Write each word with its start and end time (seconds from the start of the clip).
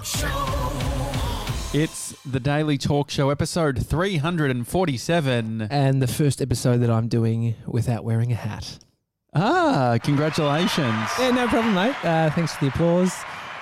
Talk 0.00 0.06
Show. 0.06 1.78
It's 1.78 2.14
the 2.24 2.40
Daily 2.40 2.78
Talk 2.78 3.10
Show, 3.10 3.28
episode 3.28 3.84
347. 3.86 5.62
and 5.70 6.00
the 6.02 6.06
first 6.06 6.40
episode 6.40 6.78
that 6.78 6.88
I'm 6.90 7.06
doing 7.08 7.54
without 7.66 8.02
wearing 8.02 8.32
a 8.32 8.34
hat. 8.34 8.78
Ah, 9.34 9.98
congratulations. 10.02 11.10
Yeah, 11.18 11.32
no 11.32 11.46
problem, 11.48 11.74
mate. 11.74 11.94
Uh, 12.02 12.30
thanks 12.30 12.54
for 12.54 12.64
the 12.64 12.70
applause. 12.70 13.14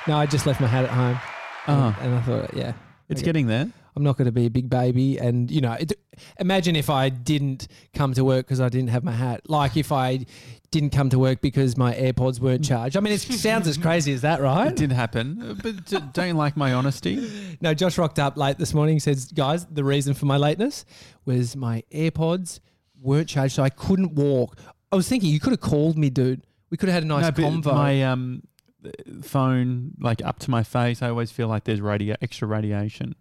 No, 0.07 0.17
I 0.17 0.27
just 0.27 0.47
left 0.47 0.61
my 0.61 0.69
hat 0.69 0.85
at 0.85 0.91
home. 0.91 1.19
Oh. 1.67 1.97
And, 2.01 2.07
and 2.13 2.15
I 2.19 2.23
thought, 2.23 2.55
yeah, 2.55 2.73
It's 3.09 3.21
okay. 3.21 3.27
getting 3.27 3.49
there. 3.49 3.71
I'm 3.99 4.05
not 4.05 4.17
going 4.17 4.27
to 4.27 4.33
be 4.33 4.47
a 4.47 4.51
big 4.51 4.71
baby. 4.71 5.19
And, 5.19 5.51
you 5.51 5.61
know, 5.61 5.73
it, 5.73 5.93
imagine 6.39 6.77
if 6.77 6.89
I 6.89 7.09
didn't 7.09 7.67
come 7.95 8.15
to 8.15 8.25
work 8.25 8.47
because 8.47 8.61
I 8.61 8.69
didn't 8.69 8.91
have 8.91 9.03
my 9.03 9.11
hat. 9.13 9.51
Like 9.51 9.77
if 9.77 9.91
I 9.91 10.25
didn't 10.71 10.91
come 10.91 11.11
to 11.11 11.19
work 11.19 11.41
because 11.41 11.77
my 11.77 11.95
AirPods 11.95 12.39
weren't 12.39 12.65
charged. 12.65 12.97
I 12.97 13.01
mean, 13.01 13.13
it 13.13 13.19
sounds 13.21 13.67
as 13.67 13.77
crazy 13.77 14.13
as 14.13 14.23
that, 14.23 14.41
right? 14.41 14.69
It 14.69 14.77
did 14.77 14.93
happen, 14.93 15.43
uh, 15.43 15.55
but 15.61 16.13
don't 16.15 16.29
you 16.29 16.35
like 16.35 16.57
my 16.57 16.73
honesty? 16.73 17.29
No, 17.61 17.75
Josh 17.75 17.99
rocked 17.99 18.21
up 18.21 18.37
late 18.37 18.57
this 18.57 18.73
morning. 18.73 19.01
Says, 19.01 19.33
guys, 19.33 19.67
the 19.67 19.83
reason 19.83 20.15
for 20.15 20.27
my 20.27 20.37
lateness 20.37 20.85
was 21.25 21.57
my 21.57 21.83
AirPods 21.93 22.61
weren't 23.01 23.29
charged, 23.29 23.55
so 23.55 23.65
I 23.65 23.69
couldn't 23.69 24.15
walk. 24.15 24.57
I 24.93 24.97
was 24.97 25.09
thinking 25.09 25.31
you 25.31 25.41
could 25.41 25.51
have 25.51 25.61
called 25.61 25.99
me, 25.99 26.09
dude. 26.09 26.43
We 26.71 26.77
could 26.77 26.89
have 26.89 26.95
had 26.95 27.03
a 27.03 27.07
nice 27.07 27.37
No, 27.37 27.45
convo. 27.45 27.75
My 27.75 28.05
um, 28.05 28.45
uh, 28.85 28.91
phone, 29.23 29.95
like 29.99 30.25
up 30.25 30.39
to 30.41 30.53
my 30.53 30.63
face, 30.63 31.03
I 31.03 31.09
always 31.09 31.33
feel 31.33 31.49
like 31.49 31.65
there's 31.65 31.81
radio, 31.81 32.15
extra 32.23 32.47
radiation. 32.47 33.17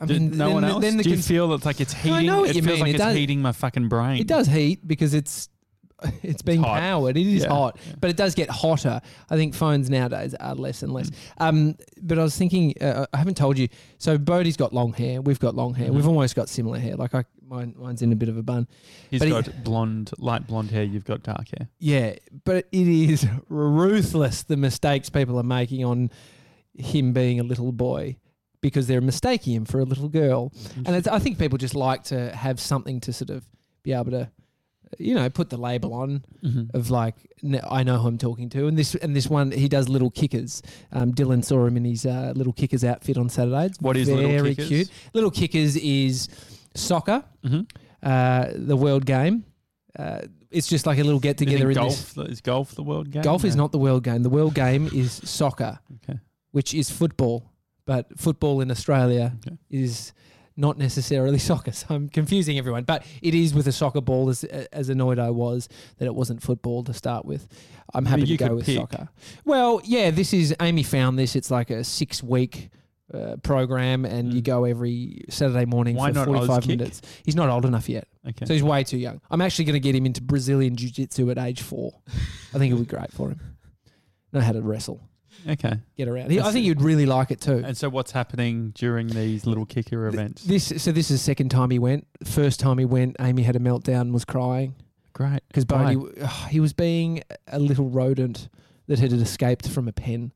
I 0.00 0.04
Did 0.06 0.20
mean, 0.20 0.36
no 0.36 0.46
then, 0.46 0.54
one 0.54 0.64
else? 0.64 0.82
Then 0.82 0.96
the 0.98 1.02
Do 1.04 1.10
you 1.10 1.16
cons- 1.16 1.28
feel 1.28 1.52
it's 1.54 1.64
like 1.64 1.80
it's 1.80 1.94
heating? 1.94 2.12
I 2.12 2.22
know 2.22 2.40
what 2.42 2.50
it 2.50 2.56
you 2.56 2.62
feels 2.62 2.74
mean. 2.74 2.80
like 2.80 2.88
It 2.90 2.94
it's 2.96 3.04
does- 3.04 3.16
heating 3.16 3.40
my 3.42 3.52
fucking 3.52 3.88
brain. 3.88 4.20
it 4.20 4.26
does 4.26 4.46
heat 4.46 4.86
because 4.86 5.14
it's 5.14 5.48
it's 6.22 6.42
being 6.42 6.60
hot. 6.60 6.78
powered. 6.78 7.16
It 7.16 7.26
is 7.26 7.44
Yeah. 7.44 7.48
hot, 7.48 7.78
but 7.98 8.10
it 8.10 8.18
does 8.18 8.34
get 8.34 8.50
hotter. 8.50 9.00
I 9.30 9.36
think 9.36 9.54
phones 9.54 9.88
nowadays 9.88 10.34
are 10.34 10.54
less 10.54 10.82
and 10.82 10.92
Mm. 10.92 10.96
less. 10.96 11.10
Um, 11.38 11.76
but 12.02 12.18
I 12.18 12.22
was 12.22 12.36
thinking, 12.36 12.74
uh, 12.82 13.06
I 13.14 13.16
haven't 13.16 13.38
told 13.38 13.56
you. 13.56 13.68
So 13.96 14.18
Bodhi's 14.18 14.58
got 14.58 14.74
long 14.74 14.92
hair. 14.92 15.22
We've 15.22 15.40
got 15.40 15.54
long 15.54 15.72
hair. 15.72 15.88
Mhm. 15.88 15.94
We've 15.94 16.06
almost 16.06 16.36
got 16.36 16.50
similar 16.50 16.78
hair. 16.78 16.96
Like 16.96 17.14
I, 17.14 17.24
mine, 17.48 17.74
mine's 17.78 18.02
in 18.02 18.12
a 18.12 18.16
bit 18.16 18.28
of 18.28 18.36
a 18.36 18.42
bun. 18.42 18.68
He's 19.10 19.20
but 19.20 19.28
he- 19.28 19.32
got 19.32 19.64
blonde, 19.64 20.10
light 20.18 20.46
blonde 20.46 20.70
hair. 20.70 20.82
You've 20.84 21.06
got 21.06 21.22
dark 21.22 21.46
hair. 21.56 21.68
Yeah, 21.78 22.16
but 22.44 22.66
it 22.70 22.86
is 22.86 23.26
ruthless 23.48 24.42
the 24.42 24.58
mistakes 24.58 25.08
people 25.08 25.38
are 25.38 25.42
making 25.44 25.82
on 25.82 26.10
him 26.74 27.14
being 27.14 27.40
a 27.40 27.42
little 27.42 27.72
boy 27.72 28.18
because 28.60 28.86
they're 28.86 29.00
mistaking 29.00 29.54
him 29.54 29.64
for 29.64 29.80
a 29.80 29.84
little 29.84 30.08
girl. 30.08 30.52
And 30.84 30.96
it's, 30.96 31.06
I 31.08 31.18
think 31.18 31.38
people 31.38 31.58
just 31.58 31.74
like 31.74 32.04
to 32.04 32.34
have 32.34 32.60
something 32.60 33.00
to 33.00 33.12
sort 33.12 33.30
of 33.30 33.44
be 33.82 33.92
able 33.92 34.10
to, 34.12 34.30
you 34.98 35.14
know, 35.14 35.28
put 35.30 35.50
the 35.50 35.56
label 35.56 35.92
on 35.94 36.24
Mhm. 36.44 36.74
of 36.74 36.90
like 36.90 37.14
I 37.70 37.82
know 37.82 37.98
who 37.98 38.08
I'm 38.08 38.18
talking 38.18 38.48
to. 38.50 38.66
And 38.66 38.78
this 38.78 38.94
and 38.96 39.14
this 39.14 39.28
one 39.28 39.50
he 39.52 39.68
does 39.68 39.88
little 39.88 40.10
kickers. 40.10 40.62
Um, 40.92 41.12
Dylan 41.12 41.44
saw 41.44 41.66
him 41.66 41.76
in 41.76 41.84
his 41.84 42.06
uh, 42.06 42.32
little 42.34 42.52
kickers 42.52 42.82
outfit 42.84 43.18
on 43.18 43.28
Saturday. 43.28 43.66
It's 43.66 43.80
What 43.80 43.96
is 43.96 44.08
very 44.08 44.26
Little 44.26 44.46
Kickers? 44.46 44.68
cute. 44.68 44.90
Little 45.12 45.30
kickers 45.30 45.76
is 45.76 46.28
soccer, 46.74 47.24
Mhm. 47.44 47.68
uh, 48.02 48.46
the 48.54 48.76
world 48.76 49.04
game. 49.06 49.44
Uh, 49.98 50.22
it's 50.50 50.66
just 50.68 50.86
like 50.86 50.98
a 50.98 51.02
little 51.04 51.20
get 51.20 51.36
together. 51.38 51.70
in 51.70 51.76
this. 51.76 52.12
golf 52.14 52.28
is 52.30 52.40
golf 52.40 52.74
the 52.74 52.82
world 52.82 53.10
game? 53.10 53.22
Golf 53.22 53.44
is 53.44 53.56
not 53.56 53.72
the 53.72 53.78
world 53.78 54.02
game. 54.04 54.22
The 54.22 54.30
world 54.30 54.54
game 54.54 54.88
is 54.94 55.12
soccer, 55.24 55.78
Okay. 56.08 56.18
which 56.52 56.72
is 56.74 56.90
football. 56.90 57.50
But 57.86 58.18
football 58.18 58.60
in 58.60 58.70
Australia 58.70 59.32
Okay. 59.46 59.56
is 59.70 60.12
not 60.56 60.76
necessarily 60.78 61.38
soccer. 61.50 61.72
So 61.72 61.86
I'm 61.90 62.08
confusing 62.08 62.58
everyone. 62.58 62.84
But 62.84 63.04
it 63.22 63.34
is 63.34 63.54
with 63.54 63.66
a 63.68 63.72
soccer 63.72 64.00
ball, 64.00 64.28
as, 64.28 64.44
as 64.44 64.88
annoyed 64.88 65.18
I 65.18 65.30
was 65.30 65.68
that 65.98 66.06
it 66.06 66.14
wasn't 66.14 66.42
football 66.42 66.82
to 66.84 66.92
start 66.94 67.24
with. 67.24 67.46
I'm 67.94 68.04
happy 68.06 68.22
you 68.22 68.36
to 68.38 68.48
go 68.48 68.54
with 68.56 68.66
pick. 68.66 68.76
soccer. 68.78 69.08
Well, 69.44 69.80
yeah, 69.84 70.10
this 70.10 70.32
is, 70.32 70.54
Amy 70.60 70.82
found 70.82 71.18
this. 71.18 71.36
It's 71.36 71.50
like 71.50 71.70
a 71.70 71.82
six 71.84 72.22
week. 72.22 72.70
Uh, 73.14 73.36
program 73.36 74.04
and 74.04 74.34
you 74.34 74.40
Mm. 74.40 74.44
go 74.44 74.64
every 74.64 75.22
Saturday 75.30 75.64
morning 75.64 75.94
Why 75.94 76.10
for 76.12 76.24
45 76.24 76.66
minutes. 76.66 77.02
He's 77.24 77.36
not 77.36 77.48
old 77.48 77.64
enough 77.64 77.88
yet. 77.88 78.08
Okay. 78.28 78.44
So 78.46 78.52
he's 78.52 78.64
way 78.64 78.82
too 78.82 78.98
young. 78.98 79.20
I'm 79.30 79.40
actually 79.40 79.66
going 79.66 79.74
to 79.74 79.80
get 79.80 79.94
him 79.94 80.06
into 80.06 80.20
Brazilian 80.20 80.74
Jiu 80.74 80.90
Jitsu 80.90 81.30
at 81.30 81.38
age 81.38 81.62
four. 81.62 81.92
I 82.52 82.58
think 82.58 82.72
it 82.72 82.74
would 82.74 82.88
be 82.88 82.96
great 82.96 83.12
for 83.12 83.28
him. 83.30 83.38
Know 84.32 84.40
how 84.40 84.50
to 84.50 84.60
wrestle, 84.60 85.00
okay. 85.48 85.74
get 85.96 86.08
around. 86.08 86.32
I 86.38 86.50
think 86.52 86.64
you'd 86.64 86.82
really 86.82 87.06
like 87.06 87.30
it 87.30 87.40
too. 87.40 87.62
And 87.64 87.76
so, 87.76 87.88
what's 87.88 88.12
happening 88.12 88.72
during 88.74 89.08
these 89.08 89.46
little 89.46 89.66
kicker 89.66 90.06
events? 90.06 90.44
This 90.44 90.66
so 90.66 90.92
this 90.92 91.10
is 91.10 91.20
the 91.20 91.24
second 91.24 91.50
time 91.50 91.70
he 91.70 91.78
went. 91.78 92.06
First 92.24 92.60
time 92.60 92.78
he 92.78 92.84
went, 92.84 93.16
Amy 93.20 93.42
had 93.42 93.56
a 93.56 93.60
meltdown, 93.60 94.02
and 94.02 94.12
was 94.14 94.24
crying 94.24 94.74
Great. 95.12 95.40
because 95.48 95.64
Why? 95.68 95.94
Bodhi 95.94 96.20
ugh, 96.20 96.48
he 96.50 96.60
was 96.60 96.72
being 96.72 97.22
a 97.48 97.58
little 97.58 97.88
rodent 97.88 98.48
that 98.88 98.98
had 98.98 99.12
escaped 99.12 99.68
from 99.68 99.88
a 99.88 99.92
pen, 99.92 100.32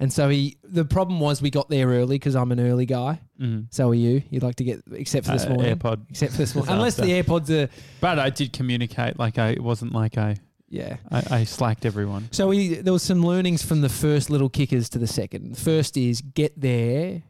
and 0.00 0.12
so 0.12 0.28
he. 0.28 0.56
The 0.62 0.84
problem 0.84 1.20
was 1.20 1.40
we 1.40 1.50
got 1.50 1.68
there 1.70 1.88
early 1.88 2.16
because 2.16 2.34
I'm 2.36 2.52
an 2.52 2.60
early 2.60 2.86
guy. 2.86 3.20
Mhm. 3.40 3.66
So 3.70 3.90
are 3.90 3.94
you? 3.94 4.22
You'd 4.30 4.42
like 4.42 4.56
to 4.56 4.64
get 4.64 4.82
except 4.92 5.26
for 5.26 5.32
this 5.32 5.44
Uh, 5.46 5.50
morning. 5.50 5.76
AirPod. 5.76 6.00
Except 6.10 6.32
for 6.32 6.38
this 6.38 6.54
morning, 6.54 6.74
unless 6.74 6.96
the 6.96 7.04
AirPods 7.04 7.48
are 7.50 7.68
But 8.00 8.18
I 8.18 8.30
did 8.30 8.52
communicate. 8.52 9.18
Like 9.18 9.38
I, 9.38 9.50
it 9.50 9.62
wasn't 9.62 9.92
like 9.92 10.18
I, 10.18 10.36
yeah. 10.68 10.96
I, 11.10 11.22
I 11.30 11.44
slacked 11.44 11.84
everyone. 11.84 12.28
So 12.32 12.48
we 12.48 12.76
there 12.76 12.92
was 12.92 13.02
some 13.02 13.22
learnings 13.24 13.62
from 13.64 13.80
the 13.80 13.88
first 13.88 14.30
little 14.30 14.48
kickers 14.48 14.88
to 14.90 14.98
the 14.98 15.06
second. 15.06 15.56
First 15.58 15.96
is 15.96 16.20
get 16.20 16.60
there, 16.60 17.22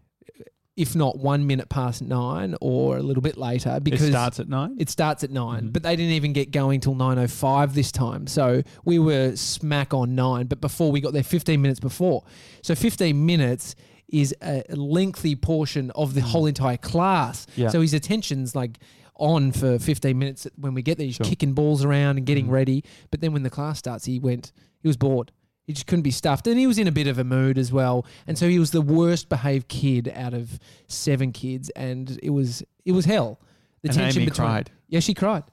if 0.77 0.97
not 0.97 1.19
one 1.19 1.47
minute 1.47 1.69
past 1.69 2.03
nine 2.03 2.57
or 2.61 2.97
a 2.97 3.03
little 3.03 3.23
bit 3.23 3.37
later, 3.37 3.79
because 3.81 4.03
it 4.03 4.11
starts 4.11 4.41
at 4.41 4.49
nine. 4.49 4.77
it 4.79 4.91
starts 4.91 5.23
at 5.23 5.31
9 5.31 5.65
Mhm. 5.69 5.73
But 5.73 5.83
they 5.85 5.95
didn't 5.95 6.13
even 6.13 6.33
get 6.33 6.51
going 6.51 6.81
till 6.81 6.95
nine 6.95 7.19
oh 7.19 7.27
five 7.29 7.75
this 7.75 7.93
time. 7.93 8.27
So 8.27 8.63
we 8.85 8.99
were 8.99 9.37
smack 9.37 9.95
on 9.95 10.15
nine, 10.15 10.47
but 10.47 10.61
before 10.61 10.91
we 10.91 11.01
got 11.01 11.13
there, 11.13 11.23
fifteen 11.23 11.63
minutes 11.63 11.81
before. 11.81 12.25
So 12.63 12.75
fifteen 12.75 13.25
minutes 13.27 13.75
is 14.09 14.35
a 14.43 14.63
lengthy 14.71 15.35
portion 15.35 15.91
of 15.93 16.15
the 16.15 16.21
whole 16.21 16.47
entire 16.47 16.77
class. 16.77 17.47
Mm. 17.47 17.51
Yeah. 17.57 17.69
So 17.71 17.81
his 17.81 17.95
attention's 17.95 18.55
like 18.55 18.79
on 19.17 19.53
for 19.53 19.79
15 19.79 20.19
minutes 20.19 20.47
when 20.57 20.75
we 20.75 20.83
get 20.83 20.99
there. 20.99 21.07
He's 21.07 21.17
Sure. 21.17 21.27
kicking 21.27 21.53
balls 21.53 21.85
around 21.85 22.17
and 22.19 22.27
getting 22.27 22.47
Mhm. 22.47 22.51
ready. 22.53 22.85
But 23.11 23.21
then 23.21 23.33
when 23.33 23.43
the 23.45 23.51
class 23.51 23.79
starts, 23.79 24.05
he 24.07 24.19
went, 24.19 24.53
he 24.81 24.89
was 24.89 24.97
bored. 24.97 25.31
He 25.67 25.73
just 25.73 25.87
couldn't 25.87 26.03
be 26.03 26.11
stuffed. 26.11 26.47
And 26.47 26.59
he 26.59 26.67
was 26.67 26.79
in 26.79 26.87
a 26.89 26.93
bit 26.93 27.07
of 27.07 27.19
a 27.19 27.25
mood 27.25 27.57
as 27.57 27.73
well. 27.73 28.05
And 28.27 28.37
so 28.37 28.49
he 28.49 28.59
was 28.59 28.71
the 28.73 28.83
worst 28.83 29.29
behaved 29.29 29.69
kid 29.69 30.13
out 30.15 30.35
of 30.35 30.59
seven 30.89 31.33
kids. 31.33 31.71
And 31.71 32.19
it 32.23 32.31
was, 32.31 32.63
it 32.85 32.93
was 32.93 33.05
hell. 33.07 33.41
The 33.83 33.89
and 33.91 33.97
tension 33.99 34.23
Amy 34.23 34.31
between. 34.31 34.47
cried. 34.47 34.71
Yeah, 34.89 35.01
she 35.01 35.15
cried. 35.15 35.45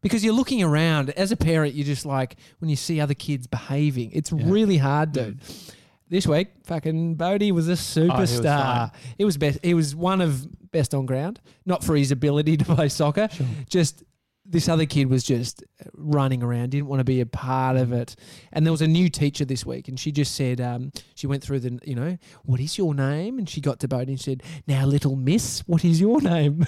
Because 0.00 0.24
you're 0.24 0.34
looking 0.34 0.62
around 0.64 1.10
as 1.10 1.30
a 1.30 1.36
parent, 1.36 1.74
you're 1.74 1.86
just 1.86 2.04
like, 2.04 2.34
when 2.58 2.68
you 2.70 2.74
see 2.76 2.98
other 3.00 3.14
kids 3.14 3.46
behaving, 3.46 4.10
it's 4.12 4.32
Yeah. 4.32 4.42
really 4.46 4.78
hard, 4.78 5.12
dude. 5.12 5.38
This 6.12 6.26
week, 6.26 6.48
fucking 6.64 7.14
Bodhi 7.14 7.52
was 7.52 7.68
a 7.68 7.70
Oh, 7.70 7.74
was 7.74 8.30
superstar. 8.30 8.92
he 9.16 9.24
was 9.24 9.38
best. 9.38 9.60
He 9.62 9.72
was 9.72 9.96
one 9.96 10.20
of 10.20 10.46
best 10.70 10.92
on 10.92 11.06
ground, 11.06 11.40
not 11.64 11.82
for 11.82 11.96
his 11.96 12.10
ability 12.10 12.56
to 12.58 12.66
play 12.66 12.90
soccer. 12.90 13.30
Just 13.66 14.04
this 14.44 14.68
other 14.68 14.84
kid 14.84 15.08
was 15.08 15.24
just 15.24 15.64
running 15.94 16.42
around, 16.42 16.72
didn't 16.72 16.88
want 16.88 17.00
to 17.00 17.04
be 17.04 17.22
a 17.22 17.26
part 17.26 17.78
of 17.78 17.94
it. 17.94 18.14
And 18.52 18.66
there 18.66 18.72
was 18.72 18.82
a 18.82 18.86
new 18.86 19.08
teacher 19.08 19.46
this 19.46 19.64
week, 19.64 19.88
and 19.88 19.98
she 19.98 20.12
just 20.12 20.34
said, 20.34 20.60
um, 20.60 20.92
she 21.14 21.26
went 21.26 21.42
through 21.42 21.60
the, 21.60 21.78
you 21.82 21.94
know, 21.94 22.18
what 22.42 22.60
is 22.60 22.76
your 22.76 22.94
name? 22.94 23.38
And 23.38 23.48
she 23.48 23.62
got 23.62 23.80
to 23.80 23.88
Bodhi 23.88 24.12
and 24.12 24.20
said, 24.20 24.42
now, 24.66 24.84
little 24.84 25.16
miss, 25.16 25.60
what 25.66 25.82
is 25.82 25.98
your 25.98 26.20
name? 26.20 26.66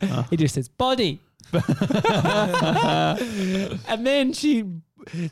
Oh. 0.00 0.26
he 0.30 0.36
just 0.36 0.54
says, 0.54 0.68
body. 0.68 1.18
and 1.52 1.64
then 4.06 4.32
she, 4.32 4.64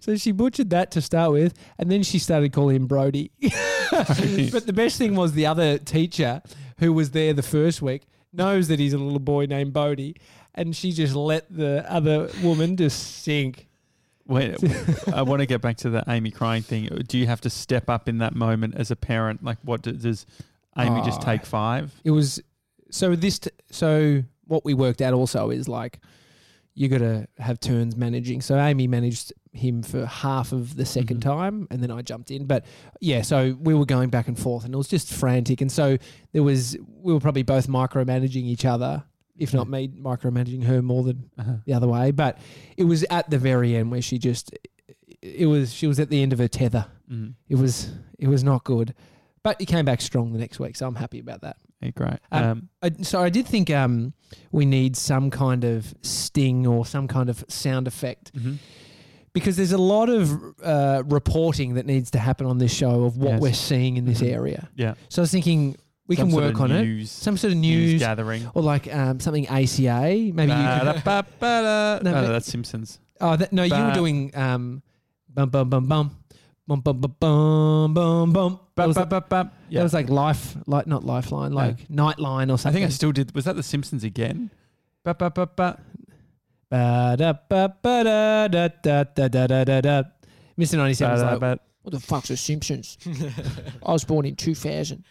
so 0.00 0.16
she 0.16 0.32
butchered 0.32 0.70
that 0.70 0.90
to 0.92 1.00
start 1.00 1.32
with, 1.32 1.54
and 1.78 1.90
then 1.90 2.02
she 2.02 2.18
started 2.18 2.52
calling 2.52 2.76
him 2.76 2.86
Brody. 2.86 3.30
but 3.40 4.64
the 4.66 4.72
best 4.74 4.98
thing 4.98 5.14
was 5.14 5.32
the 5.32 5.46
other 5.46 5.78
teacher 5.78 6.42
who 6.78 6.92
was 6.92 7.10
there 7.10 7.32
the 7.32 7.42
first 7.42 7.82
week 7.82 8.02
knows 8.32 8.68
that 8.68 8.78
he's 8.78 8.92
a 8.92 8.98
little 8.98 9.18
boy 9.18 9.46
named 9.46 9.72
Bodhi, 9.72 10.16
and 10.54 10.74
she 10.76 10.92
just 10.92 11.14
let 11.14 11.50
the 11.54 11.84
other 11.90 12.30
woman 12.42 12.76
just 12.76 13.22
sink. 13.22 13.66
Wait, 14.26 14.56
I 15.14 15.22
want 15.22 15.40
to 15.40 15.46
get 15.46 15.62
back 15.62 15.78
to 15.78 15.90
the 15.90 16.04
Amy 16.06 16.30
crying 16.30 16.62
thing. 16.62 16.86
Do 17.08 17.16
you 17.16 17.26
have 17.26 17.40
to 17.42 17.50
step 17.50 17.88
up 17.88 18.08
in 18.08 18.18
that 18.18 18.34
moment 18.34 18.74
as 18.76 18.90
a 18.90 18.96
parent? 18.96 19.42
Like, 19.42 19.56
what 19.62 19.82
does, 19.82 20.02
does 20.02 20.26
Amy 20.76 21.00
just 21.02 21.20
Oh. 21.22 21.24
take 21.24 21.46
five? 21.46 21.94
It 22.04 22.10
was 22.10 22.40
so 22.90 23.16
this 23.16 23.38
t- 23.38 23.50
so 23.70 24.22
what 24.46 24.64
we 24.64 24.74
worked 24.74 25.00
out 25.02 25.14
also 25.14 25.50
is 25.50 25.68
like 25.68 26.00
you 26.78 26.88
got 26.88 26.98
to 26.98 27.26
have 27.38 27.58
turns 27.60 27.96
managing. 27.96 28.40
So 28.40 28.56
Amy 28.58 28.86
managed 28.86 29.32
him 29.52 29.82
for 29.82 30.06
half 30.06 30.52
of 30.52 30.76
the 30.76 30.84
2nd 30.84 31.16
Mhm. 31.18 31.20
time, 31.22 31.66
and 31.70 31.82
then 31.82 31.90
I 31.90 32.02
jumped 32.02 32.30
in. 32.30 32.46
But 32.46 32.64
yeah, 33.00 33.22
so 33.22 33.56
we 33.60 33.74
were 33.74 33.84
going 33.86 34.10
back 34.10 34.28
and 34.28 34.38
forth, 34.38 34.64
and 34.64 34.72
it 34.72 34.76
was 34.76 34.86
just 34.88 35.12
frantic. 35.12 35.60
And 35.60 35.72
so 35.72 35.96
there 36.32 36.42
was 36.44 36.76
we 37.02 37.12
were 37.12 37.20
probably 37.20 37.42
both 37.42 37.66
micromanaging 37.66 38.44
each 38.44 38.64
other, 38.64 39.02
if 39.36 39.52
not 39.52 39.68
me 39.68 39.88
micromanaging 39.88 40.64
her 40.64 40.80
more 40.80 41.02
than 41.02 41.30
Uh-huh. 41.38 41.56
the 41.66 41.72
other 41.72 41.88
way. 41.88 42.12
But 42.12 42.38
it 42.76 42.84
was 42.84 43.04
at 43.10 43.28
the 43.30 43.38
very 43.38 43.74
end 43.74 43.90
where 43.90 44.02
she 44.02 44.18
just 44.18 44.52
it 45.20 45.46
was 45.46 45.72
she 45.72 45.86
was 45.88 45.98
at 45.98 46.10
the 46.10 46.22
end 46.22 46.32
of 46.32 46.38
her 46.38 46.46
tether. 46.48 46.86
Mm. 47.10 47.34
It 47.48 47.56
was 47.56 47.90
it 48.20 48.28
was 48.28 48.44
not 48.44 48.62
good. 48.64 48.94
But 49.42 49.56
he 49.58 49.66
came 49.66 49.84
back 49.84 50.00
strong 50.00 50.32
the 50.32 50.38
next 50.38 50.60
week, 50.60 50.76
so 50.76 50.86
I'm 50.86 50.94
happy 50.96 51.18
about 51.18 51.40
that. 51.40 51.56
Yeah, 51.80 51.90
great. 51.90 52.18
Um, 52.32 52.68
Um, 52.82 53.04
so 53.04 53.20
I 53.22 53.28
did 53.30 53.46
think 53.46 53.70
um, 53.70 54.12
we 54.52 54.64
need 54.64 54.96
some 54.96 55.30
kind 55.30 55.64
of 55.64 55.94
sting 56.02 56.66
or 56.66 56.84
some 56.86 57.06
kind 57.08 57.28
of 57.30 57.44
sound 57.48 57.86
effect 57.86 58.32
mhm. 58.34 58.58
because 59.32 59.56
there's 59.56 59.72
a 59.72 59.78
lot 59.78 60.08
of 60.08 60.30
uh, 60.62 61.02
reporting 61.06 61.74
that 61.74 61.86
needs 61.86 62.10
to 62.12 62.18
happen 62.18 62.46
on 62.46 62.58
this 62.58 62.72
show 62.74 63.04
of 63.04 63.16
what 63.16 63.32
Yes. 63.34 63.40
we're 63.40 63.52
seeing 63.52 63.96
in 63.96 64.04
this 64.06 64.20
Mhm. 64.20 64.32
area. 64.32 64.68
Yeah. 64.74 64.94
So 65.08 65.20
I 65.20 65.24
was 65.24 65.30
thinking 65.30 65.76
we 66.08 66.16
Some 66.16 66.30
can 66.30 66.36
work 66.36 66.60
on 66.60 66.72
it. 66.72 67.06
Some 67.06 67.36
sort 67.36 67.52
of 67.52 67.58
news 67.58 67.92
news, 67.92 68.00
gathering. 68.00 68.42
or 68.54 68.62
like 68.62 68.92
um, 68.92 69.20
something 69.20 69.46
ACA. 69.46 70.00
Maybe 70.32 70.50
you 70.52 70.56
could. 70.56 71.04
Ba-da-ba-ba-da. 71.04 72.00
No, 72.02 72.10
No, 72.12 72.22
but- 72.26 72.32
that's 72.32 72.46
Simpsons. 72.50 72.98
Oh, 73.20 73.36
that, 73.36 73.52
no, 73.52 73.62
you 73.64 73.74
were 73.74 73.92
doing 73.92 74.30
um, 74.36 74.82
bum 75.28 75.50
bum 75.50 75.68
bum 75.68 75.86
bum. 75.86 76.16
Bum, 76.68 76.80
bum, 76.82 77.00
bum, 77.00 77.14
bum, 77.18 77.94
bum, 77.94 78.32
bum. 78.32 78.60
That 78.76 78.88
was, 78.88 78.96
like, 78.98 79.08
that 79.08 79.50
was 79.82 79.94
like 79.94 80.10
life, 80.10 80.54
like 80.66 80.86
not 80.86 81.02
lifeline, 81.02 81.54
like 81.54 81.88
nightline 81.88 82.52
or 82.52 82.56
something. 82.56 82.56
I 82.56 82.56
something. 82.56 82.72
think 82.74 82.84
I 82.84 82.88
still 82.90 83.10
did. 83.12 83.34
Was 83.34 83.46
that 83.46 83.56
the 83.56 83.62
Simpsons 83.62 84.04
again? 84.04 84.50
Ba-ba-ba-ba. 85.02 85.80
Ba-da-ba-ba-da-da-da-da-da-da. 88.88 90.02
Mr. 90.58 90.76
97 90.76 91.12
was 91.12 91.22
like, 91.22 91.40
Ba-da-ba- 91.40 91.60
what 91.82 91.92
the 91.94 92.00
fuck's 92.00 92.28
the 92.28 92.36
Simpsons? 92.36 92.98
I 93.86 93.92
was 93.92 94.04
born 94.04 94.26
in 94.26 94.36
2000. 94.36 95.04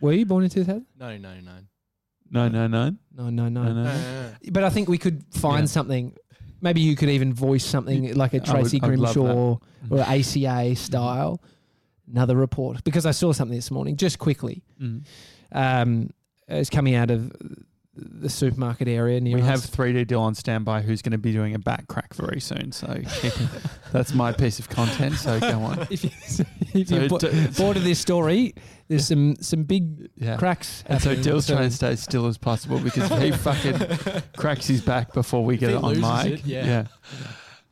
Were 0.00 0.12
you 0.12 0.26
born 0.26 0.44
in 0.44 0.50
2000? 0.50 0.86
1999. 0.98 1.68
No, 2.30 2.48
no, 2.48 2.66
no. 2.66 2.96
No, 3.16 3.30
no, 3.30 3.48
no. 3.48 3.62
No, 3.64 3.84
no. 3.84 3.90
Uh, 3.90 4.30
But 4.50 4.64
I 4.64 4.70
think 4.70 4.88
we 4.88 4.98
could 4.98 5.24
find 5.32 5.62
Yeah. 5.64 5.66
something. 5.66 6.14
Maybe 6.64 6.80
you 6.80 6.96
could 6.96 7.10
even 7.10 7.34
voice 7.34 7.62
something 7.62 8.14
like 8.14 8.32
a 8.32 8.40
Tracy 8.40 8.80
would 8.80 8.98
Grimshaw 8.98 9.58
or 9.90 10.00
ACA 10.00 10.74
style. 10.74 11.42
Another 12.10 12.34
report 12.36 12.82
because 12.84 13.04
I 13.04 13.10
saw 13.10 13.32
something 13.32 13.56
this 13.56 13.70
morning 13.70 13.96
just 13.96 14.18
quickly. 14.18 14.62
Mm. 14.80 15.04
Um, 15.52 16.10
it's 16.48 16.70
coming 16.70 16.94
out 16.94 17.10
of 17.10 17.30
the 17.96 18.28
supermarket 18.28 18.88
area 18.88 19.20
near 19.20 19.36
We 19.36 19.42
us. 19.42 19.46
have 19.48 19.60
3D 19.60 20.06
Dyl 20.08 20.20
on 20.20 20.34
standby 20.34 20.82
who's 20.82 21.00
going 21.00 21.12
to 21.12 21.18
be 21.18 21.32
doing 21.32 21.54
a 21.54 21.58
back 21.58 21.86
crack 21.86 22.12
very 22.14 22.40
soon. 22.40 22.72
So 22.72 22.86
that's 23.92 24.12
my 24.14 24.32
piece 24.32 24.58
of 24.58 24.68
content. 24.68 25.14
So 25.14 25.38
go 25.38 25.60
on. 25.60 25.80
if, 25.90 26.02
you, 26.04 26.10
if 26.74 26.88
So 26.88 26.96
you're 26.96 27.08
bo- 27.08 27.18
bored 27.56 27.76
of 27.76 27.84
this 27.84 27.98
story, 28.00 28.54
there's 28.88 29.06
some 29.06 29.36
some 29.36 29.62
big 29.62 30.08
yeah. 30.16 30.36
cracks. 30.36 30.82
And 30.86 31.00
so. 31.00 31.14
Dyl's 31.14 31.46
trying 31.46 31.68
to 31.68 31.74
stay 31.74 31.88
as 31.90 32.02
still 32.02 32.26
as 32.26 32.36
possible 32.36 32.78
because 32.80 33.10
if 33.10 33.20
he 33.22 33.30
fucking 33.30 34.22
cracks 34.36 34.66
his 34.66 34.80
back 34.82 35.12
before 35.12 35.44
we 35.44 35.56
get 35.56 35.70
he 35.70 35.76
it 35.76 35.82
on 35.82 36.00
mic. 36.00 36.40
it, 36.40 36.44
yeah. 36.46 36.86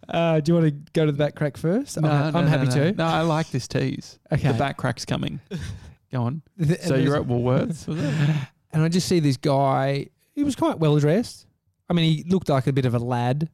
Uh, 0.08 0.40
do 0.40 0.50
you 0.52 0.58
want 0.60 0.66
to 0.66 0.92
go 0.92 1.06
to 1.06 1.12
the 1.12 1.18
back 1.18 1.34
crack 1.34 1.56
first? 1.56 2.00
No, 2.00 2.08
I'm, 2.08 2.32
no, 2.32 2.38
I'm 2.40 2.44
no, 2.44 2.50
happy 2.50 2.66
no. 2.66 2.70
to. 2.74 2.92
No, 2.92 3.04
I 3.04 3.20
like 3.22 3.50
this 3.50 3.66
tease. 3.68 4.18
Okay. 4.32 4.48
The 4.52 4.54
back 4.58 4.76
crack's 4.76 5.04
coming. 5.04 5.40
Go 6.12 6.22
on. 6.22 6.42
The- 6.56 6.78
So 6.82 6.96
you're 6.96 7.16
at 7.16 7.22
Woolworths, 7.22 7.88
and 8.72 8.82
I 8.82 8.88
just 8.88 9.08
see 9.08 9.20
this 9.20 9.36
guy. 9.36 10.08
He 10.34 10.44
was 10.44 10.56
quite 10.56 10.78
well 10.78 10.98
dressed. 10.98 11.46
I 11.88 11.92
mean, 11.94 12.04
he 12.16 12.24
looked 12.30 12.48
like 12.48 12.66
a 12.66 12.72
bit 12.72 12.84
of 12.86 12.94
a 12.94 12.98
lad. 12.98 13.48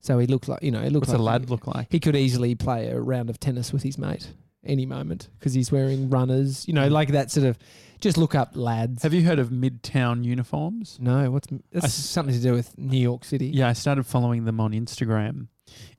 So 0.00 0.18
he 0.18 0.26
looked 0.26 0.46
like 0.48 0.62
you 0.62 0.70
know, 0.70 0.80
he 0.82 0.90
looked 0.90 1.08
What's 1.08 1.18
a 1.18 1.22
lad 1.22 1.42
he, 1.42 1.46
look 1.48 1.66
like? 1.66 1.88
he 1.90 1.98
could 2.00 2.14
easily 2.14 2.54
play 2.54 2.88
a 2.90 3.00
round 3.00 3.30
of 3.30 3.40
tennis 3.40 3.72
with 3.72 3.82
his 3.82 3.98
mate 3.98 4.28
any 4.64 4.86
moment 4.86 5.28
because 5.38 5.54
he's 5.54 5.72
wearing 5.72 6.08
runners. 6.10 6.66
You 6.68 6.74
know, 6.74 6.88
like 6.88 7.08
that 7.12 7.30
sort 7.30 7.46
of. 7.46 7.58
Just 8.00 8.16
look 8.16 8.36
up 8.36 8.50
lads. 8.54 9.02
Have 9.02 9.12
you 9.12 9.22
heard 9.24 9.40
of 9.40 9.48
Midtown 9.48 10.22
uniforms? 10.24 10.98
no, 11.00 11.32
what's 11.32 11.48
that's 11.72 11.86
s- 11.86 11.94
something 11.94 12.32
to 12.32 12.40
do 12.40 12.52
with 12.52 12.78
New 12.78 12.96
York 13.00 13.24
City. 13.24 13.48
Yeah, 13.48 13.66
I 13.68 13.72
started 13.72 14.06
following 14.06 14.44
them 14.44 14.60
on 14.60 14.70
Instagram. 14.70 15.48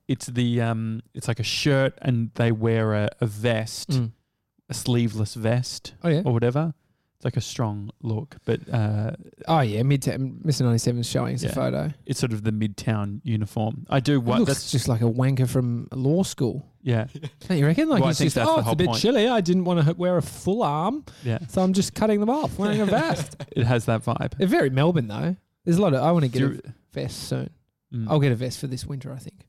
It's 0.08 0.24
the 0.24 0.62
um, 0.62 1.02
it's 1.12 1.28
like 1.28 1.40
a 1.40 1.42
shirt 1.44 1.98
and 2.00 2.30
they 2.36 2.52
wear 2.52 2.94
a, 2.94 3.10
a 3.20 3.26
vest, 3.26 3.90
Mm. 3.90 4.12
a 4.70 4.72
sleeveless 4.74 5.34
vest 5.34 5.92
Oh 6.02 6.08
yeah. 6.08 6.22
or 6.24 6.32
whatever. 6.32 6.72
It's 7.20 7.24
like 7.26 7.36
a 7.36 7.42
strong 7.42 7.90
look, 8.02 8.36
but 8.46 8.60
uh, 8.72 9.10
Oh 9.46 9.60
yeah. 9.60 9.82
Midtown. 9.82 10.42
Mr. 10.42 10.62
Ninety 10.62 10.78
Seven 10.78 11.00
is 11.00 11.06
showing 11.06 11.34
us 11.34 11.42
Yeah. 11.42 11.50
a 11.50 11.52
photo. 11.52 11.92
it's 12.06 12.18
sort 12.18 12.32
of 12.32 12.44
the 12.44 12.50
Midtown 12.50 13.20
uniform. 13.24 13.84
I 13.90 14.00
do 14.00 14.18
what 14.20 14.38
looks 14.38 14.48
that's 14.48 14.70
just 14.70 14.88
like 14.88 15.02
a 15.02 15.04
wanker 15.04 15.46
from 15.46 15.86
law 15.92 16.22
school. 16.22 16.64
yeah, 16.80 17.08
Don't 17.48 17.58
you 17.58 17.66
reckon? 17.66 17.90
Like 17.90 18.00
Well, 18.00 18.06
I 18.08 18.10
he's 18.12 18.18
think 18.18 18.26
just, 18.32 18.36
that's 18.36 18.48
oh, 18.48 18.52
the 18.54 18.58
it's 18.60 18.64
whole 18.64 18.72
a 18.72 18.76
bit 18.76 18.86
point. 18.86 18.98
chilly. 19.00 19.28
I 19.28 19.42
didn't 19.42 19.64
want 19.64 19.86
to 19.86 19.92
wear 19.96 20.16
a 20.16 20.22
full 20.22 20.62
arm, 20.62 21.04
yeah. 21.22 21.40
so 21.48 21.60
I'm 21.60 21.74
just 21.74 21.94
cutting 21.94 22.20
them 22.20 22.30
off, 22.30 22.58
wearing 22.58 22.80
a 22.80 22.86
vest. 22.98 23.36
It 23.52 23.64
has 23.66 23.84
that 23.84 24.02
vibe. 24.02 24.38
They're 24.38 24.46
very 24.46 24.70
Melbourne 24.70 25.08
though. 25.08 25.36
There's 25.66 25.76
a 25.76 25.82
lot 25.82 25.92
of. 25.92 26.02
I 26.02 26.12
want 26.12 26.24
to 26.24 26.30
Do 26.30 26.54
get 26.54 26.64
a 26.64 26.74
vest 26.94 27.28
soon. 27.28 27.50
Mm. 27.94 28.06
I'll 28.08 28.20
get 28.20 28.32
a 28.32 28.34
vest 28.36 28.58
for 28.60 28.66
this 28.66 28.86
winter. 28.86 29.12
I 29.12 29.18
think. 29.18 29.44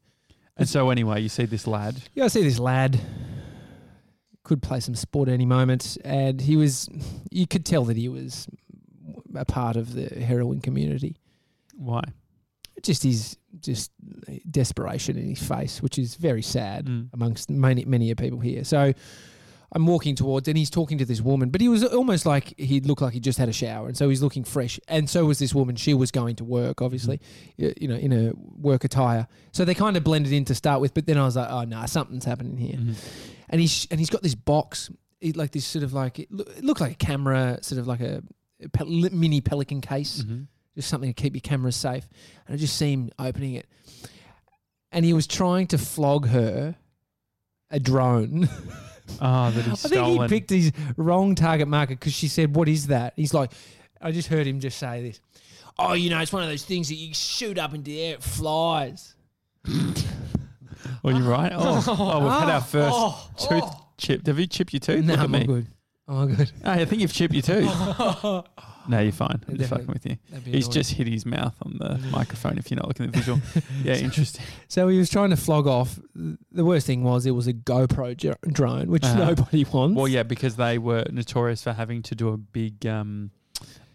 And 0.58 0.68
so 0.68 0.90
anyway, 0.90 1.22
you 1.22 1.30
see 1.30 1.46
this 1.46 1.66
lad. 1.68 1.96
Yeah, 2.16 2.26
I 2.26 2.28
see 2.28 2.44
this 2.44 2.60
lad 2.60 3.00
could 4.44 4.62
play 4.62 4.80
some 4.80 4.96
sport 4.96 5.30
at 5.30 5.34
any 5.34 5.46
moment, 5.46 5.98
and 6.04 6.42
he 6.42 6.56
was. 6.56 6.90
You 7.30 7.48
could 7.48 7.66
tell 7.66 7.86
that 7.86 7.98
he 7.98 8.10
was 8.10 8.48
a 9.36 9.46
part 9.46 9.76
of 9.76 9.94
the 9.94 10.24
heroin 10.24 10.62
community. 10.62 11.18
Why? 11.76 12.04
Just 12.82 13.04
his 13.04 13.38
just 13.60 13.92
desperation 14.50 15.18
in 15.18 15.30
his 15.30 15.44
face, 15.44 15.82
which 15.82 16.00
is 16.00 16.16
very 16.16 16.42
sad. 16.42 16.86
Mm. 16.86 17.10
amongst 17.14 17.50
many 17.50 17.86
many 17.86 18.14
people 18.16 18.40
here. 18.40 18.64
So 18.64 18.94
I'm 19.74 19.86
walking 19.86 20.16
towards, 20.16 20.48
and 20.50 20.58
he's 20.58 20.70
talking 20.70 20.98
to 20.98 21.06
this 21.06 21.22
woman, 21.22 21.50
but 21.50 21.62
he 21.62 21.70
was 21.70 21.84
almost 21.86 22.26
like 22.26 22.54
he 22.60 22.82
looked 22.82 23.02
like 23.02 23.14
he 23.14 23.20
just 23.22 23.40
had 23.40 23.48
a 23.48 23.54
shower, 23.54 23.88
and 23.88 23.96
so 23.96 24.10
he's 24.10 24.22
looking 24.22 24.44
fresh. 24.44 24.80
And 24.90 25.10
so 25.10 25.26
was 25.26 25.40
this 25.40 25.56
woman; 25.56 25.76
she 25.78 25.94
was 25.94 26.12
going 26.12 26.36
to 26.38 26.44
work, 26.44 26.82
obviously, 26.82 27.22
y- 27.58 27.74
you 27.80 27.88
know, 27.88 27.96
in 27.96 28.12
a 28.12 28.34
work 28.36 28.84
attire. 28.84 29.28
So 29.54 29.64
they 29.64 29.74
kind 29.74 29.96
of 29.96 30.04
blended 30.04 30.34
in 30.34 30.44
to 30.46 30.56
start 30.56 30.82
with, 30.82 30.94
but 30.94 31.06
then 31.06 31.18
I 31.18 31.24
was 31.24 31.38
like, 31.38 31.50
oh 31.50 31.62
no, 31.64 31.80
nah, 31.80 31.86
something's 31.86 32.26
happening 32.26 32.58
here. 32.58 32.76
Mhm. 32.78 32.96
And 33.50 33.62
he's 33.62 33.88
and 33.92 34.00
he's 34.00 34.10
got 34.10 34.22
this 34.24 34.36
box, 34.36 34.90
it, 35.22 35.38
like 35.38 35.52
this 35.52 35.66
sort 35.66 35.84
of 35.84 35.94
like 35.94 36.20
it, 36.20 36.30
loo- 36.32 36.46
it 36.58 36.64
looked 36.66 36.82
like 36.82 36.92
a 36.92 36.96
camera, 37.06 37.58
sort 37.62 37.80
of 37.80 37.88
like 37.88 38.02
a, 38.02 38.22
a 38.62 38.86
mini 38.86 39.40
Pelican 39.40 39.80
case 39.80 40.24
Mhm. 40.24 40.48
just 40.76 40.90
something 40.90 41.10
to 41.14 41.14
keep 41.22 41.34
your 41.34 41.42
cameras 41.42 41.78
safe. 41.78 42.10
And 42.46 42.56
I 42.56 42.58
just 42.58 42.76
see 42.76 42.92
him 42.92 43.10
opening 43.18 43.54
it. 43.54 43.68
And 44.92 45.06
he 45.06 45.14
was 45.14 45.28
trying 45.28 45.68
to 45.68 45.78
flog 45.78 46.28
her 46.28 46.76
a 47.70 47.80
drone. 47.80 48.50
Oh, 49.22 49.52
that 49.52 49.60
I 49.68 49.76
think 49.76 49.78
stolen. 49.78 50.22
he 50.22 50.28
picked 50.28 50.50
his 50.50 50.72
wrong 50.98 51.36
target 51.36 51.68
market 51.68 52.00
because 52.00 52.14
she 52.14 52.28
said, 52.28 52.56
What 52.56 52.68
is 52.68 52.88
that? 52.88 53.14
He's 53.16 53.34
like, 53.34 53.52
I 54.02 54.12
just 54.12 54.28
heard 54.30 54.48
him 54.48 54.60
just 54.60 54.78
say 54.80 55.02
this. 55.02 55.20
Oh, 55.78 55.94
you 55.94 56.10
know, 56.10 56.20
it's 56.20 56.34
one 56.34 56.44
of 56.44 56.50
those 56.50 56.64
things 56.66 56.90
that 56.90 56.96
you 56.96 57.14
shoot 57.14 57.58
up 57.58 57.74
into 57.74 57.86
the 57.92 58.02
air, 58.02 58.14
it 58.16 58.24
flies. 58.24 59.16
Well, 61.04 61.16
you're 61.18 61.28
right. 61.30 61.52
Oh, 61.56 61.84
oh 61.88 62.20
we've 62.20 62.32
had 62.32 62.50
our 62.50 62.58
oh. 62.58 62.62
first 62.62 62.96
Oh, 62.96 63.30
tooth 63.38 63.64
oh. 63.66 63.88
chipped. 63.98 64.28
Have 64.28 64.40
you 64.40 64.48
chipped 64.48 64.74
your 64.74 64.80
tooth? 64.80 65.04
No, 65.06 65.14
Look 65.14 65.20
at 65.20 65.26
I'm 65.26 65.32
me. 65.32 65.40
all 65.42 65.46
good. 65.46 65.68
All 66.12 66.26
good. 66.28 66.52
Hey, 66.64 66.82
I 66.82 66.86
think 66.86 67.02
you've 67.02 67.14
chipped 67.14 67.34
your 67.34 67.42
tooth. 67.42 67.64
no, 68.90 69.00
you're 69.00 69.14
fine. 69.14 69.42
I'm 69.48 69.58
just 69.58 69.70
fucking 69.70 69.88
with 69.88 70.06
you. 70.06 70.18
That'd 70.30 70.44
be 70.46 70.52
He's 70.52 70.66
annoying. 70.66 70.74
just 70.74 70.92
hit 70.92 71.08
his 71.08 71.26
mouth 71.26 71.56
on 71.62 71.78
the 71.80 71.98
microphone 72.12 72.58
if 72.58 72.70
you're 72.70 72.76
not 72.78 72.88
looking 72.90 73.06
at 73.06 73.14
the 73.14 73.18
visual. 73.20 73.40
Yeah, 73.84 73.96
interesting. 74.08 74.44
So 74.68 74.90
he 74.90 74.98
was 74.98 75.10
trying 75.10 75.30
to 75.30 75.38
flog 75.38 75.68
off. 75.68 76.00
The 76.52 76.66
worst 76.66 76.86
thing 76.86 77.04
was 77.04 77.26
it 77.26 77.32
was 77.32 77.48
a 77.48 77.54
GoPro 77.54 78.18
dr- 78.18 78.38
drone, 78.54 78.90
which 78.92 79.06
Uh-huh. 79.06 79.24
nobody 79.26 79.64
wants. 79.64 79.96
Well, 79.96 80.08
yeah, 80.10 80.24
because 80.24 80.58
they 80.58 80.78
were 80.78 81.06
notorious 81.12 81.64
for 81.64 81.72
having 81.72 82.02
to 82.04 82.16
do 82.16 82.28
a 82.30 82.38
big 82.38 82.86
um, 82.86 83.32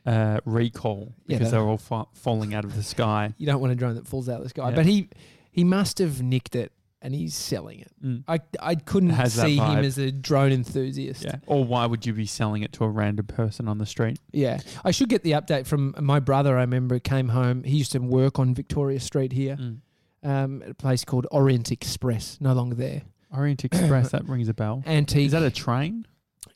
uh, 0.06 0.40
recall 0.46 1.12
Yeah, 1.26 1.36
because 1.36 1.50
they- 1.50 1.58
they 1.58 1.62
were 1.62 1.68
all 1.68 1.76
fa- 1.78 2.06
falling 2.14 2.54
out 2.54 2.64
of 2.64 2.74
the 2.76 2.82
sky. 2.82 3.34
You 3.36 3.44
don't 3.46 3.60
want 3.60 3.72
a 3.74 3.76
drone 3.76 3.94
that 3.96 4.06
falls 4.06 4.28
out 4.30 4.38
of 4.38 4.44
the 4.44 4.48
sky. 4.50 4.70
Yeah. 4.70 4.74
But 4.76 4.86
he 4.86 5.10
he 5.52 5.64
must 5.64 5.98
have 5.98 6.22
nicked 6.22 6.56
it 6.56 6.72
and 7.06 7.14
he's 7.14 7.34
selling 7.36 7.78
it. 7.78 7.92
Mm. 8.04 8.24
I 8.26 8.40
I 8.60 8.74
couldn't 8.74 9.10
has 9.10 9.36
that 9.36 9.46
see 9.46 9.56
him 9.56 9.64
vibe. 9.64 9.84
as 9.84 9.96
a 9.96 10.10
drone 10.10 10.50
enthusiast. 10.50 11.22
Yeah. 11.24 11.36
Or 11.46 11.64
why 11.64 11.86
would 11.86 12.04
you 12.04 12.12
be 12.12 12.26
selling 12.26 12.62
it 12.64 12.72
to 12.74 12.84
a 12.84 12.88
random 12.88 13.26
person 13.26 13.68
on 13.68 13.78
the 13.78 13.86
street? 13.86 14.18
Yeah. 14.32 14.58
I 14.84 14.90
should 14.90 15.08
get 15.08 15.22
the 15.22 15.32
update 15.32 15.66
from 15.66 15.94
my 16.00 16.18
brother. 16.20 16.58
I 16.58 16.62
remember 16.62 16.98
came 16.98 17.28
home. 17.28 17.62
He 17.62 17.76
used 17.76 17.92
to 17.92 18.00
work 18.00 18.38
on 18.40 18.54
Victoria 18.54 18.98
Street 19.00 19.32
here, 19.32 19.56
Mm. 19.56 19.78
um, 20.24 20.62
at 20.62 20.70
a 20.70 20.74
place 20.74 21.04
called 21.04 21.26
Orient 21.30 21.70
Express. 21.70 22.38
No 22.40 22.52
longer 22.52 22.74
there. 22.74 23.02
Orient 23.32 23.64
Express, 23.64 24.10
that 24.10 24.28
rings 24.28 24.48
a 24.48 24.54
bell. 24.54 24.82
Antique. 24.86 25.26
Is 25.26 25.32
that 25.32 25.42
a 25.44 25.50
train? 25.50 26.06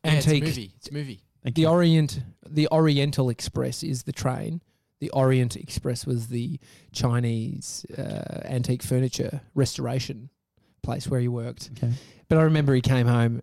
Yeah, 0.04 0.14
it's 0.14 0.26
a 0.26 0.30
antique. 0.30 0.44
movie. 0.44 0.72
It's 0.78 0.88
a 0.88 0.94
movie. 0.94 1.22
Thank 1.44 1.54
the 1.56 1.62
you. 1.62 1.68
Orient, 1.68 2.22
the 2.48 2.66
Oriental 2.72 3.30
Express 3.30 3.82
is 3.82 4.02
the 4.02 4.12
train. 4.12 4.62
The 5.00 5.10
Orient 5.10 5.56
Express 5.56 6.04
was 6.06 6.28
the 6.28 6.58
Chinese 6.92 7.86
uh, 7.96 8.42
antique 8.44 8.82
furniture 8.82 9.40
restoration 9.54 10.28
place 10.82 11.08
where 11.08 11.20
he 11.20 11.28
worked. 11.28 11.70
Okay. 11.76 11.92
But 12.28 12.38
I 12.38 12.42
remember 12.42 12.74
he 12.74 12.80
came 12.80 13.06
home. 13.06 13.42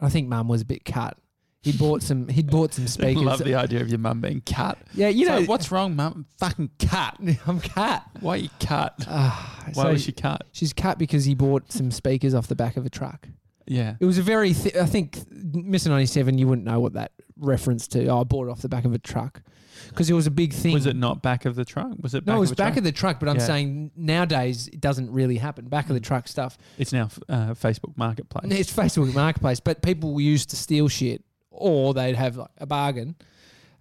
I 0.00 0.08
think 0.08 0.28
Mum 0.28 0.48
was 0.48 0.62
a 0.62 0.64
bit 0.64 0.84
cut. 0.84 1.16
He 1.62 1.72
bought 1.72 2.02
some. 2.02 2.28
He'd 2.28 2.50
bought 2.50 2.74
some 2.74 2.86
speakers. 2.88 3.22
love 3.22 3.42
the 3.42 3.54
idea 3.54 3.80
of 3.80 3.88
your 3.88 3.98
mum 3.98 4.20
being 4.20 4.42
cut. 4.44 4.76
yeah, 4.92 5.08
you 5.08 5.20
You 5.20 5.26
know 5.26 5.38
know 5.40 5.46
what's 5.46 5.72
wrong, 5.72 5.96
mum? 5.96 6.26
Fucking 6.38 6.68
cut. 6.78 7.16
I'm 7.46 7.58
cut. 7.60 8.02
Why 8.20 8.34
are 8.34 8.36
you 8.36 8.50
cut? 8.60 8.94
Ah, 9.08 9.64
Why 9.72 9.82
so 9.84 9.90
was 9.92 10.02
she 10.04 10.12
cut? 10.12 10.46
She's 10.52 10.74
cut 10.74 10.98
because 10.98 11.24
he 11.24 11.34
bought 11.34 11.72
some 11.72 11.90
speakers 11.90 12.34
off 12.34 12.48
the 12.48 12.54
back 12.54 12.76
of 12.76 12.84
a 12.84 12.90
truck. 12.90 13.28
Yeah. 13.66 13.94
It 13.98 14.04
was 14.04 14.18
a 14.18 14.22
very. 14.22 14.52
Th- 14.52 14.76
I 14.76 14.84
think 14.84 15.16
Mr. 15.30 15.88
Ninety 15.88 16.04
Seven. 16.04 16.36
You 16.36 16.48
wouldn't 16.48 16.66
know 16.66 16.80
what 16.80 16.92
that 16.94 17.12
reference 17.38 17.88
to. 17.88 18.06
Oh, 18.08 18.20
I 18.20 18.24
bought 18.24 18.48
it 18.48 18.50
off 18.50 18.60
the 18.60 18.68
back 18.68 18.84
of 18.84 18.92
a 18.92 18.98
truck 18.98 19.40
because 19.88 20.08
it 20.10 20.14
was 20.14 20.26
a 20.26 20.30
big 20.30 20.52
thing. 20.52 20.74
Was 20.74 20.86
it 20.86 20.96
not 20.96 21.22
back 21.22 21.44
of 21.44 21.54
the 21.54 21.64
truck? 21.64 21.92
Was 22.00 22.14
it 22.14 22.24
back 22.24 22.32
No, 22.32 22.36
it 22.38 22.40
was 22.40 22.50
of 22.52 22.56
back 22.56 22.68
truck? 22.74 22.78
of 22.78 22.84
the 22.84 22.92
truck. 22.92 23.20
But 23.20 23.28
I'm 23.28 23.36
Yeah. 23.36 23.46
saying 23.46 23.90
nowadays 23.96 24.68
it 24.68 24.80
doesn't 24.80 25.10
really 25.10 25.36
happen. 25.36 25.68
Back 25.68 25.88
of 25.88 25.94
the 25.94 26.00
Mm. 26.00 26.04
truck 26.04 26.28
stuff. 26.28 26.56
It's 26.78 26.92
now 26.92 27.08
uh, 27.28 27.54
Facebook 27.54 27.96
Marketplace. 27.96 28.46
It's 28.52 28.72
Facebook 28.72 29.12
Marketplace, 29.14 29.60
but 29.60 29.82
people 29.82 30.20
used 30.20 30.50
to 30.50 30.56
steal 30.56 30.88
shit, 30.88 31.24
or 31.50 31.94
they'd 31.94 32.16
have 32.16 32.36
like 32.36 32.50
a 32.58 32.66
bargain, 32.66 33.14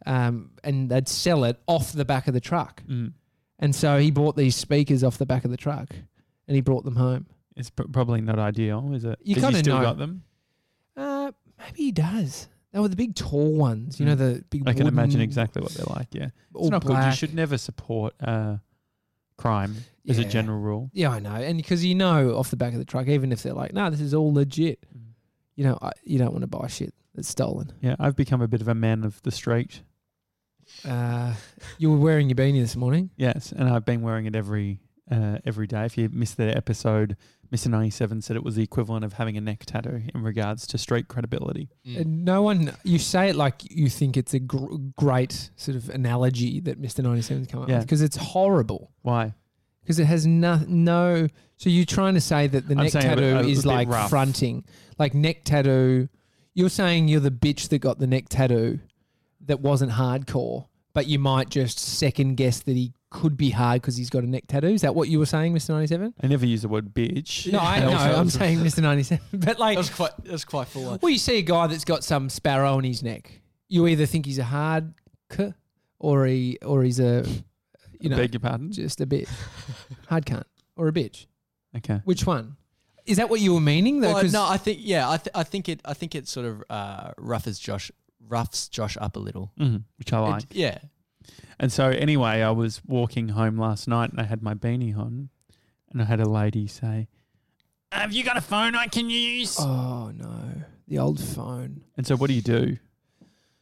um, 0.06 0.52
and 0.64 0.90
they'd 0.90 1.08
sell 1.08 1.44
it 1.44 1.60
off 1.68 1.92
the 1.94 2.06
back 2.06 2.28
of 2.28 2.34
the 2.34 2.42
truck. 2.42 2.84
Mm. 2.88 3.14
And 3.60 3.74
so 3.76 3.98
he 4.00 4.12
bought 4.12 4.36
these 4.36 4.56
speakers 4.56 5.04
off 5.04 5.18
the 5.18 5.26
back 5.26 5.46
of 5.46 5.52
the 5.52 5.58
truck, 5.58 5.90
and 6.48 6.56
he 6.56 6.62
brought 6.62 6.84
them 6.84 6.96
home. 6.98 7.28
It's 7.56 7.70
pr- 7.70 7.84
probably 7.92 8.20
not 8.20 8.40
ideal, 8.40 8.92
is 8.94 9.06
it? 9.06 9.20
You 9.24 9.36
kinda 9.36 9.60
still 9.60 9.78
know. 9.78 9.84
got 9.84 9.98
them. 9.98 10.24
Uh, 10.98 11.32
maybe 11.60 11.84
he 11.84 11.92
does. 11.92 12.48
They 12.74 12.80
were 12.80 12.88
the 12.90 12.96
big 12.96 13.16
tall 13.16 13.54
ones, 13.54 14.00
you 14.00 14.06
know, 14.06 14.16
Mm. 14.16 14.18
the 14.18 14.44
big. 14.50 14.68
I 14.68 14.74
can 14.74 14.88
imagine 14.88 15.22
exactly 15.22 15.62
what 15.62 15.72
they're 15.74 15.86
like. 15.86 16.08
Yeah, 16.12 16.30
all 16.54 16.64
it's 16.64 16.72
not 16.72 16.82
good. 16.82 16.94
You 16.94 16.98
black. 16.98 17.14
should 17.18 17.34
never 17.34 17.58
support 17.58 18.14
uh, 18.22 18.58
crime 19.38 19.76
as 20.08 20.18
a 20.18 20.24
Yeah. 20.24 20.30
general 20.30 20.60
rule. 20.60 20.90
Yeah, 20.94 21.10
I 21.12 21.20
know, 21.20 21.36
and 21.36 21.58
because 21.58 21.86
you 21.86 21.94
know 21.96 22.36
off 22.36 22.50
the 22.50 22.58
back 22.58 22.74
of 22.74 22.80
the 22.80 22.86
truck, 22.86 23.08
even 23.08 23.32
if 23.32 23.44
they're 23.44 23.54
like, 23.54 23.74
"No, 23.74 23.90
this 23.92 24.02
is 24.02 24.14
all 24.14 24.34
legit," 24.34 24.84
you 25.56 25.64
know, 25.64 25.78
I, 25.82 25.92
you 26.04 26.18
don't 26.18 26.32
want 26.32 26.42
to 26.42 26.48
buy 26.48 26.66
shit 26.68 26.94
that's 27.14 27.30
stolen. 27.30 27.72
Yeah, 27.82 27.96
I've 28.00 28.16
become 28.16 28.42
a 28.42 28.48
bit 28.48 28.60
of 28.62 28.68
a 28.68 28.76
man 28.76 29.04
of 29.04 29.22
the 29.22 29.32
street. 29.32 29.82
Uh, 30.84 31.36
you 31.78 31.92
were 31.92 31.98
wearing 31.98 32.28
your 32.30 32.36
beanie 32.36 32.62
this 32.62 32.76
morning. 32.76 33.12
Yes, 33.18 33.52
and 33.52 33.70
I've 33.70 33.86
been 33.86 34.02
wearing 34.02 34.26
it 34.26 34.36
every 34.36 34.80
uh, 35.12 35.38
every 35.46 35.68
day. 35.68 35.86
If 35.86 35.98
you 35.98 36.10
missed 36.10 36.38
the 36.38 36.56
episode, 36.58 37.18
Mr. 37.54 37.68
97 37.68 38.22
said 38.22 38.36
it 38.36 38.44
was 38.44 38.56
the 38.56 38.64
equivalent 38.64 39.06
of 39.06 39.14
having 39.14 39.38
a 39.38 39.42
neck 39.42 39.64
tattoo 39.66 40.02
in 40.14 40.24
regards 40.24 40.66
to 40.68 40.78
street 40.78 41.08
credibility. 41.08 41.70
Mm. 41.88 42.06
No 42.06 42.42
one, 42.42 42.74
you 42.84 42.98
say 42.98 43.30
it 43.30 43.36
like 43.36 43.62
you 43.70 43.90
think 43.90 44.18
it's 44.18 44.34
a 44.34 44.40
gr- 44.40 44.76
great 44.98 45.52
sort 45.56 45.78
of 45.78 45.90
analogy 45.90 46.60
that 46.62 46.80
Mister 46.80 47.04
Ninety 47.04 47.22
Seven's 47.22 47.48
come 47.48 47.62
up 47.62 47.70
Yeah. 47.70 47.78
with 47.78 47.86
because 47.86 48.02
it's 48.02 48.18
horrible. 48.18 48.92
Why? 49.04 49.34
Because 49.82 50.00
it 50.00 50.06
has 50.06 50.26
no 50.26 50.60
no. 50.68 51.28
So 51.58 51.70
you're 51.70 51.86
trying 51.86 52.16
to 52.16 52.22
say 52.22 52.48
that 52.48 52.68
the 52.68 52.74
I'm 52.74 52.84
neck 52.84 52.92
saying 52.92 53.06
a 53.06 53.10
tattoo 53.16 53.36
a 53.38 53.44
is 53.48 53.64
bit 53.64 53.70
like 53.70 53.88
rough. 53.88 54.10
fronting, 54.10 54.66
like 54.98 55.14
neck 55.14 55.44
tattoo. 55.44 56.10
You're 56.56 56.70
saying 56.70 57.08
you're 57.08 57.20
the 57.20 57.32
bitch 57.32 57.70
that 57.70 57.80
got 57.80 58.00
the 58.00 58.08
neck 58.08 58.26
tattoo 58.30 58.80
that 59.46 59.60
wasn't 59.60 59.92
hardcore, 59.92 60.68
but 60.94 61.08
you 61.08 61.20
might 61.20 61.50
just 61.50 61.80
second 61.80 62.36
guess 62.36 62.62
that 62.64 62.76
he 62.76 62.94
could 63.10 63.38
be 63.38 63.52
hard 63.52 63.82
because 63.82 63.96
he's 63.96 64.10
got 64.10 64.24
a 64.24 64.28
neck 64.28 64.44
tattoo. 64.48 64.68
Is 64.68 64.82
that 64.82 64.96
what 64.96 65.08
you 65.08 65.20
were 65.20 65.26
saying, 65.26 65.54
Mister 65.54 65.74
Ninety 65.74 65.88
Seven? 65.88 66.14
I 66.24 66.28
never 66.28 66.46
use 66.46 66.62
the 66.64 66.68
word 66.68 66.94
bitch. 66.94 67.52
No, 67.52 67.60
I 67.60 67.80
know. 67.80 67.90
I'm 68.18 68.30
saying 68.30 68.64
Mister 68.64 68.82
Ninety 68.82 69.04
Seven, 69.04 69.24
but 69.34 69.60
like 69.60 69.76
That 69.76 69.80
was 69.80 69.90
quite. 69.90 70.12
That 70.24 70.32
was 70.32 70.46
quite 70.46 70.68
full 70.68 70.88
on. 70.90 71.00
Well, 71.02 71.12
you 71.12 71.18
see 71.20 71.38
a 71.38 71.42
guy 71.44 71.68
that's 71.68 71.86
got 71.86 72.04
some 72.04 72.30
sparrow 72.30 72.76
on 72.76 72.84
his 72.84 73.04
neck. 73.04 73.42
You 73.70 73.88
either 73.88 74.06
think 74.06 74.26
he's 74.26 74.40
a 74.40 74.44
hard 74.44 74.94
c, 75.32 75.54
or 76.00 76.26
he 76.26 76.58
or 76.64 76.84
he's 76.84 77.00
a, 77.00 77.26
you 78.00 78.10
know, 78.10 78.18
beg 78.18 78.34
your 78.34 78.40
pardon. 78.40 78.72
just 78.72 79.00
a 79.02 79.06
bit 79.06 79.28
hard 80.08 80.26
cunt 80.26 80.44
or 80.76 80.88
a 80.88 80.92
bitch. 80.92 81.26
Okay. 81.78 82.02
Which 82.06 82.26
one? 82.28 82.56
Is 83.06 83.18
that 83.18 83.30
what 83.30 83.42
you 83.42 83.54
were 83.54 83.60
meaning 83.60 84.00
though? 84.00 84.14
Well, 84.14 84.22
'Cause- 84.22 84.34
no, 84.34 84.46
I 84.46 84.58
think 84.58 84.80
yeah, 84.82 85.10
I, 85.10 85.18
th- 85.18 85.32
I 85.36 85.44
think 85.44 85.70
it. 85.70 85.82
I 85.86 85.94
think 85.94 86.16
it 86.16 86.28
sort 86.28 86.46
of 86.46 86.64
uh, 86.70 87.12
as 87.46 87.60
Josh, 87.60 87.92
roughs 88.28 88.68
Josh 88.70 88.98
up 89.00 89.16
a 89.16 89.20
little. 89.20 89.52
hmm 89.58 89.78
which 89.98 90.12
I 90.14 90.18
It- 90.20 90.30
like. 90.30 90.44
yeah, 90.52 90.78
And 91.60 91.72
so 91.72 91.90
anyway, 91.90 92.42
I 92.42 92.52
was 92.52 92.82
walking 92.86 93.30
home 93.30 93.58
last 93.58 93.88
night 93.88 94.12
and 94.12 94.20
I 94.20 94.24
had 94.24 94.42
my 94.44 94.54
beanie 94.54 94.98
on, 94.98 95.30
and 95.92 96.02
I 96.02 96.06
had 96.06 96.20
a 96.20 96.28
lady 96.30 96.68
say, 96.68 97.08
"Have 97.92 98.12
you 98.14 98.24
got 98.24 98.38
a 98.38 98.42
phone 98.42 98.76
I 98.76 98.88
can 98.88 99.10
use?" 99.10 99.56
oh 99.60 100.12
no, 100.16 100.64
the 100.88 100.98
old 101.00 101.20
phone. 101.22 101.84
And 101.96 102.06
so 102.08 102.16
what 102.18 102.28
do 102.28 102.34
you 102.34 102.42
do? 102.42 102.78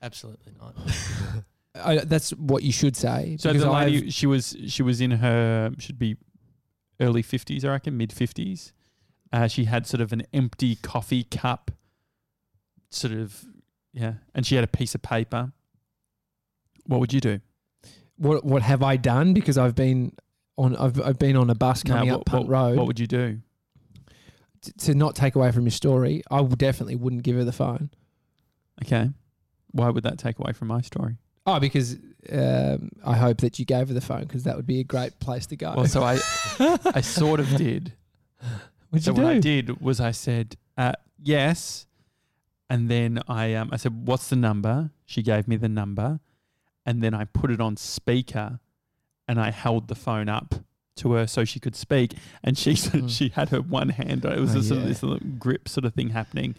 absolutely 0.02 0.54
not. 0.60 0.76
I, 1.76 1.98
that's 2.00 2.32
what 2.32 2.64
you 2.64 2.72
should 2.72 2.96
say. 2.98 3.38
So 3.40 3.54
the 3.54 3.70
lady, 3.72 3.98
I've- 3.98 4.10
she 4.12 4.26
was 4.26 4.56
she 4.68 4.82
was 4.84 5.00
in 5.02 5.12
her 5.12 5.72
should 5.78 6.00
be 6.00 6.18
early 7.00 7.22
fifties, 7.22 7.64
I 7.64 7.70
reckon, 7.70 7.98
mid 7.98 8.12
fifties. 8.12 8.74
Uh, 9.32 9.48
she 9.48 9.66
had 9.66 9.86
sort 9.88 10.02
of 10.02 10.12
an 10.12 10.24
empty 10.34 10.76
coffee 10.76 11.24
cup, 11.24 11.72
sort 12.90 13.14
of 13.14 13.46
yeah, 13.94 14.14
and 14.36 14.46
she 14.46 14.56
had 14.56 14.64
a 14.64 14.68
piece 14.68 14.96
of 14.96 15.02
paper. 15.02 15.52
What 16.86 17.00
would 17.00 17.14
you 17.14 17.22
do? 17.22 17.40
what 18.22 18.46
what 18.46 18.62
have 18.62 18.84
I 18.84 18.98
done? 18.98 19.34
Because 19.34 19.58
I've 19.58 19.76
been 19.76 20.14
on 20.58 20.76
I've 20.76 21.02
I've 21.02 21.20
been 21.20 21.36
on 21.36 21.50
a 21.50 21.56
bus 21.56 21.84
No, 21.84 21.94
coming 21.96 22.10
what, 22.12 22.20
up 22.22 22.26
Punt 22.26 22.48
what- 22.48 22.52
Road. 22.52 22.78
What 22.78 22.88
would 22.88 23.00
you 23.00 23.08
do? 23.08 23.40
T- 24.62 24.72
to 24.78 24.94
not 24.94 25.16
take 25.16 25.36
away 25.36 25.52
from 25.52 25.64
your 25.64 25.72
story, 25.72 26.22
I 26.30 26.44
definitely 26.44 26.96
wouldn't 26.96 27.24
give 27.24 27.36
her 27.36 27.44
the 27.44 27.52
phone. 27.52 27.90
Okay, 28.84 29.10
why 29.72 29.90
would 29.90 30.04
that 30.04 30.20
take 30.20 30.38
away 30.38 30.54
from 30.54 30.68
my 30.68 30.82
story? 30.82 31.18
Oh, 31.48 31.60
because 31.60 31.98
um, 32.32 32.90
I 33.04 33.16
hope 33.16 33.40
that 33.40 33.58
you 33.58 33.66
gave 33.66 33.88
her 33.88 33.94
the 33.96 34.02
phone 34.02 34.22
because 34.22 34.44
that 34.44 34.56
would 34.56 34.68
be 34.68 34.80
a 34.80 34.84
great 34.84 35.20
place 35.20 35.48
to 35.48 35.56
go. 35.56 35.74
Well, 35.76 35.88
so 35.88 36.04
I 36.04 36.20
I 36.94 37.02
sort 37.02 37.40
of 37.40 37.50
did. 37.56 37.94
What'd 38.92 39.06
so 39.06 39.12
you 39.12 39.16
do? 39.16 39.22
what 39.24 39.32
I 39.32 39.40
did 39.40 39.82
was 39.82 40.00
I 40.00 40.12
said 40.12 40.58
uh, 40.78 40.94
yes, 41.18 41.88
and 42.72 42.90
then 42.90 43.20
I 43.28 43.54
um 43.60 43.70
I 43.72 43.78
said 43.78 44.08
what's 44.08 44.30
the 44.30 44.36
number? 44.36 44.76
She 45.06 45.22
gave 45.22 45.48
me 45.48 45.58
the 45.58 45.70
number, 45.70 46.20
and 46.86 47.04
then 47.04 47.14
I 47.14 47.26
put 47.26 47.52
it 47.52 47.60
on 47.62 47.76
speaker, 47.78 48.60
and 49.28 49.40
I 49.40 49.52
held 49.52 49.88
the 49.90 49.96
phone 49.96 50.30
up 50.30 50.56
to 50.98 51.14
her 51.14 51.26
so 51.28 51.46
she 51.46 51.60
could 51.60 51.76
speak, 51.76 52.10
and 52.44 52.58
she 52.58 52.72
Mm. 52.74 53.10
she 53.10 53.30
had 53.30 53.50
her 53.50 53.62
one 53.62 53.90
hand. 53.90 54.26
It 54.26 54.40
was 54.40 54.56
Oh, 54.56 54.76
of 54.76 54.82
yeah. 54.82 54.88
this 54.88 55.04
little 55.04 55.20
grip 55.38 55.68
sort 55.70 55.86
of 55.86 55.94
thing 55.94 56.10
happening, 56.10 56.56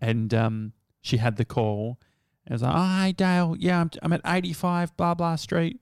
and 0.00 0.32
um 0.34 0.72
she 1.00 1.16
had 1.18 1.36
the 1.36 1.44
call. 1.44 1.98
And 2.44 2.52
I 2.52 2.54
was 2.54 2.62
like, 2.62 2.74
oh, 2.76 3.00
hey 3.02 3.12
Dale, 3.12 3.56
yeah, 3.58 3.80
I'm, 3.80 3.90
I'm 4.02 4.12
at 4.12 4.20
85 4.24 4.96
blah 4.96 5.14
blah 5.14 5.36
street. 5.36 5.80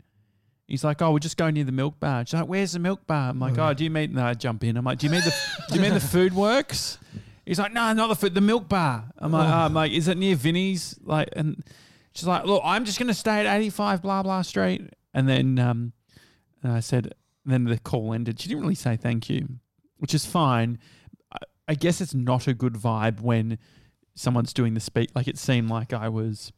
He's 0.66 0.82
like, 0.82 1.02
oh, 1.02 1.12
we're 1.12 1.18
just 1.18 1.36
going 1.36 1.54
near 1.54 1.64
the 1.64 1.72
milk 1.72 2.00
bar. 2.00 2.24
She's 2.26 2.32
like, 2.40 2.48
where's 2.48 2.72
the 2.72 2.78
milk 2.78 3.06
bar? 3.06 3.28
I'm 3.30 3.38
like, 3.38 3.58
Oh. 3.58 3.68
oh, 3.68 3.74
do 3.74 3.84
you 3.84 3.90
mean? 3.90 4.14
No, 4.14 4.24
I 4.24 4.32
jump 4.34 4.64
in. 4.64 4.76
I'm 4.78 4.84
like, 4.84 4.98
do 4.98 5.06
you 5.06 5.10
mean 5.12 5.20
the 5.20 5.34
do 5.68 5.74
you 5.76 5.80
mean 5.82 5.92
the 5.92 6.00
Foodworks? 6.14 6.96
He's 7.46 7.58
like, 7.58 7.72
no, 7.72 7.92
not 7.92 8.08
the 8.08 8.14
food, 8.16 8.34
the 8.34 8.40
milk 8.40 8.68
bar. 8.68 9.10
I'm 9.18 9.32
like, 9.32 9.48
Oh. 9.48 9.52
oh, 9.52 9.56
I'm 9.66 9.74
like, 9.74 9.92
is 9.92 10.08
it 10.08 10.16
near 10.16 10.34
Vinny's? 10.34 10.98
Like, 11.02 11.28
and 11.34 11.62
she's 12.14 12.26
like, 12.26 12.44
look, 12.46 12.62
I'm 12.64 12.84
just 12.84 12.98
gonna 12.98 13.12
stay 13.14 13.46
at 13.46 13.56
85 13.58 14.02
blah 14.02 14.22
blah 14.22 14.42
street. 14.42 14.88
And 15.12 15.28
then 15.28 15.58
um, 15.58 15.92
and 16.62 16.72
I 16.72 16.80
said, 16.80 17.14
then 17.44 17.64
the 17.64 17.78
call 17.78 18.14
ended. 18.14 18.40
She 18.40 18.48
didn't 18.48 18.62
really 18.62 18.74
say 18.74 18.96
thank 18.96 19.28
you, 19.28 19.46
which 19.98 20.14
is 20.14 20.24
fine. 20.24 20.78
I, 21.32 21.38
I 21.68 21.74
guess 21.74 22.00
it's 22.00 22.14
not 22.14 22.46
a 22.48 22.54
good 22.54 22.74
vibe 22.74 23.20
when 23.20 23.58
someone's 24.14 24.52
doing 24.54 24.72
the 24.74 24.80
speak. 24.80 25.10
Like 25.14 25.28
it 25.28 25.36
seemed 25.38 25.68
like 25.68 25.92
I 25.92 26.08
was 26.08 26.52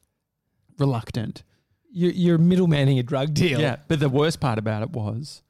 reluctant. 0.79 1.43
You're, 1.91 2.13
you're 2.13 2.39
middlemaning 2.39 2.99
a 2.99 3.03
drug 3.03 3.33
deal. 3.35 3.59
Yeah, 3.61 3.77
but 3.89 3.99
the 4.01 4.09
worst 4.09 4.39
part 4.41 4.59
about 4.59 4.83
it 4.83 4.91
was, 4.91 5.43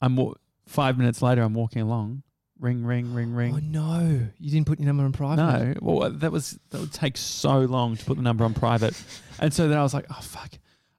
I'm 0.00 0.16
wa- 0.16 0.34
five 0.66 0.96
minutes 0.96 1.20
later. 1.22 1.42
I'm 1.42 1.54
walking 1.54 1.82
along. 1.82 2.22
Ring, 2.60 2.84
ring, 2.84 3.14
ring, 3.14 3.32
ring. 3.32 3.54
Oh 3.54 3.58
no, 3.60 4.26
you 4.38 4.50
didn't 4.50 4.66
put 4.66 4.80
your 4.80 4.86
number 4.86 5.04
on 5.04 5.12
private. 5.12 5.36
No, 5.36 5.74
well, 5.80 6.10
that 6.10 6.32
was 6.32 6.58
that 6.70 6.80
would 6.80 6.92
take 6.92 7.16
so 7.16 7.60
long 7.60 7.96
to 7.96 8.04
put 8.04 8.16
the 8.16 8.22
number 8.22 8.44
on 8.44 8.52
private, 8.52 9.00
and 9.38 9.54
so 9.54 9.68
then 9.68 9.78
I 9.78 9.82
was 9.82 9.94
like, 9.94 10.06
oh 10.10 10.20
fuck, 10.20 10.54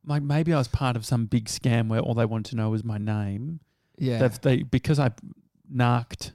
like 0.06 0.24
maybe 0.24 0.54
I 0.54 0.58
was 0.58 0.68
part 0.70 0.96
of 0.96 1.06
some 1.06 1.26
big 1.26 1.46
scam 1.46 1.90
where 1.90 2.00
all 2.00 2.14
they 2.14 2.26
wanted 2.26 2.52
to 2.52 2.56
know 2.56 2.70
was 2.70 2.84
my 2.84 2.98
name. 2.98 3.60
Yeah. 3.98 4.20
They've, 4.20 4.42
they 4.42 4.64
because 4.64 5.00
I 5.00 5.12
narked 5.70 6.32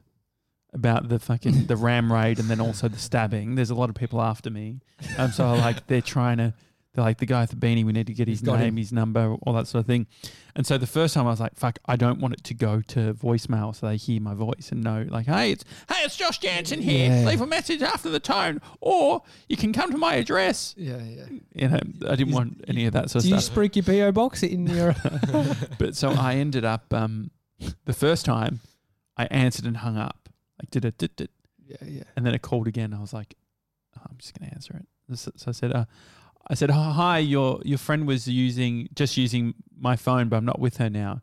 about 0.75 1.09
the 1.09 1.19
fucking 1.19 1.67
the 1.67 1.77
ram 1.89 2.13
raid 2.13 2.39
and 2.39 2.49
then 2.49 2.61
also 2.61 2.89
the 2.89 2.99
stabbing. 2.99 3.55
There's 3.55 3.71
a 3.71 3.75
lot 3.75 3.89
of 3.89 3.95
people 3.95 4.21
after 4.21 4.51
me, 4.51 4.81
um, 5.17 5.31
so 5.31 5.55
like 5.55 5.87
they're 5.87 6.03
trying 6.03 6.39
to. 6.39 6.55
They're 6.95 7.05
like 7.05 7.19
the 7.19 7.27
guy 7.27 7.41
with 7.41 7.51
the 7.51 7.57
beanie. 7.57 7.85
We 7.85 7.93
need 7.93 8.07
to 8.07 8.15
get 8.15 8.29
his 8.29 8.43
name, 8.43 8.57
him. 8.61 8.77
his 8.77 8.93
number, 8.93 9.35
all 9.43 9.53
that 9.55 9.67
sort 9.67 9.81
of 9.81 9.87
thing. 9.87 10.07
And 10.55 10.65
so 10.65 10.79
the 10.79 10.87
first 10.87 11.13
time 11.15 11.27
I 11.27 11.31
was 11.31 11.41
like, 11.41 11.57
"Fuck, 11.57 11.81
I 11.87 11.97
don't 11.97 12.21
want 12.21 12.35
it 12.35 12.45
to 12.45 12.55
go 12.55 12.81
to 12.83 13.15
voicemail, 13.15 13.75
so 13.75 13.89
they 13.89 13.97
hear 13.97 14.21
my 14.21 14.35
voice 14.35 14.69
and 14.71 14.85
know, 14.85 15.05
like, 15.09 15.27
hey, 15.27 15.51
it's 15.51 15.65
hey, 15.89 16.05
it's 16.05 16.17
Josh 16.17 16.39
Janssen 16.39 16.81
here. 16.81 17.11
Yeah. 17.11 17.27
Leave 17.27 17.41
a 17.41 17.47
message 17.47 17.83
after 17.83 18.09
the 18.11 18.21
tone, 18.21 18.61
or 18.81 19.23
you 19.49 19.57
can 19.57 19.73
come 19.73 19.91
to 19.91 19.99
my 19.99 20.15
address." 20.15 20.75
yeah, 20.79 20.99
yeah. 20.99 21.25
You 21.53 21.69
know, 21.69 21.81
I 22.09 22.15
didn't 22.15 22.29
Is- 22.29 22.35
want 22.35 22.65
any 22.69 22.87
of 22.87 22.93
that 22.93 23.11
sort 23.11 23.25
of 23.25 23.29
stuff. 23.29 23.55
Do 23.55 23.61
you 23.63 23.69
spruik 23.69 23.77
your 23.77 23.85
PO 23.85 24.13
box 24.13 24.45
in 24.45 24.69
your? 24.69 24.95
but 25.79 25.97
so 25.97 26.11
I 26.11 26.35
ended 26.37 26.65
up 26.65 26.95
um, 26.95 27.33
the 27.87 27.93
first 27.93 28.25
time 28.25 28.61
I 29.17 29.25
answered 29.27 29.65
and 29.67 29.79
hung 29.79 29.97
up, 29.97 30.29
like 30.61 30.71
did 30.71 30.85
it 30.85 30.99
dit 30.99 31.17
dit, 31.17 31.31
yeah, 31.67 31.77
yeah. 31.85 32.03
and 32.17 32.25
then 32.25 32.35
it 32.35 32.43
called 32.43 32.69
again. 32.69 32.95
I 32.95 33.01
was 33.01 33.13
like, 33.13 33.35
oh, 33.99 34.03
I'm 34.09 34.17
just 34.19 34.39
gonna 34.39 34.53
answer 34.53 34.77
it. 34.77 34.87
So, 35.19 35.33
so 35.37 35.49
I 35.49 35.53
said, 35.53 35.73
uh, 35.73 35.85
I 36.49 36.55
said, 36.55 36.71
oh, 36.71 36.75
hi, 36.75 37.19
your 37.19 37.61
your 37.65 37.79
friend 37.79 38.07
was 38.07 38.29
using 38.29 38.89
just 38.95 39.17
using 39.17 39.55
my 39.79 39.97
phone, 39.97 40.29
but 40.29 40.37
I'm 40.37 40.45
not 40.45 40.59
with 40.59 40.77
her 40.79 40.91
now. 40.91 41.23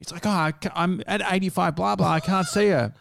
It's 0.00 0.12
like, 0.12 0.26
oh, 0.26 0.30
I, 0.30 0.52
I'm 0.74 1.02
at 1.06 1.22
85, 1.24 1.74
blah 1.74 1.96
blah. 1.96 2.12
I 2.12 2.20
can't 2.20 2.46
see 2.46 2.68
her. 2.68 2.92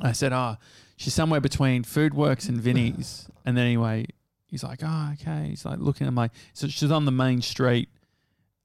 I 0.00 0.12
said, 0.12 0.32
oh, 0.32 0.56
she's 0.96 1.14
somewhere 1.14 1.40
between 1.40 1.84
Foodworks 1.84 2.48
and 2.48 2.60
Vinny's. 2.60 3.28
And 3.44 3.56
then 3.56 3.66
anyway, 3.66 4.06
he's 4.46 4.62
like, 4.62 4.80
oh, 4.82 5.10
okay. 5.14 5.48
He's 5.50 5.64
like 5.64 5.78
looking 5.78 6.06
at 6.06 6.12
my, 6.12 6.30
so 6.54 6.68
she's 6.68 6.90
on 6.90 7.04
the 7.04 7.12
main 7.12 7.42
street. 7.42 7.88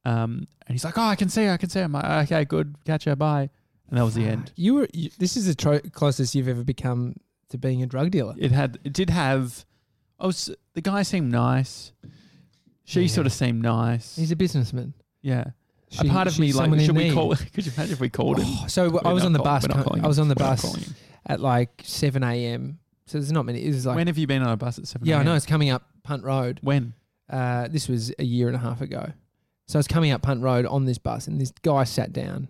Um, 0.05 0.47
and 0.65 0.73
he's 0.73 0.85
like, 0.85 0.97
oh, 0.97 1.01
I 1.01 1.15
can 1.15 1.29
see 1.29 1.45
her, 1.45 1.51
I 1.51 1.57
can 1.57 1.69
see 1.69 1.79
her. 1.79 1.85
I'm 1.85 1.91
like, 1.91 2.05
okay, 2.31 2.45
good, 2.45 2.75
catch 2.85 3.05
her, 3.05 3.15
bye. 3.15 3.49
And 3.89 3.97
that 3.97 4.03
was 4.03 4.15
the 4.15 4.25
end. 4.25 4.51
You 4.55 4.73
were. 4.75 4.87
You, 4.93 5.09
this 5.17 5.37
is 5.37 5.47
the 5.47 5.55
tro- 5.55 5.79
closest 5.79 6.35
you've 6.35 6.49
ever 6.49 6.63
become 6.63 7.15
to 7.49 7.57
being 7.57 7.81
a 7.81 7.85
drug 7.85 8.11
dealer. 8.11 8.35
It 8.37 8.51
had, 8.51 8.79
it 8.83 8.91
did 8.93 9.09
have. 9.09 9.65
I 10.19 10.25
was 10.25 10.49
the 10.73 10.81
guy 10.81 11.03
seemed 11.03 11.31
nice. 11.31 11.91
She 12.83 13.01
Yeah. 13.01 13.07
sort 13.07 13.27
of 13.27 13.33
seemed 13.33 13.61
nice. 13.61 14.15
He's 14.15 14.31
a 14.31 14.35
businessman. 14.35 14.93
yeah. 15.21 15.45
She- 15.89 16.05
a 16.07 16.11
part 16.11 16.27
of 16.27 16.33
she's 16.33 16.39
me 16.41 16.47
like, 16.51 16.63
someone 16.65 16.79
in 16.79 16.85
should 16.85 16.97
we 16.97 17.05
need. 17.05 17.13
call? 17.13 17.33
Could 17.53 17.65
you 17.65 17.71
imagine 17.77 17.93
if 17.93 17.99
we 18.01 18.09
called 18.09 18.39
him? 18.39 18.45
Oh, 18.47 18.65
so 18.67 18.99
I 19.05 19.13
was 19.13 19.23
not 19.23 19.27
on 19.27 19.33
the 19.33 19.39
call- 19.39 19.45
bus. 19.45 19.63
we're 19.63 19.67
not 19.69 19.75
com- 19.75 19.83
calling 19.85 20.03
I 20.03 20.07
was 20.07 20.17
him. 20.17 20.23
on 20.23 20.27
the 20.27 20.35
We're 20.37 20.43
not 20.45 20.51
bus 20.51 20.61
calling 20.61 20.81
him. 20.81 20.95
at 21.27 21.39
like 21.39 21.81
seven 21.85 22.23
a.m. 22.23 22.79
So 23.05 23.17
there's 23.19 23.31
not 23.31 23.45
many. 23.45 23.63
It 23.63 23.69
was 23.73 23.85
like 23.85 23.95
when 23.95 24.07
have 24.07 24.17
you 24.17 24.27
been 24.27 24.41
on 24.41 24.49
a 24.49 24.57
bus 24.57 24.77
at 24.79 24.87
seven? 24.87 25.07
yeah, 25.07 25.17
I 25.19 25.23
know 25.23 25.33
it's 25.35 25.45
coming 25.45 25.69
up 25.69 25.83
Punt 26.03 26.23
Road. 26.25 26.59
When? 26.61 26.93
Uh, 27.29 27.67
this 27.69 27.87
was 27.87 28.13
a 28.19 28.23
year 28.25 28.47
and 28.47 28.55
a 28.55 28.59
half 28.59 28.81
ago. 28.81 29.11
So 29.67 29.77
I 29.77 29.79
was 29.79 29.87
coming 29.87 30.11
up 30.11 30.21
Punt 30.21 30.41
Road 30.41 30.65
on 30.65 30.83
this 30.85 30.97
bus, 30.97 31.27
and 31.27 31.39
this 31.39 31.51
guy 31.61 31.83
sat 31.85 32.11
down, 32.13 32.47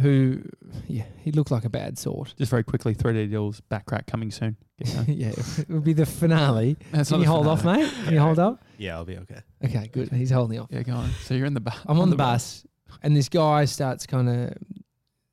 who, 0.00 0.42
yeah, 0.86 1.04
he 1.18 1.32
looked 1.32 1.50
like 1.50 1.64
a 1.64 1.68
bad 1.70 1.98
sort. 1.98 2.34
Just 2.38 2.50
very 2.50 2.62
quickly, 2.64 2.94
3D 2.94 3.30
Dyl's 3.30 3.60
back 3.62 3.86
crack 3.86 4.06
coming 4.06 4.30
soon. 4.30 4.56
Get 4.84 5.08
yeah, 5.08 5.28
it 5.30 5.68
would 5.68 5.84
be 5.84 5.92
the 5.92 6.06
finale. 6.06 6.76
That's 6.92 7.08
Can 7.10 7.18
you 7.20 7.24
the 7.24 7.30
hold 7.30 7.46
off, 7.46 7.64
mate? 7.64 7.90
Can 8.04 8.14
you 8.14 8.20
hold 8.20 8.38
up? 8.38 8.62
Yeah, 8.78 8.96
I'll 8.96 9.04
be 9.04 9.16
okay. 9.18 9.40
Okay, 9.64 9.88
good. 9.92 10.10
He's 10.10 10.30
holding 10.30 10.60
off. 10.60 10.68
Yeah, 10.70 10.82
go 10.82 10.92
on. 10.92 11.10
So 11.24 11.34
you're 11.34 11.46
in 11.46 11.54
the 11.54 11.60
bus. 11.60 11.76
I'm 11.86 11.98
on 11.98 12.10
the 12.10 12.16
bus, 12.16 12.66
and 13.02 13.16
this 13.16 13.28
guy 13.28 13.64
starts 13.64 14.06
kind 14.06 14.28
of 14.28 14.52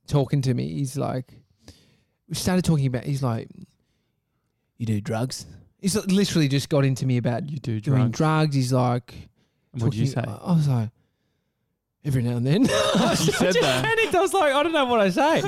talking 0.07 0.41
to 0.43 0.53
me. 0.53 0.69
He's 0.73 0.97
like, 0.97 1.33
we 2.29 2.35
started 2.35 2.63
talking 2.65 2.85
about. 2.87 3.03
He's 3.03 3.21
like, 3.21 3.49
you 4.77 4.85
do 4.85 5.01
drugs. 5.01 5.45
He's 5.79 5.95
literally 6.07 6.47
just 6.47 6.69
got 6.69 6.85
into 6.85 7.05
me 7.05 7.17
about 7.17 7.49
You 7.49 7.57
do 7.57 7.79
drugs. 7.81 7.85
doing 7.99 8.11
drugs. 8.11 8.17
drugs. 8.17 8.55
He's 8.55 8.73
like, 8.73 9.13
What 9.73 9.91
did 9.91 9.95
you 9.95 10.05
say? 10.07 10.21
talking- 10.21 10.39
I 10.41 10.53
was 10.53 10.67
like, 10.69 10.89
every 12.05 12.21
now 12.21 12.37
and 12.37 12.45
then. 12.45 12.61
You 13.03 13.15
said 13.31 13.53
that. 13.61 13.83
panicked. 13.85 14.15
I 14.15 14.21
was 14.21 14.33
like, 14.33 14.53
I 14.53 14.63
don't 14.63 14.71
know 14.71 14.85
what 14.85 14.99
I 14.99 15.09
say. 15.09 15.41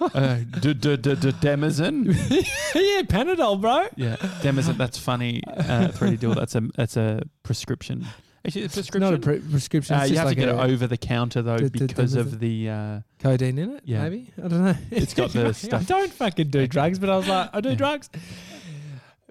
Uh, 0.00 0.36
d- 0.60 0.74
d- 0.74 0.96
d- 0.96 1.14
d- 1.16 1.32
Demazin. 1.32 2.06
yeah, 2.74 3.02
Panadol, 3.02 3.60
bro. 3.60 3.86
Yeah, 3.96 4.16
Demazin. 4.42 4.76
That's 4.76 4.98
funny. 4.98 5.42
Uh, 5.46 5.88
3D 5.88 6.20
Dyl. 6.20 6.34
That's 6.34 6.54
a 6.54 6.62
that's 6.76 6.96
a 6.96 7.22
prescription. 7.42 8.06
Actually, 8.44 8.62
it's 8.62 8.76
a 8.76 8.80
It's 8.80 8.94
not 8.94 9.12
a 9.14 9.18
prescription. 9.18 9.42
pre- 9.42 9.50
prescription. 9.52 9.96
Uh, 9.96 10.00
it's 10.02 10.10
you 10.10 10.16
have 10.16 10.26
like 10.26 10.36
to 10.36 10.40
get 10.40 10.48
it 10.48 10.58
over 10.58 10.86
the 10.86 10.96
counter 10.96 11.42
though 11.42 11.58
D- 11.58 11.68
d- 11.68 11.86
because 11.86 12.14
Demazin. 12.14 12.20
of 12.20 12.40
the. 12.40 12.70
Uh, 12.70 13.00
codeine 13.18 13.58
in 13.58 13.70
it. 13.76 13.82
Yeah. 13.84 14.02
maybe 14.02 14.30
I 14.42 14.48
don't 14.48 14.64
know. 14.64 14.74
It's 14.90 15.14
got 15.14 15.32
the 15.32 15.52
stuff. 15.54 15.82
I 15.82 15.84
don't 15.84 16.12
fucking 16.12 16.48
do 16.50 16.66
drugs, 16.66 16.98
but 16.98 17.10
I 17.10 17.16
was 17.16 17.28
like, 17.28 17.50
I 17.52 17.60
do 17.60 17.70
Yeah. 17.70 17.74
drugs. 17.76 18.08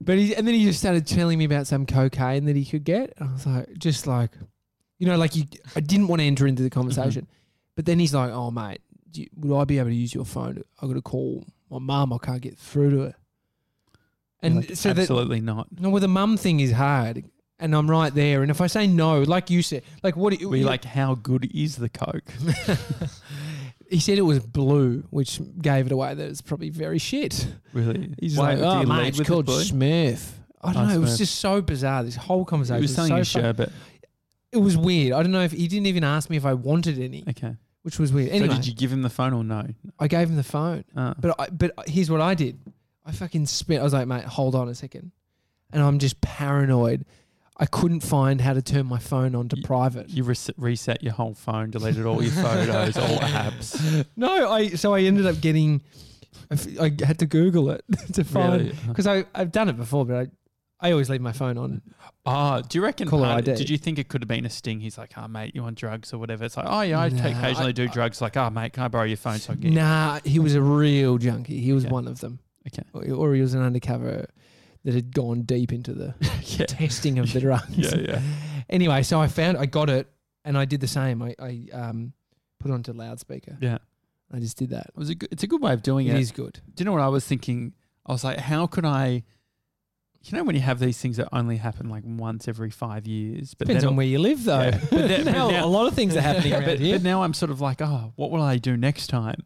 But 0.02 0.18
he 0.18 0.34
and 0.36 0.48
then 0.48 0.56
he 0.56 0.64
just 0.66 0.80
started 0.80 1.06
telling 1.08 1.38
me 1.40 1.46
about 1.46 1.68
some 1.68 1.86
cocaine 1.86 2.46
that 2.46 2.56
he 2.56 2.64
could 2.66 2.84
get. 2.86 3.14
And 3.18 3.30
I 3.30 3.34
was 3.34 3.46
like, 3.46 3.78
just 3.78 4.08
like, 4.08 4.32
you 5.00 5.08
know, 5.08 5.18
like 5.18 5.36
you. 5.36 5.46
I 5.76 5.80
didn't 5.80 6.08
want 6.08 6.20
to 6.22 6.26
enter 6.28 6.46
into 6.46 6.62
the 6.62 6.70
mm-hmm. 6.70 6.80
conversation, 6.80 7.28
but 7.76 7.86
then 7.86 7.98
he's 7.98 8.14
like, 8.14 8.32
"Oh, 8.32 8.52
mate, 8.52 8.82
do 9.10 9.22
you, 9.22 9.30
would 9.38 9.58
I 9.60 9.64
be 9.64 9.80
able 9.80 9.90
to 9.90 9.96
use 9.96 10.14
your 10.14 10.26
phone? 10.26 10.62
I've 10.82 10.90
got 10.90 10.96
to 10.96 11.02
call 11.02 11.46
my 11.70 11.80
mum. 11.80 12.14
I 12.14 12.18
can't 12.18 12.42
get 12.42 12.58
through 12.58 12.92
to 12.92 13.00
her." 13.00 13.16
And 14.42 14.58
like, 14.58 14.76
so 14.76 14.94
that 14.94 15.02
absolutely 15.02 15.42
not. 15.42 15.68
no, 15.80 15.90
well, 15.90 16.02
the 16.02 16.08
mum 16.08 16.38
thing 16.38 16.60
is 16.60 16.72
hard, 16.72 17.24
and 17.60 17.76
I'm 17.76 17.90
right 17.90 18.14
there. 18.14 18.42
And 18.42 18.52
if 18.52 18.62
I 18.62 18.68
say 18.68 18.88
no, 18.88 19.22
like 19.22 19.50
you 19.50 19.62
said, 19.62 19.84
like 20.04 20.16
what? 20.16 20.34
do 20.34 20.40
you- 20.40 20.50
We 20.50 20.64
like 20.64 20.86
how 20.86 21.16
good 21.16 21.50
is 21.54 21.76
the 21.78 21.90
coke? 21.90 22.30
he 23.90 24.00
said 24.00 24.18
it 24.18 24.22
was 24.22 24.40
blue, 24.40 25.04
which 25.10 25.42
gave 25.62 25.88
it 25.88 25.92
away 25.92 26.14
that 26.14 26.30
it's 26.30 26.42
probably 26.42 26.70
very 26.70 27.00
shit. 27.00 27.48
Really? 27.74 28.14
He's 28.20 28.38
Why- 28.38 28.54
like, 28.54 28.58
do 28.60 28.64
oh, 28.64 28.82
you 28.82 28.88
mate, 28.88 29.08
it's 29.10 29.20
with 29.20 29.28
called 29.28 29.46
blue? 29.46 29.62
Smith. 29.62 30.36
I 30.62 30.74
don't 30.74 30.84
Oh, 30.84 30.88
know. 30.88 30.96
It 30.96 31.00
was 31.00 31.12
Smurf. 31.12 31.18
just 31.18 31.36
so 31.36 31.62
bizarre. 31.62 32.04
This 32.04 32.16
whole 32.18 32.44
conversation 32.46 32.78
He 32.78 32.82
was 32.84 32.96
selling 32.96 33.10
so 33.12 33.18
you 33.18 33.24
sherbet. 33.24 33.72
It 34.52 34.58
was 34.58 34.76
weird. 34.78 35.14
I 35.14 35.22
don't 35.22 35.32
know 35.32 35.42
if 35.44 35.52
he 35.52 35.68
didn't 35.68 35.86
even 35.88 36.04
ask 36.04 36.30
me 36.30 36.38
if 36.38 36.46
I 36.46 36.54
wanted 36.54 37.00
any, 37.00 37.24
Okay. 37.30 37.56
which 37.84 38.00
was 38.00 38.12
weird. 38.12 38.30
Anyway, 38.32 38.50
So 38.50 38.56
did 38.56 38.68
you 38.68 38.74
give 38.74 38.92
him 38.92 39.02
the 39.04 39.10
phone 39.10 39.34
or 39.34 39.44
no? 39.44 39.68
I 40.00 40.08
gave 40.08 40.30
him 40.30 40.36
the 40.38 40.44
phone, 40.44 40.84
Uh, 40.96 41.14
but 41.20 41.36
I, 41.40 41.48
but 41.50 41.72
here's 41.88 42.10
what 42.10 42.22
I 42.22 42.34
did. 42.34 42.60
I 43.06 43.12
fucking 43.12 43.46
spent. 43.48 43.80
I 43.82 43.84
was 43.84 43.94
like, 43.94 44.08
mate, 44.08 44.24
hold 44.26 44.56
on 44.56 44.68
a 44.70 44.76
second, 44.76 45.12
and 45.72 45.82
I'm 45.84 46.00
just 46.00 46.20
paranoid. 46.22 47.06
I 47.62 47.66
couldn't 47.66 48.00
find 48.02 48.40
how 48.40 48.54
to 48.54 48.62
turn 48.62 48.86
my 48.86 49.00
phone 49.00 49.36
on 49.36 49.50
to 49.50 49.56
Y- 49.58 49.62
private. 49.66 50.10
you 50.10 50.24
res- 50.24 50.50
reset 50.58 51.04
your 51.04 51.12
whole 51.14 51.34
phone, 51.34 51.72
deleted 51.72 52.06
all 52.06 52.22
your 52.24 52.32
photos, 52.44 52.98
all 52.98 53.18
apps. 53.20 54.06
No, 54.16 54.50
I 54.50 54.70
so 54.70 54.94
I 54.94 55.02
ended 55.02 55.26
up 55.26 55.42
getting. 55.42 55.82
I 56.50 56.54
f- 56.54 56.80
I 56.80 57.06
had 57.06 57.20
to 57.20 57.26
Google 57.26 57.70
it 57.72 57.84
to 58.14 58.24
find 58.24 58.62
Really? 58.64 58.76
because 58.88 59.08
I 59.08 59.26
I've 59.36 59.52
done 59.52 59.68
it 59.70 59.78
before, 59.78 60.06
but 60.06 60.16
I 60.16 60.28
I 60.82 60.92
always 60.92 61.10
leave 61.10 61.20
my 61.22 61.34
phone 61.34 61.58
on. 61.58 61.82
Oh, 62.26 62.62
do 62.62 62.78
you 62.78 62.84
reckon? 62.84 63.08
Caller 63.10 63.26
part- 63.28 63.48
ID. 63.50 63.56
did 63.58 63.70
you 63.70 63.78
think 63.78 64.00
it 64.00 64.08
could 64.08 64.22
have 64.22 64.28
been 64.30 64.46
a 64.46 64.50
sting? 64.50 64.80
He's 64.80 64.98
like, 64.98 65.12
"Oh, 65.18 65.28
mate, 65.28 65.54
you 65.54 65.62
want 65.64 65.78
drugs 65.78 66.14
or 66.14 66.18
whatever?" 66.20 66.46
It's 66.46 66.56
like, 66.56 66.68
"Oh, 66.70 66.82
yeah, 66.82 67.00
I 67.00 67.10
Nah, 67.10 67.28
occasionally 67.28 67.70
I- 67.70 67.74
do 67.74 67.88
drugs." 67.90 68.22
Like, 68.22 68.38
"Oh, 68.38 68.50
mate, 68.50 68.74
can 68.74 68.84
I 68.84 68.88
borrow 68.88 69.04
your 69.04 69.18
phone 69.18 69.40
so 69.40 69.52
I 69.52 69.56
can 69.56 69.64
get?" 69.64 69.74
Nah, 69.74 70.20
he 70.24 70.40
was 70.40 70.56
a 70.56 70.62
real 70.62 71.18
junkie. 71.18 71.60
He 71.60 71.74
was 71.74 71.86
Okay. 71.86 71.92
one 71.92 72.08
of 72.08 72.20
them. 72.22 72.40
Okay. 72.68 72.84
Or, 72.94 73.14
or 73.30 73.34
he 73.36 73.42
was 73.42 73.54
an 73.54 73.62
undercover 73.62 74.28
that 74.86 74.94
had 74.94 75.14
gone 75.14 75.42
deep 75.42 75.74
into 75.74 75.94
the 75.94 76.14
yeah. 76.44 76.66
testing 76.66 77.20
of 77.20 77.32
the 77.34 77.40
drugs. 77.48 77.76
Yeah, 77.78 77.96
yeah. 77.96 78.22
Anyway, 78.70 79.02
so 79.02 79.20
I 79.20 79.28
found 79.28 79.58
I 79.58 79.66
got 79.66 79.90
it 79.90 80.08
and 80.46 80.56
I 80.56 80.66
did 80.66 80.80
the 80.80 80.88
same. 80.88 81.24
I, 81.24 81.34
I 81.40 81.68
um 81.74 82.14
put 82.60 82.70
it 82.70 82.74
onto 82.76 82.94
loudspeaker. 82.94 83.58
Yeah. 83.60 83.80
I 84.32 84.38
just 84.40 84.58
did 84.58 84.70
that. 84.70 84.86
It 84.90 84.96
was 84.96 85.10
a 85.10 85.16
good, 85.16 85.30
it's 85.32 85.42
a 85.42 85.48
good 85.48 85.60
way 85.60 85.74
of 85.74 85.82
doing 85.82 86.06
It 86.06 86.14
it. 86.16 86.20
is 86.20 86.32
good. 86.32 86.62
Do 86.76 86.82
you 86.82 86.86
know 86.86 86.92
what 86.92 87.02
I 87.02 87.08
was 87.08 87.26
thinking? 87.26 87.74
I 88.06 88.12
was 88.12 88.24
like, 88.24 88.38
how 88.38 88.68
could 88.68 88.86
I? 88.86 89.24
You 90.24 90.38
know, 90.38 90.44
when 90.44 90.56
you 90.56 90.62
have 90.62 90.80
these 90.80 90.98
things 90.98 91.18
that 91.18 91.30
only 91.32 91.58
happen 91.58 91.90
like 91.90 92.04
once 92.06 92.48
every 92.48 92.70
five 92.72 93.08
years, 93.08 93.54
but 93.54 93.68
Depends 93.68 93.86
on 93.86 93.96
where 93.96 94.06
you 94.06 94.20
live 94.20 94.44
though. 94.44 94.60
Yeah. 94.64 94.80
But 94.92 95.08
then- 95.08 95.26
now, 95.26 95.50
now- 95.50 95.66
a 95.66 95.68
lot 95.68 95.88
of 95.88 95.94
things 95.94 96.16
are 96.16 96.22
happening 96.22 96.54
around 96.56 96.66
but, 96.66 96.80
here. 96.80 96.96
but 96.96 97.04
now 97.04 97.24
I'm 97.24 97.34
sort 97.34 97.52
of 97.52 97.62
like, 97.62 97.82
oh, 97.82 98.12
what 98.18 98.30
will 98.30 98.42
I 98.42 98.58
do 98.58 98.76
next 98.76 99.08
time? 99.08 99.44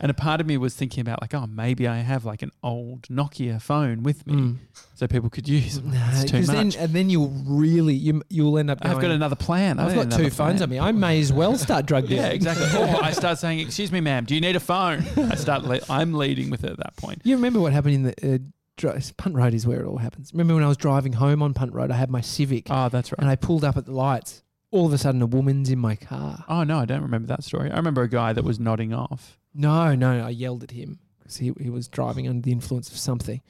And 0.00 0.10
a 0.10 0.14
part 0.14 0.40
of 0.40 0.46
me 0.46 0.56
was 0.56 0.74
thinking 0.74 1.00
about 1.00 1.20
like, 1.20 1.32
oh, 1.34 1.46
maybe 1.46 1.86
I 1.88 1.98
have 1.98 2.24
like 2.24 2.42
an 2.42 2.50
old 2.62 3.02
Nokia 3.08 3.60
phone 3.60 4.02
with 4.04 4.26
me, 4.26 4.32
Mm. 4.34 4.56
so 4.94 5.06
people 5.06 5.28
could 5.30 5.48
use. 5.48 5.76
it. 5.76 5.84
It's 5.86 6.30
too 6.30 6.38
'cause 6.38 6.46
then 6.48 6.72
and 6.78 6.92
then 6.92 7.08
you'll 7.10 7.30
really 7.46 7.94
you 7.94 8.22
you'll 8.28 8.58
end 8.58 8.70
up. 8.70 8.78
I've 8.82 9.00
got 9.00 9.10
another 9.12 9.36
plan. 9.36 9.78
I've 9.80 9.96
I've 9.96 10.08
got 10.10 10.18
two 10.18 10.30
phones 10.30 10.60
on 10.62 10.70
me. 10.70 10.78
I 10.78 10.90
may 10.92 11.20
as 11.20 11.32
well 11.32 11.56
start 11.56 11.86
drug 11.86 12.06
dealing. 12.08 12.24
Yeah, 12.24 12.30
exactly. 12.30 12.66
or 12.80 13.02
I 13.02 13.10
start 13.12 13.38
saying, 13.38 13.60
"Excuse 13.60 13.90
me, 13.92 14.00
ma'am, 14.00 14.24
do 14.24 14.34
you 14.34 14.40
need 14.40 14.56
a 14.56 14.60
phone?" 14.60 15.04
I 15.16 15.34
start. 15.36 15.64
Le- 15.64 15.80
I'm 15.88 16.14
leading 16.14 16.50
with 16.50 16.64
it 16.64 16.70
at 16.70 16.78
that 16.78 16.96
point. 16.96 17.20
You 17.24 17.34
remember 17.36 17.60
what 17.60 17.72
happened 17.72 17.94
in 17.94 18.02
the 18.04 18.34
uh, 18.34 18.38
Punt 18.76 19.34
Road 19.34 19.54
is 19.54 19.66
where 19.66 19.80
it 19.80 19.86
all 19.86 19.98
happens. 19.98 20.32
Remember 20.32 20.54
when 20.54 20.64
I 20.64 20.68
was 20.68 20.76
driving 20.76 21.12
home 21.14 21.42
on 21.42 21.54
Punt 21.54 21.72
Road, 21.74 21.90
I 21.90 21.96
had 21.96 22.10
my 22.10 22.20
Civic 22.20 22.66
Oh, 22.70 22.88
that's 22.88 23.12
right. 23.12 23.18
and 23.20 23.28
I 23.28 23.36
pulled 23.36 23.64
up 23.64 23.76
at 23.76 23.86
the 23.86 23.92
lights. 23.92 24.42
All 24.70 24.86
of 24.86 24.92
a 24.92 24.98
sudden, 24.98 25.20
a 25.20 25.26
woman's 25.26 25.68
in 25.70 25.78
my 25.78 25.96
car. 25.96 26.44
Oh 26.48 26.64
no, 26.64 26.78
I 26.78 26.86
don't 26.86 27.02
remember 27.02 27.28
that 27.28 27.44
story. 27.44 27.70
I 27.70 27.76
remember 27.76 28.02
a 28.02 28.08
guy 28.08 28.32
that 28.32 28.42
was 28.44 28.58
nodding 28.58 28.94
off. 28.94 29.38
No, 29.54 29.94
no, 29.94 30.18
no 30.18 30.26
I 30.26 30.30
yelled 30.30 30.62
at 30.62 30.70
him 30.70 30.98
because 31.18 31.36
he, 31.36 31.52
he 31.60 31.68
was 31.68 31.88
driving 31.88 32.26
under 32.26 32.40
the 32.40 32.52
influence 32.52 32.90
of 32.90 32.96
something. 32.96 33.42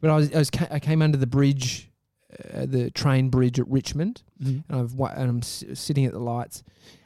But 0.00 0.10
I 0.10 0.16
was, 0.16 0.32
I 0.34 0.38
was 0.38 0.50
ca- 0.50 0.68
I 0.70 0.78
came 0.80 1.02
under 1.02 1.18
the 1.18 1.26
bridge, 1.26 1.90
uh, 2.54 2.64
the 2.66 2.90
train 2.90 3.28
bridge 3.28 3.60
at 3.60 3.68
Richmond, 3.68 4.22
and 4.40 4.64
I've 4.70 4.94
wa- 4.94 5.12
and 5.14 5.28
I'm 5.28 5.38
s- 5.38 5.64
sitting 5.74 6.06
at 6.06 6.12
the 6.12 6.18
lights. 6.20 6.62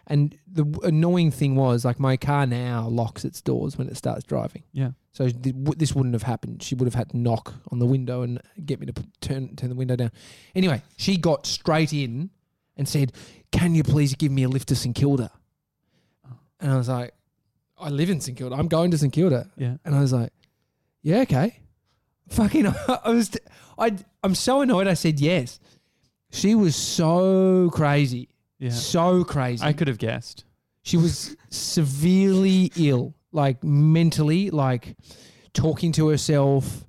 And 0.06 0.36
the 0.46 0.64
w- 0.64 0.86
annoying 0.88 1.30
thing 1.30 1.56
was, 1.56 1.84
like, 1.84 1.98
my 1.98 2.16
car 2.16 2.46
now 2.46 2.86
locks 2.88 3.24
its 3.24 3.40
doors 3.40 3.78
when 3.78 3.88
it 3.88 3.96
starts 3.96 4.24
driving. 4.24 4.62
Yeah. 4.72 4.90
So 5.12 5.28
th- 5.28 5.54
w- 5.54 5.74
this 5.76 5.94
wouldn't 5.94 6.14
have 6.14 6.22
happened. 6.22 6.62
She 6.62 6.74
would 6.74 6.86
have 6.86 6.94
had 6.94 7.10
to 7.10 7.18
knock 7.18 7.54
on 7.70 7.78
the 7.78 7.86
window 7.86 8.22
and 8.22 8.40
get 8.64 8.80
me 8.80 8.86
to 8.86 8.92
put, 8.94 9.06
turn 9.20 9.54
turn 9.56 9.68
the 9.70 9.76
window 9.76 9.94
down. 9.96 10.10
Anyway, 10.54 10.82
she 10.96 11.16
got 11.16 11.46
straight 11.46 11.92
in 11.92 12.30
and 12.76 12.88
said, 12.88 13.12
"Can 13.50 13.74
you 13.74 13.82
please 13.82 14.14
give 14.14 14.32
me 14.32 14.42
a 14.44 14.48
lift 14.48 14.68
to 14.68 14.76
St 14.76 14.94
Kilda?" 14.96 15.30
And 16.60 16.70
I 16.72 16.76
was 16.76 16.88
like, 16.88 17.12
"I 17.78 17.88
live 17.90 18.08
in 18.08 18.20
St 18.20 18.36
Kilda. 18.38 18.56
I'm 18.56 18.68
going 18.68 18.90
to 18.92 18.98
St 18.98 19.12
Kilda." 19.12 19.50
Yeah. 19.56 19.76
And 19.84 19.94
I 19.94 20.00
was 20.00 20.12
like, 20.12 20.32
"Yeah, 21.02 21.20
okay." 21.20 21.58
Fucking, 22.28 22.66
I 22.88 23.10
was, 23.10 23.30
I, 23.76 23.94
I'm 24.22 24.34
so 24.34 24.62
annoyed. 24.62 24.86
I 24.86 24.94
said 24.94 25.20
yes. 25.20 25.60
She 26.30 26.54
was 26.54 26.74
so 26.74 27.68
crazy, 27.74 28.30
Yeah. 28.58 28.70
so 28.70 29.22
crazy. 29.24 29.62
I 29.62 29.74
could 29.74 29.88
have 29.88 29.98
guessed. 29.98 30.44
She 30.82 30.96
was 30.96 31.36
severely 31.50 32.72
ill, 32.76 33.14
like 33.32 33.62
mentally, 33.64 34.50
like 34.50 34.96
talking 35.54 35.92
to 35.92 36.08
herself, 36.08 36.84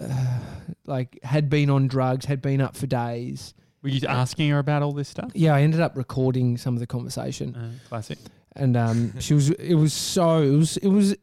uh, 0.00 0.38
like 0.86 1.18
had 1.22 1.48
been 1.50 1.70
on 1.70 1.88
drugs, 1.88 2.24
had 2.26 2.40
been 2.42 2.60
up 2.60 2.76
for 2.76 2.86
days. 2.86 3.54
Were 3.82 3.88
you 3.88 4.06
asking 4.06 4.50
her 4.50 4.58
about 4.58 4.82
all 4.82 4.92
this 4.92 5.08
stuff? 5.08 5.30
Yeah, 5.34 5.54
I 5.54 5.62
ended 5.62 5.80
up 5.80 5.96
recording 5.96 6.56
some 6.58 6.74
of 6.74 6.80
the 6.80 6.86
conversation, 6.86 7.54
Uh, 7.54 7.70
classic. 7.88 8.18
and 8.56 8.76
um, 8.76 9.18
she 9.20 9.34
was. 9.34 9.50
It 9.50 9.74
was 9.74 9.92
so. 9.92 10.42
It 10.42 10.50
was. 10.56 10.76
It 10.78 10.88
was. 10.88 11.16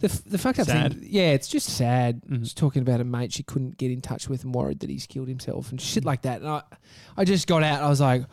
The, 0.00 0.08
f- 0.08 0.24
the 0.26 0.36
fucked 0.36 0.58
up 0.58 0.66
Sad. 0.66 0.92
thing, 0.92 1.08
yeah, 1.10 1.30
it's 1.30 1.48
just 1.48 1.66
sad. 1.70 2.20
Mhm. 2.26 2.40
She's 2.40 2.52
talking 2.52 2.82
about 2.82 3.00
a 3.00 3.04
mate 3.04 3.32
she 3.32 3.42
couldn't 3.42 3.78
get 3.78 3.90
in 3.90 4.02
touch 4.02 4.28
with 4.28 4.44
and 4.44 4.54
worried 4.54 4.80
that 4.80 4.90
he's 4.90 5.06
killed 5.06 5.28
himself 5.28 5.70
and 5.70 5.80
shit 5.80 6.04
like 6.04 6.20
that. 6.22 6.42
And 6.42 6.50
I, 6.50 6.62
I 7.16 7.24
just 7.24 7.46
got 7.46 7.62
out. 7.62 7.80
I 7.82 7.88
was 7.88 7.98
like, 7.98 8.24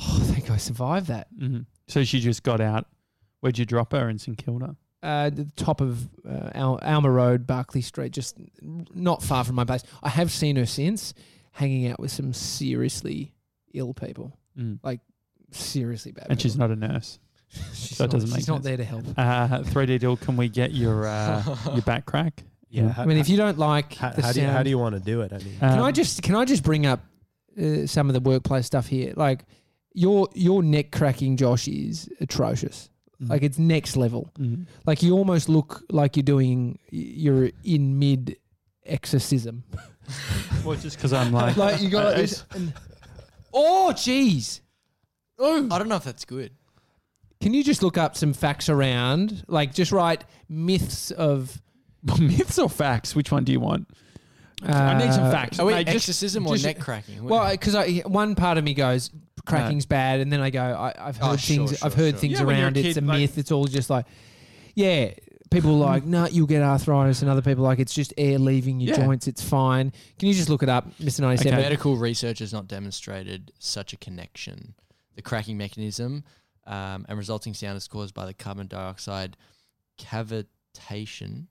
oh, 0.00 0.18
I 0.22 0.24
think 0.24 0.50
I 0.50 0.56
survived 0.56 1.08
that. 1.08 1.26
hmm 1.38 1.58
So 1.86 2.02
she 2.02 2.18
just 2.18 2.42
got 2.44 2.62
out. 2.62 2.86
Where'd 3.44 3.58
you 3.58 3.66
drop 3.66 3.92
her 3.92 4.08
in 4.08 4.18
St 4.18 4.38
Kilda? 4.38 4.74
uh, 5.02 5.28
the 5.28 5.44
top 5.56 5.82
of 5.82 6.08
uh, 6.26 6.48
Al- 6.54 6.78
Alma 6.80 7.10
Road, 7.10 7.46
Barkly 7.46 7.82
Street, 7.82 8.10
just 8.12 8.38
not 8.62 9.22
far 9.22 9.44
from 9.44 9.54
my 9.56 9.64
base. 9.64 9.82
I 10.02 10.08
have 10.08 10.30
seen 10.32 10.56
her 10.56 10.64
since 10.64 11.12
hanging 11.52 11.88
out 11.88 12.00
with 12.00 12.10
some 12.10 12.32
seriously 12.32 13.34
ill 13.74 13.92
people, 13.92 14.38
Mm. 14.58 14.78
seriously 15.50 16.12
bad. 16.12 16.28
And 16.30 16.40
she's 16.40 16.54
people. 16.54 16.68
not 16.68 16.76
a 16.78 16.80
nurse. 16.92 17.18
she's 17.74 17.96
so 17.98 18.04
it 18.04 18.06
not, 18.06 18.12
doesn't 18.12 18.34
she's 18.36 18.48
not 18.48 18.54
sense. 18.56 18.64
there 18.64 18.76
to 18.78 18.84
help. 18.84 19.04
Uh, 19.16 19.60
3D 19.62 20.00
Dyl. 20.00 20.16
Can 20.16 20.36
we 20.38 20.48
get 20.48 20.72
your 20.72 21.06
uh, 21.06 21.42
your 21.74 21.82
back 21.82 22.06
crack? 22.06 22.42
Yeah. 22.70 22.94
I 22.96 23.04
mean, 23.04 23.18
if 23.18 23.28
you 23.28 23.36
don't 23.36 23.58
like 23.58 23.94
how, 23.94 24.08
the 24.10 24.22
how 24.22 24.32
do 24.32 24.40
you, 24.40 24.46
how 24.46 24.62
do 24.62 24.70
you 24.70 24.78
want 24.78 24.94
to 24.94 25.00
do 25.00 25.20
it? 25.20 25.32
I 25.34 25.38
mean, 25.38 25.58
can 25.58 25.78
Um, 25.80 25.84
I 25.84 25.92
just 25.92 26.22
can 26.22 26.34
I 26.34 26.44
just 26.46 26.62
bring 26.64 26.86
up 26.86 27.00
uh, 27.60 27.86
some 27.86 28.08
of 28.08 28.14
the 28.14 28.20
workplace 28.20 28.64
stuff 28.66 28.86
here? 28.86 29.12
Like 29.16 29.44
your 29.92 30.28
your 30.34 30.62
neck 30.62 30.90
cracking, 30.92 31.36
Josh, 31.36 31.68
is 31.68 32.08
atrocious. 32.20 32.88
Mm. 33.22 33.28
Like 33.30 33.42
it's 33.42 33.58
next 33.58 33.96
level. 33.96 34.30
Mhm. 34.38 34.66
Like 34.86 35.02
you 35.02 35.12
almost 35.14 35.48
look 35.48 35.82
like 35.90 36.16
you're 36.16 36.22
doing 36.24 36.78
you're 36.90 37.50
in 37.64 37.98
mid 37.98 38.36
exorcism. 38.84 39.64
Well, 40.66 40.76
just 40.76 40.96
because 40.98 41.14
I'm 41.14 41.32
like, 41.32 41.56
like 41.56 41.80
you 41.80 41.88
got 41.88 42.06
I- 42.08 42.10
I 42.10 42.14
this. 42.16 42.44
and- 42.54 42.74
oh, 43.54 43.90
jeez. 43.94 44.60
Oh, 45.38 45.66
I 45.70 45.78
don't 45.78 45.88
know 45.88 45.96
if 45.96 46.04
that's 46.04 46.26
good. 46.26 46.52
Can 47.40 47.54
you 47.54 47.64
just 47.64 47.82
look 47.82 47.96
up 47.96 48.14
some 48.16 48.32
facts 48.34 48.68
around, 48.68 49.44
like 49.48 49.72
just 49.74 49.92
write 49.92 50.24
myths 50.48 51.10
of? 51.10 51.60
Myths 52.20 52.58
or 52.58 52.68
facts? 52.68 53.14
Which 53.16 53.30
one 53.32 53.44
do 53.44 53.52
you 53.52 53.60
want? 53.60 53.88
I 54.62 54.98
need 54.98 55.12
some 55.12 55.24
uh, 55.24 55.30
facts. 55.30 55.58
Oh 55.58 55.66
wait, 55.66 55.74
Mate, 55.74 55.84
just- 55.86 55.96
exorcism 56.08 56.46
or 56.46 56.54
just- 56.54 56.64
neck 56.64 56.78
cracking? 56.80 57.24
Well, 57.24 57.50
because 57.50 58.02
one 58.06 58.34
part 58.34 58.56
of 58.58 58.64
me 58.64 58.74
goes 58.74 59.10
cracking's 59.46 59.84
bad, 59.86 60.20
and 60.20 60.32
then 60.32 60.40
I 60.40 60.50
go 60.50 60.62
I, 60.62 60.94
I've 60.98 61.16
heard 61.18 61.32
Oh, 61.32 61.36
sure, 61.36 61.56
things. 61.66 61.78
sure, 61.78 61.86
I've 61.86 61.94
heard 61.94 62.12
sure. 62.14 62.20
things 62.20 62.38
Yeah, 62.38 62.44
when 62.44 62.56
you're 62.56 62.62
a 62.64 62.66
around. 62.68 62.76
It's 62.78 62.94
kid, 62.94 63.02
a 63.02 63.06
like- 63.06 63.18
myth. 63.20 63.38
It's 63.38 63.52
all 63.52 63.66
just 63.66 63.90
like, 63.90 64.06
yeah. 64.74 65.10
People 65.50 65.70
are 65.84 65.86
like, 65.92 66.04
no, 66.04 66.26
you'll 66.26 66.48
get 66.48 66.62
arthritis, 66.62 67.22
and 67.22 67.30
other 67.30 67.42
people 67.42 67.64
are 67.64 67.68
like, 67.68 67.78
it's 67.78 67.94
just 67.94 68.12
air 68.18 68.40
leaving 68.40 68.80
your 68.80 68.96
Yeah. 68.96 69.04
joints. 69.04 69.28
It's 69.28 69.40
fine. 69.42 69.92
Can 70.18 70.26
you 70.28 70.34
just 70.34 70.48
look 70.48 70.64
it 70.64 70.68
up, 70.68 70.88
Mister 70.98 71.22
Ninety 71.22 71.44
Seven? 71.44 71.54
Okay. 71.58 71.62
medical 71.62 71.96
research 71.96 72.40
has 72.40 72.52
not 72.52 72.66
demonstrated 72.66 73.52
such 73.60 73.92
a 73.92 73.96
connection. 73.96 74.74
The 75.14 75.22
cracking 75.22 75.56
mechanism 75.56 76.24
um, 76.66 77.06
and 77.08 77.16
resulting 77.16 77.54
sound 77.54 77.76
is 77.76 77.86
caused 77.86 78.14
by 78.14 78.26
the 78.26 78.34
carbon 78.34 78.66
dioxide 78.66 79.36
cavitation 79.96 81.46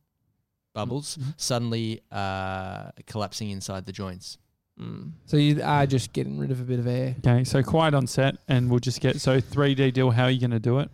bubbles 0.73 1.17
Mhm. 1.17 1.33
suddenly 1.38 2.01
uh, 2.12 2.91
collapsing 3.05 3.49
inside 3.51 3.86
the 3.86 3.91
joints. 3.91 4.38
Mm. 4.79 5.12
So 5.25 5.38
you 5.38 5.62
are 5.62 5.86
just 5.86 6.13
getting 6.13 6.39
rid 6.39 6.49
of 6.51 6.59
a 6.59 6.63
bit 6.63 6.79
of 6.79 6.88
air. 6.88 7.15
Okay, 7.19 7.43
so 7.43 7.62
quiet 7.62 7.93
on 7.93 8.07
set, 8.07 8.38
and 8.47 8.69
we'll 8.71 8.79
just 8.79 9.01
get 9.01 9.21
so 9.21 9.39
3D 9.39 9.91
Dyl. 9.93 10.09
How 10.12 10.23
are 10.23 10.31
you 10.31 10.39
going 10.39 10.51
to 10.51 10.59
do 10.59 10.79
it? 10.79 10.89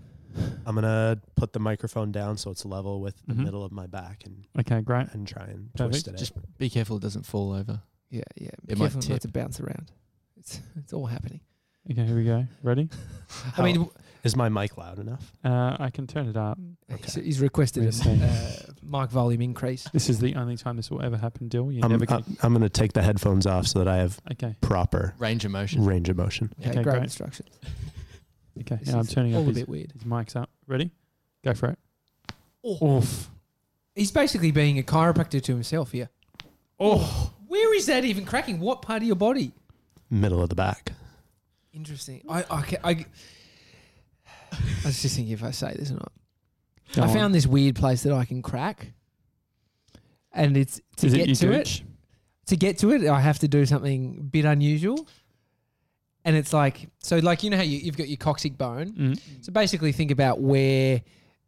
I'm 0.65 0.75
gonna 0.75 1.19
put 1.35 1.53
the 1.53 1.59
microphone 1.59 2.11
down 2.11 2.37
so 2.37 2.51
it's 2.51 2.63
level 2.63 3.01
with 3.01 3.15
the 3.25 3.33
Mhm. 3.33 3.45
middle 3.45 3.65
of 3.65 3.71
my 3.71 3.87
back 3.87 4.23
and 4.25 4.45
Okay, 4.59 4.79
great. 4.81 5.07
and 5.13 5.27
try 5.27 5.45
and 5.45 5.73
Perfect. 5.73 6.05
twist 6.05 6.07
it. 6.07 6.17
Just 6.17 6.37
out. 6.37 6.43
be 6.59 6.69
careful 6.69 6.97
it 6.97 7.01
doesn't 7.01 7.25
fall 7.25 7.51
over. 7.51 7.81
Yeah, 8.11 8.21
yeah. 8.39 8.51
Be 8.65 8.73
It 8.73 8.77
might 8.77 8.85
careful 8.91 8.99
not 9.01 9.07
tip. 9.07 9.21
to 9.23 9.27
bounce 9.29 9.59
around. 9.59 9.91
It's 10.37 10.59
it's 10.75 10.93
all 10.93 11.07
happening. 11.07 11.41
Okay, 11.89 12.05
here 12.05 12.15
we 12.15 12.25
go. 12.25 12.45
Ready? 12.61 12.89
I 13.57 13.63
mean, 13.63 13.89
is 14.23 14.35
my 14.35 14.49
mic 14.49 14.77
loud 14.77 14.99
enough? 14.99 15.33
Uh, 15.43 15.77
I 15.79 15.89
can 15.89 16.07
turn 16.07 16.27
it 16.27 16.35
up. 16.37 16.57
he's, 17.03 17.15
he's 17.15 17.41
requested 17.41 17.83
a 17.85 18.11
uh, 18.11 18.71
mic 18.83 19.09
volume 19.09 19.41
increase. 19.41 19.87
This 19.93 20.09
is 20.09 20.19
the 20.19 20.35
only 20.35 20.57
time 20.57 20.75
this 20.77 20.91
will 20.91 21.01
ever 21.01 21.17
happen, 21.17 21.47
Dyl. 21.47 21.71
You're 21.71 21.85
I'm, 21.85 21.91
never 21.91 22.05
I'm, 22.09 22.21
going. 22.23 22.37
I'm 22.41 22.53
gonna 22.53 22.69
take 22.69 22.93
the 22.93 23.01
headphones 23.01 23.45
off 23.47 23.67
so 23.67 23.79
that 23.79 23.87
I 23.87 23.97
have 23.97 24.19
Okay, 24.31 24.55
proper 24.61 25.13
Range 25.19 25.45
of 25.45 25.51
motion. 25.51 25.85
range 25.85 26.09
of 26.09 26.17
motion. 26.17 26.51
Okay, 26.59 26.69
Okay, 26.71 26.83
great 26.83 26.93
great. 26.93 27.03
instructions. 27.03 27.49
okay. 28.61 28.75
This 28.77 28.89
Yeah, 28.89 28.99
I'm 28.99 29.05
turning 29.07 29.35
all 29.35 29.41
up 29.41 29.47
a 29.47 29.49
his, 29.49 29.57
bit 29.59 29.69
weird. 29.69 29.91
his 29.93 30.05
mic's 30.05 30.35
up. 30.35 30.49
Ready? 30.67 30.91
Go 31.43 31.53
for 31.53 31.69
it. 31.69 31.79
Oh. 32.63 32.97
Oof. 32.97 33.29
He's 33.95 34.11
basically 34.11 34.51
being 34.51 34.77
a 34.79 34.83
chiropractor 34.83 35.41
to 35.41 35.51
himself 35.53 35.91
here. 35.91 36.09
Oh. 36.79 37.33
Where 37.47 37.73
is 37.75 37.85
that 37.87 38.05
even 38.05 38.25
cracking? 38.25 38.59
What 38.59 38.81
part 38.81 39.01
of 39.01 39.07
your 39.07 39.15
body? 39.15 39.53
Middle 40.09 40.41
of 40.43 40.49
the 40.49 40.55
back. 40.55 40.91
Interesting. 41.73 42.21
I 42.29 42.39
I, 42.49 42.61
ca- 42.63 42.77
I, 42.83 43.05
I 44.51 44.87
was 44.87 45.01
just 45.01 45.15
thinking 45.15 45.33
if 45.33 45.43
I 45.43 45.51
say 45.51 45.73
this 45.77 45.91
or 45.91 45.95
not. 45.95 46.11
Go 46.95 47.03
I 47.03 47.07
on. 47.07 47.13
found 47.13 47.35
this 47.35 47.45
weird 47.47 47.75
place 47.75 48.03
that 48.03 48.13
I 48.13 48.25
can 48.25 48.41
crack, 48.41 48.91
and 50.33 50.57
it's 50.57 50.81
to 50.97 51.07
Is 51.07 51.13
get 51.13 51.27
your 51.27 51.35
to 51.35 51.47
gooch? 51.47 51.79
it. 51.81 51.83
To 52.47 52.55
get 52.55 52.77
to 52.79 52.91
it, 52.91 53.07
I 53.07 53.19
have 53.19 53.39
to 53.39 53.47
do 53.47 53.65
something 53.65 54.17
a 54.19 54.23
bit 54.23 54.45
unusual, 54.45 55.07
and 56.25 56.35
it's 56.35 56.51
like 56.53 56.89
so. 56.99 57.17
Like 57.17 57.43
you 57.43 57.49
know 57.51 57.57
how 57.57 57.63
you, 57.63 57.77
you've 57.77 57.97
got 57.97 58.07
your 58.07 58.17
coccyx 58.17 58.55
bone. 58.55 58.91
Mm. 58.93 59.19
So 59.41 59.51
basically, 59.51 59.91
think 59.91 60.11
about 60.11 60.39
where. 60.41 61.01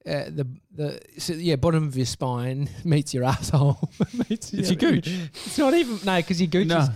Uh, 0.03 0.25
the 0.29 0.47
the 0.73 0.99
so 1.19 1.31
yeah 1.33 1.55
bottom 1.55 1.87
of 1.87 1.95
your 1.95 2.07
spine 2.07 2.67
meets 2.83 3.13
your 3.13 3.23
asshole. 3.23 3.77
meets 4.29 4.51
It's 4.51 4.69
your 4.71 4.75
gooch. 4.77 5.07
It's 5.45 5.59
not 5.59 5.75
even 5.75 5.99
no 6.03 6.17
because 6.17 6.41
your 6.41 6.47
gooch 6.47 6.65
No, 6.69 6.79
is 6.79 6.89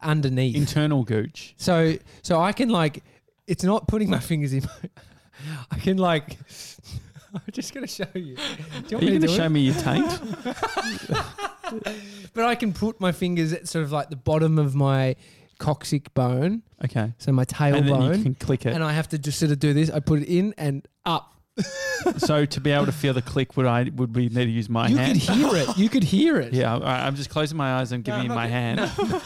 underneath. 0.00 0.54
internal 0.54 1.02
gooch. 1.02 1.54
So 1.56 1.94
so 2.22 2.40
I 2.40 2.52
can 2.52 2.68
like 2.68 3.02
it's 3.48 3.64
not 3.64 3.88
putting 3.88 4.08
my 4.08 4.20
fingers 4.20 4.52
in 4.52 4.62
my 4.62 4.88
I 5.70 5.78
can 5.78 5.96
like 5.98 6.38
I'm 7.34 7.40
just 7.52 7.74
gonna 7.74 7.86
show 7.88 8.06
you. 8.14 8.36
Do 8.36 8.42
you 8.42 8.46
Are 8.46 8.92
want 8.92 8.92
you 8.92 8.98
me 8.98 9.06
going 9.06 9.20
to 9.22 9.26
to 9.26 9.34
show 9.34 9.44
it? 9.44 9.48
me 9.50 9.60
your 9.62 9.74
taint? 9.74 10.20
But 12.34 12.44
I 12.44 12.54
can 12.56 12.72
put 12.72 13.00
my 13.00 13.12
fingers 13.12 13.52
at 13.52 13.68
sort 13.68 13.84
of 13.84 13.92
like 13.92 14.10
the 14.10 14.16
bottom 14.16 14.58
of 14.58 14.74
my 14.74 15.16
coccyx 15.58 16.08
bone, 16.14 16.62
Okay. 16.84 17.12
so 17.18 17.32
my 17.32 17.44
tailbone. 17.44 17.76
And 17.78 17.88
then 17.88 18.18
you 18.18 18.22
can 18.22 18.34
click 18.34 18.66
it. 18.66 18.74
and 18.74 18.82
I 18.84 18.92
have 18.92 19.08
to 19.10 19.18
just 19.18 19.38
sort 19.38 19.50
of 19.52 19.58
do 19.60 19.72
this. 19.72 19.88
I 19.90 20.00
put 20.00 20.20
it 20.22 20.28
in 20.28 20.52
and 20.58 20.86
up. 21.06 21.32
so 22.18 22.44
to 22.44 22.60
be 22.60 22.70
able 22.72 22.86
to 22.86 22.92
feel 22.92 23.14
the 23.14 23.22
click, 23.22 23.56
would 23.56 23.66
I 23.66 23.84
would 23.94 24.14
we 24.16 24.28
need 24.28 24.34
to 24.34 24.50
use 24.50 24.68
my 24.68 24.88
you 24.88 24.96
hand? 24.96 25.16
You 25.22 25.26
could 25.26 25.36
hear 25.36 25.56
it. 25.56 25.78
You 25.78 25.88
could 25.88 26.04
hear 26.04 26.40
it. 26.40 26.52
Yeah, 26.52 26.74
all 26.74 26.80
right, 26.80 27.06
I'm 27.06 27.14
just 27.14 27.30
closing 27.30 27.56
my 27.56 27.74
eyes 27.76 27.92
and 27.92 28.04
No, 28.06 28.12
giving 28.14 28.30
I'm 28.30 28.30
you 28.30 28.34
my 28.34 28.48
gonna- 28.48 28.86
hand. 28.88 29.22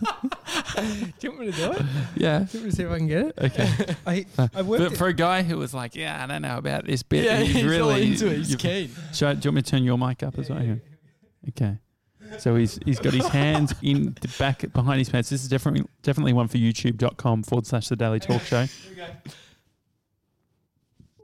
Do 0.76 1.12
you 1.22 1.30
want 1.30 1.40
me 1.40 1.52
to 1.52 1.56
do 1.58 1.72
it? 1.72 1.82
Yeah. 2.16 2.38
Do 2.40 2.58
you 2.58 2.60
want 2.60 2.64
me 2.64 2.70
to 2.70 2.72
see 2.72 2.82
if 2.82 2.90
I 2.90 2.98
can 2.98 3.06
get 3.08 3.26
it? 3.26 3.34
Okay. 3.38 3.94
I 4.06 4.26
I 4.54 4.62
worked 4.62 4.82
But 4.84 4.92
it. 4.92 4.96
for 4.98 5.06
a 5.08 5.12
guy 5.14 5.42
who 5.42 5.56
was 5.58 5.72
like, 5.72 5.94
yeah, 5.96 6.22
I 6.22 6.26
don't 6.26 6.42
know 6.42 6.58
about 6.58 6.84
this 6.86 7.02
bit. 7.02 7.24
Yeah, 7.24 7.38
he's, 7.40 7.54
he's 7.54 7.62
all 7.64 7.68
really 7.70 8.06
into 8.12 8.26
it. 8.28 8.36
He's 8.38 8.50
you've- 8.50 8.62
keen. 8.62 8.90
Should 9.14 9.28
I, 9.28 9.34
do 9.34 9.46
you 9.46 9.50
want 9.50 9.56
me 9.56 9.62
to 9.62 9.70
turn 9.70 9.84
your 9.84 9.98
mic 9.98 10.22
up 10.22 10.38
as 10.38 10.50
well? 10.50 10.78
Okay. 11.48 11.78
So 12.38 12.56
he's 12.56 12.78
he's 12.84 12.98
got 12.98 13.12
his 13.14 13.26
hands 13.28 13.72
in 13.82 14.16
the 14.20 14.28
back 14.38 14.70
behind 14.72 14.98
his 14.98 15.08
pants. 15.08 15.30
This 15.30 15.42
is 15.44 15.48
definitely 15.48 15.86
definitely 16.02 16.32
one 16.32 16.48
for 16.48 16.56
youtube.com 16.58 17.44
forward 17.44 17.66
slash 17.66 17.86
the 17.88 17.94
daily 17.96 18.18
talk 18.20 18.42
show. 18.42 18.66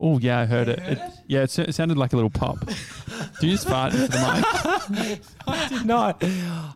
Oh 0.05 0.19
yeah, 0.19 0.41
I 0.41 0.47
heard 0.47 0.69
it. 0.69 0.81
it 0.81 0.99
yeah, 1.29 1.43
it, 1.43 1.57
it 1.59 1.75
sounded 1.75 1.97
like 1.97 2.13
a 2.13 2.17
little 2.17 2.29
pop. 2.31 2.59
Do 3.41 3.47
you 3.47 3.53
just 3.53 3.69
fart 3.69 3.95
into 3.95 4.09
the 4.09 4.19
mic? 4.19 5.21
I 5.47 5.69
did 5.69 5.87
not. 5.87 6.23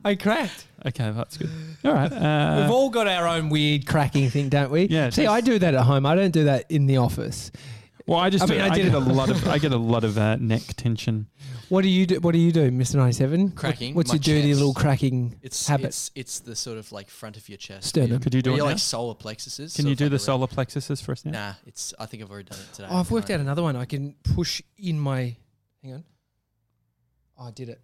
I 0.04 0.14
cracked. 0.14 0.66
Okay, 0.86 1.10
that's 1.10 1.36
good. 1.36 1.50
All 1.84 1.92
right. 1.92 2.10
We've 2.10 2.22
Uh, 2.22 2.68
all 2.70 2.88
got 2.90 3.08
our 3.08 3.26
own 3.26 3.48
weird 3.48 3.84
cracking 3.86 4.30
thing, 4.30 4.48
don't 4.48 4.70
we? 4.70 4.84
Yeah, 4.86 5.10
See, 5.10 5.26
I 5.26 5.40
do 5.40 5.58
that 5.58 5.74
at 5.74 5.82
home. 5.82 6.06
I 6.06 6.14
don't 6.14 6.30
do 6.30 6.44
that 6.44 6.66
in 6.70 6.86
the 6.86 6.98
office. 6.98 7.50
well, 8.06 8.20
I 8.20 8.30
just 8.30 8.44
I 8.44 8.46
do, 8.46 8.52
mean, 8.54 8.62
I, 8.62 8.66
I 8.66 8.70
did 8.70 8.84
get 8.84 8.94
it- 8.94 8.94
a 8.94 8.98
lot 9.00 9.28
of 9.30 9.48
I 9.54 9.58
get 9.58 9.72
a 9.72 9.76
lot 9.76 10.04
of 10.04 10.16
uh, 10.16 10.36
neck 10.36 10.62
tension. 10.76 11.26
What 11.68 11.82
do 11.82 11.88
you 11.88 12.06
do? 12.06 12.20
What 12.20 12.32
do 12.32 12.38
you 12.38 12.52
do, 12.52 12.70
Mister 12.70 12.96
Ninety 12.98 13.12
Seven? 13.14 13.50
Cracking 13.50 13.94
what's 13.94 14.12
your 14.12 14.18
dirty 14.20 14.48
chest. 14.48 14.58
little 14.60 14.74
cracking 14.74 15.38
It's 15.42 15.66
habit? 15.66 15.86
it's 15.86 16.10
it's 16.14 16.38
the 16.40 16.54
sort 16.54 16.78
of 16.78 16.92
like 16.92 17.10
front 17.10 17.36
of 17.36 17.48
your 17.48 17.58
chest. 17.58 17.88
Sternum. 17.88 18.10
where 18.10 18.18
Could 18.20 18.34
you 18.34 18.42
do 18.42 18.50
where 18.50 18.54
it 18.54 18.58
your, 18.58 18.66
now? 18.66 18.70
like 18.72 18.78
solar 18.78 19.14
plexuses. 19.14 19.74
Can 19.74 19.86
you 19.86 19.96
do 19.96 20.08
the 20.08 20.18
solar 20.18 20.46
plexuses 20.46 21.02
for 21.02 21.12
us 21.12 21.24
now? 21.24 21.30
Nah, 21.32 21.52
it's. 21.66 21.92
I 21.98 22.06
think 22.06 22.22
I've 22.22 22.30
already 22.30 22.48
done 22.50 22.58
it 22.60 22.72
today. 22.74 22.88
oh, 22.90 22.98
I've 22.98 23.10
worked 23.10 23.30
out 23.30 23.40
another 23.40 23.62
one. 23.62 23.74
I 23.76 23.84
can 23.84 24.14
push 24.34 24.62
in 24.78 24.98
my. 25.00 25.36
Hang 25.82 25.94
on. 25.94 26.04
Oh, 27.38 27.48
I 27.48 27.50
did 27.50 27.68
it. 27.68 27.80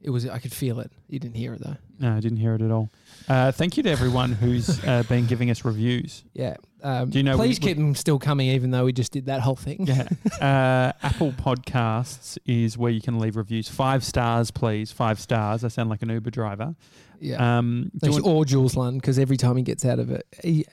It 0.00 0.10
was. 0.10 0.28
I 0.28 0.38
could 0.38 0.52
feel 0.52 0.78
it. 0.80 0.92
You 1.08 1.18
didn't 1.18 1.36
hear 1.36 1.54
it 1.54 1.62
though. 1.64 1.76
No, 1.98 2.14
I 2.16 2.20
didn't 2.20 2.38
hear 2.38 2.54
it 2.54 2.62
at 2.62 2.70
all. 2.70 2.90
Uh, 3.28 3.50
thank 3.50 3.76
you 3.76 3.82
to 3.82 3.90
everyone 3.90 4.32
who's 4.32 4.82
uh, 4.84 5.02
been 5.08 5.26
giving 5.26 5.50
us 5.50 5.64
reviews. 5.64 6.22
Yeah. 6.32 6.56
Um, 6.82 7.10
Do 7.10 7.18
you 7.18 7.24
know 7.24 7.36
Please 7.36 7.58
we- 7.60 7.66
keep 7.68 7.76
them 7.78 7.94
still 7.94 8.18
coming, 8.18 8.48
even 8.48 8.70
though 8.70 8.84
we 8.84 8.92
just 8.92 9.10
did 9.12 9.26
that 9.26 9.40
whole 9.40 9.56
thing. 9.56 9.86
Yeah. 9.86 10.08
Uh, 10.40 10.92
Apple 11.02 11.32
Podcasts 11.32 12.36
is 12.44 12.76
where 12.76 12.90
you 12.92 13.00
can 13.00 13.18
leave 13.18 13.36
reviews. 13.36 13.68
Five 13.68 14.04
stars, 14.04 14.50
please. 14.50 14.92
Five 14.92 15.18
stars. 15.18 15.64
I 15.64 15.68
sound 15.68 15.88
like 15.88 16.02
an 16.02 16.10
Uber 16.10 16.30
driver. 16.30 16.74
yeah. 17.18 17.58
Um, 17.58 17.90
do 17.98 18.06
you 18.08 18.12
want- 18.12 18.26
or 18.26 18.44
Jules 18.44 18.76
Lund, 18.76 19.00
because 19.00 19.18
every 19.18 19.36
time 19.38 19.56
he 19.56 19.62
gets 19.62 19.84
out 19.86 19.98
of 19.98 20.10
it, 20.10 20.26
he, 20.42 20.66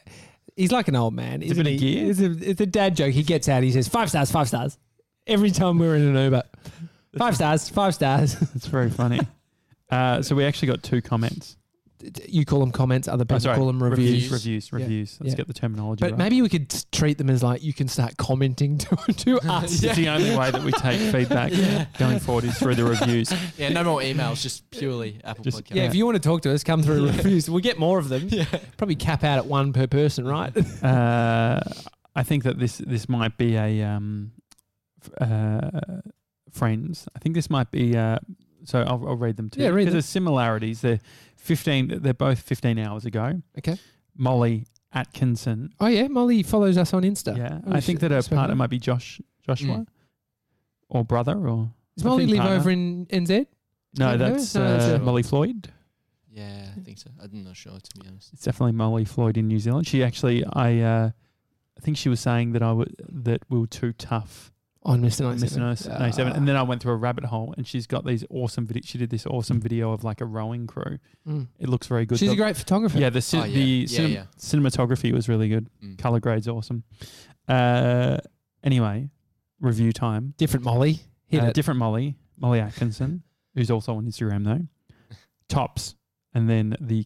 he's 0.57 0.71
like 0.73 0.89
an 0.89 0.95
old 0.97 1.13
man. 1.13 1.41
It's 1.41 1.53
a 1.53 1.55
bit 1.55 1.73
of 1.75 1.79
gear. 1.79 2.09
It's 2.11 2.19
a, 2.19 2.49
it's 2.49 2.61
a 2.61 2.65
dad 2.65 2.97
joke. 2.97 3.13
He 3.13 3.23
gets 3.23 3.47
out, 3.47 3.63
he 3.63 3.71
says, 3.71 3.87
five 3.87 4.09
stars, 4.09 4.29
five 4.31 4.49
stars. 4.49 4.77
Every 5.25 5.51
time 5.51 5.79
we're 5.79 5.95
in 5.95 6.01
an 6.15 6.21
Uber. 6.25 6.43
Five 7.17 7.35
stars, 7.35 7.69
five 7.69 7.95
stars. 7.95 8.35
it's 8.55 8.67
very 8.67 8.89
funny. 8.89 9.19
Uh, 9.89 10.23
so 10.23 10.33
we 10.35 10.43
actually 10.43 10.67
got 10.69 10.81
two 10.81 11.03
comments. 11.03 11.55
You 12.27 12.45
call 12.45 12.59
them 12.59 12.71
comments, 12.71 13.07
other 13.07 13.21
Oh, 13.23 13.25
people 13.25 13.39
sorry, 13.39 13.57
call 13.57 13.67
them 13.67 13.81
Reviews, 13.81 14.29
reviews. 14.31 14.73
reviews, 14.73 15.13
Yeah. 15.13 15.17
Let's 15.23 15.33
Yeah. 15.33 15.37
get 15.37 15.47
the 15.47 15.53
terminology 15.53 16.01
But 16.01 16.11
right. 16.11 16.17
maybe 16.17 16.41
we 16.41 16.49
could 16.49 16.73
treat 16.91 17.17
them 17.17 17.29
as 17.29 17.41
like 17.43 17.63
you 17.63 17.73
can 17.73 17.87
start 17.87 18.17
commenting 18.17 18.77
to, 18.79 18.95
to 18.95 19.39
us. 19.49 19.81
it's 19.83 19.95
the 19.95 20.09
only 20.09 20.35
way 20.35 20.51
that 20.51 20.63
we 20.63 20.71
take 20.73 20.99
feedback 21.13 21.51
going 21.97 22.19
forward 22.19 22.43
is 22.43 22.57
through 22.59 22.75
the 22.75 22.83
reviews. 22.83 23.31
Yeah, 23.57 23.69
no 23.69 23.83
more 23.83 24.01
emails. 24.01 24.41
Just 24.41 24.69
purely 24.71 25.19
Apple 25.23 25.43
Just- 25.43 25.63
Podcast. 25.63 25.75
Yeah, 25.75 25.83
if 25.83 25.95
you 25.95 26.05
want 26.05 26.15
to 26.15 26.21
talk 26.27 26.41
to 26.43 26.53
us, 26.53 26.63
come 26.63 26.81
through 26.83 27.05
reviews. 27.07 27.49
We'll 27.49 27.59
get 27.61 27.79
more 27.79 27.99
of 27.99 28.09
them. 28.09 28.27
Yeah. 28.29 28.45
Probably 28.77 28.95
cap 28.95 29.23
out 29.23 29.37
at 29.37 29.45
one 29.45 29.71
per 29.73 29.87
person, 29.87 30.25
right? 30.27 30.51
Uh, 30.83 31.59
I 32.15 32.23
think 32.23 32.43
that 32.43 32.59
this 32.59 32.77
this 32.79 33.07
might 33.09 33.37
be 33.37 33.55
a 33.55 33.81
um, 33.83 34.31
uh, 35.19 35.69
friends. 36.51 37.07
I 37.15 37.19
think 37.19 37.35
this 37.35 37.49
might 37.49 37.71
be. 37.71 37.95
Uh, 37.97 38.19
so 38.65 38.79
I'll, 38.81 39.07
I'll 39.07 39.15
read 39.17 39.35
them 39.35 39.49
too. 39.49 39.61
Yeah, 39.61 39.69
read 39.69 39.87
them. 39.87 39.93
There's 39.93 40.05
similarities. 40.05 40.81
They're 40.81 40.99
fifteen. 41.43 41.99
They're 42.01 42.13
both 42.13 42.39
fifteen 42.39 42.79
hours 42.79 43.05
ago. 43.05 43.41
Okay. 43.57 43.77
Molly 44.15 44.65
Atkinson. 44.93 45.73
Oh 45.79 45.87
yeah, 45.87 46.07
Molly 46.07 46.43
follows 46.43 46.77
us 46.77 46.93
on 46.93 47.03
Insta. 47.03 47.35
Yeah, 47.37 47.59
Oh, 47.65 47.73
I 47.73 47.81
think 47.81 47.99
that 48.01 48.11
her 48.11 48.21
partner 48.23 48.51
of. 48.53 48.57
might 48.57 48.69
be 48.69 48.79
Josh 48.79 49.19
Joshua 49.45 49.77
Mm. 49.79 49.87
or 50.89 51.03
brother 51.03 51.47
or 51.47 51.71
Does 51.97 52.05
Molly 52.05 52.25
live 52.27 52.37
partner. 52.39 52.55
over 52.57 52.69
in 52.71 53.05
NZ? 53.07 53.47
no. 53.97 54.11
Yeah, 54.11 54.17
That's 54.17 54.55
no, 54.55 54.77
that's 54.77 55.01
uh, 55.01 55.03
Molly 55.03 55.23
Floyd. 55.23 55.69
Yeah, 56.31 56.69
I 56.75 56.79
think 56.79 56.97
so. 56.97 57.09
I'm 57.21 57.43
not 57.43 57.55
sure 57.57 57.73
to 57.79 57.99
be 57.99 58.07
honest. 58.07 58.33
It's 58.33 58.43
definitely 58.43 58.71
Molly 58.73 59.05
Floyd 59.05 59.37
in 59.37 59.47
New 59.47 59.59
Zealand. 59.59 59.85
She 59.87 60.03
actually, 60.03 60.43
I, 60.53 60.79
uh, 60.79 61.11
I 61.77 61.81
think 61.81 61.97
she 61.97 62.09
was 62.09 62.19
saying 62.19 62.53
that 62.53 62.63
I 62.63 62.71
would 62.71 62.95
that 63.09 63.41
we 63.49 63.59
were 63.59 63.67
too 63.67 63.93
tough 63.93 64.51
On 64.85 65.01
Mr. 65.01 65.25
on 65.27 65.37
Mr. 65.37 65.57
97. 65.59 65.99
97. 65.99 66.33
Ah. 66.33 66.35
And 66.35 66.45
then 66.47 66.57
I 66.57 66.61
went 66.63 66.81
through 66.81 66.91
a 66.91 66.97
rabbit 66.97 67.23
hole, 67.25 67.53
and 67.57 67.65
she's 67.65 67.87
got 67.87 68.05
these 68.05 68.25
awesome 68.29 68.67
videos. 68.67 68.85
She 68.85 68.97
did 68.97 69.09
this 69.09 69.25
awesome 69.25 69.61
video 69.61 69.91
of 69.93 70.03
like 70.03 70.19
a 70.19 70.25
rowing 70.25 70.67
crew. 70.67 70.99
Mm. 71.27 71.47
It 71.57 71.69
looks 71.69 71.87
very 71.87 72.05
good. 72.05 72.19
She's 72.19 72.27
The- 72.29 72.33
a 72.35 72.37
great 72.37 72.57
photographer. 72.57 72.97
yeah. 72.99 73.09
The 73.09 73.21
ci- 73.21 73.37
Oh, 73.37 73.43
yeah. 73.45 73.53
the 73.55 73.61
Yeah, 73.63 73.99
cinem- 73.99 74.13
yeah. 74.13 74.25
cinematography 74.37 75.13
was 75.13 75.29
really 75.29 75.47
good. 75.47 75.69
Mm. 75.81 75.97
Color 75.97 76.19
grade's 76.19 76.47
awesome. 76.47 76.83
Uh, 77.47 78.17
Anyway, 78.63 79.09
review 79.59 79.91
time. 79.91 80.33
Different 80.37 80.63
Molly. 80.63 81.01
Hit 81.27 81.41
Uh, 81.43 81.47
it. 81.47 81.53
different 81.53 81.77
Molly, 81.79 82.15
Molly 82.37 82.61
Atkinson, 82.61 83.23
who's 83.55 83.69
also 83.69 83.95
on 83.95 84.05
Instagram 84.05 84.45
though. 84.45 84.67
Tops. 85.49 85.95
And 86.33 86.49
then 86.49 86.75
the 86.79 87.05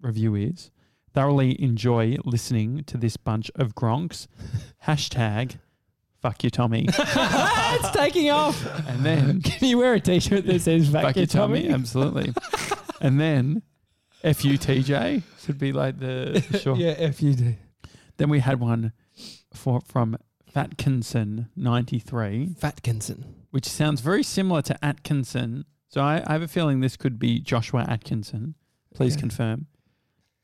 review 0.00 0.34
is 0.34 0.70
thoroughly 1.14 1.60
enjoy 1.62 2.16
listening 2.24 2.82
to 2.84 2.96
this 2.98 3.16
bunch 3.16 3.48
of 3.54 3.74
gronks. 3.76 4.26
Hashtag 4.86 5.58
fuck 6.22 6.42
you, 6.44 6.50
Tommy. 6.50 6.86
it's 6.88 7.90
taking 7.90 8.30
off. 8.30 8.64
And 8.88 9.04
then 9.04 9.42
Can 9.42 9.68
you 9.68 9.78
wear 9.78 9.94
a 9.94 10.00
t-shirt 10.00 10.46
that 10.46 10.60
says 10.60 10.88
"Fuck, 10.88 11.02
fuck 11.02 11.16
you, 11.16 11.22
you, 11.22 11.26
Tommy. 11.26 11.62
Tommy"? 11.62 11.74
Absolutely. 11.74 12.32
and 13.00 13.20
then 13.20 13.62
FUTJ 14.24 15.22
should 15.44 15.58
be 15.58 15.72
like 15.72 15.98
the 15.98 16.40
short. 16.62 16.78
Yeah, 16.78 16.94
FUD. 17.08 17.56
Then 18.18 18.28
we 18.28 18.38
had 18.40 18.60
one 18.60 18.92
for 19.52 19.80
from 19.80 20.16
Fatkinson93, 20.54 22.58
Fatkinson. 22.58 23.24
which 23.50 23.66
sounds 23.66 24.00
very 24.00 24.22
similar 24.22 24.62
to 24.62 24.84
Atkinson. 24.84 25.64
So 25.88 26.00
I, 26.00 26.22
I 26.26 26.32
have 26.32 26.42
a 26.42 26.48
feeling 26.48 26.80
this 26.80 26.96
could 26.96 27.18
be 27.18 27.38
Joshua 27.40 27.84
Atkinson. 27.88 28.54
Please 28.94 29.14
Okay. 29.14 29.20
confirm. 29.20 29.66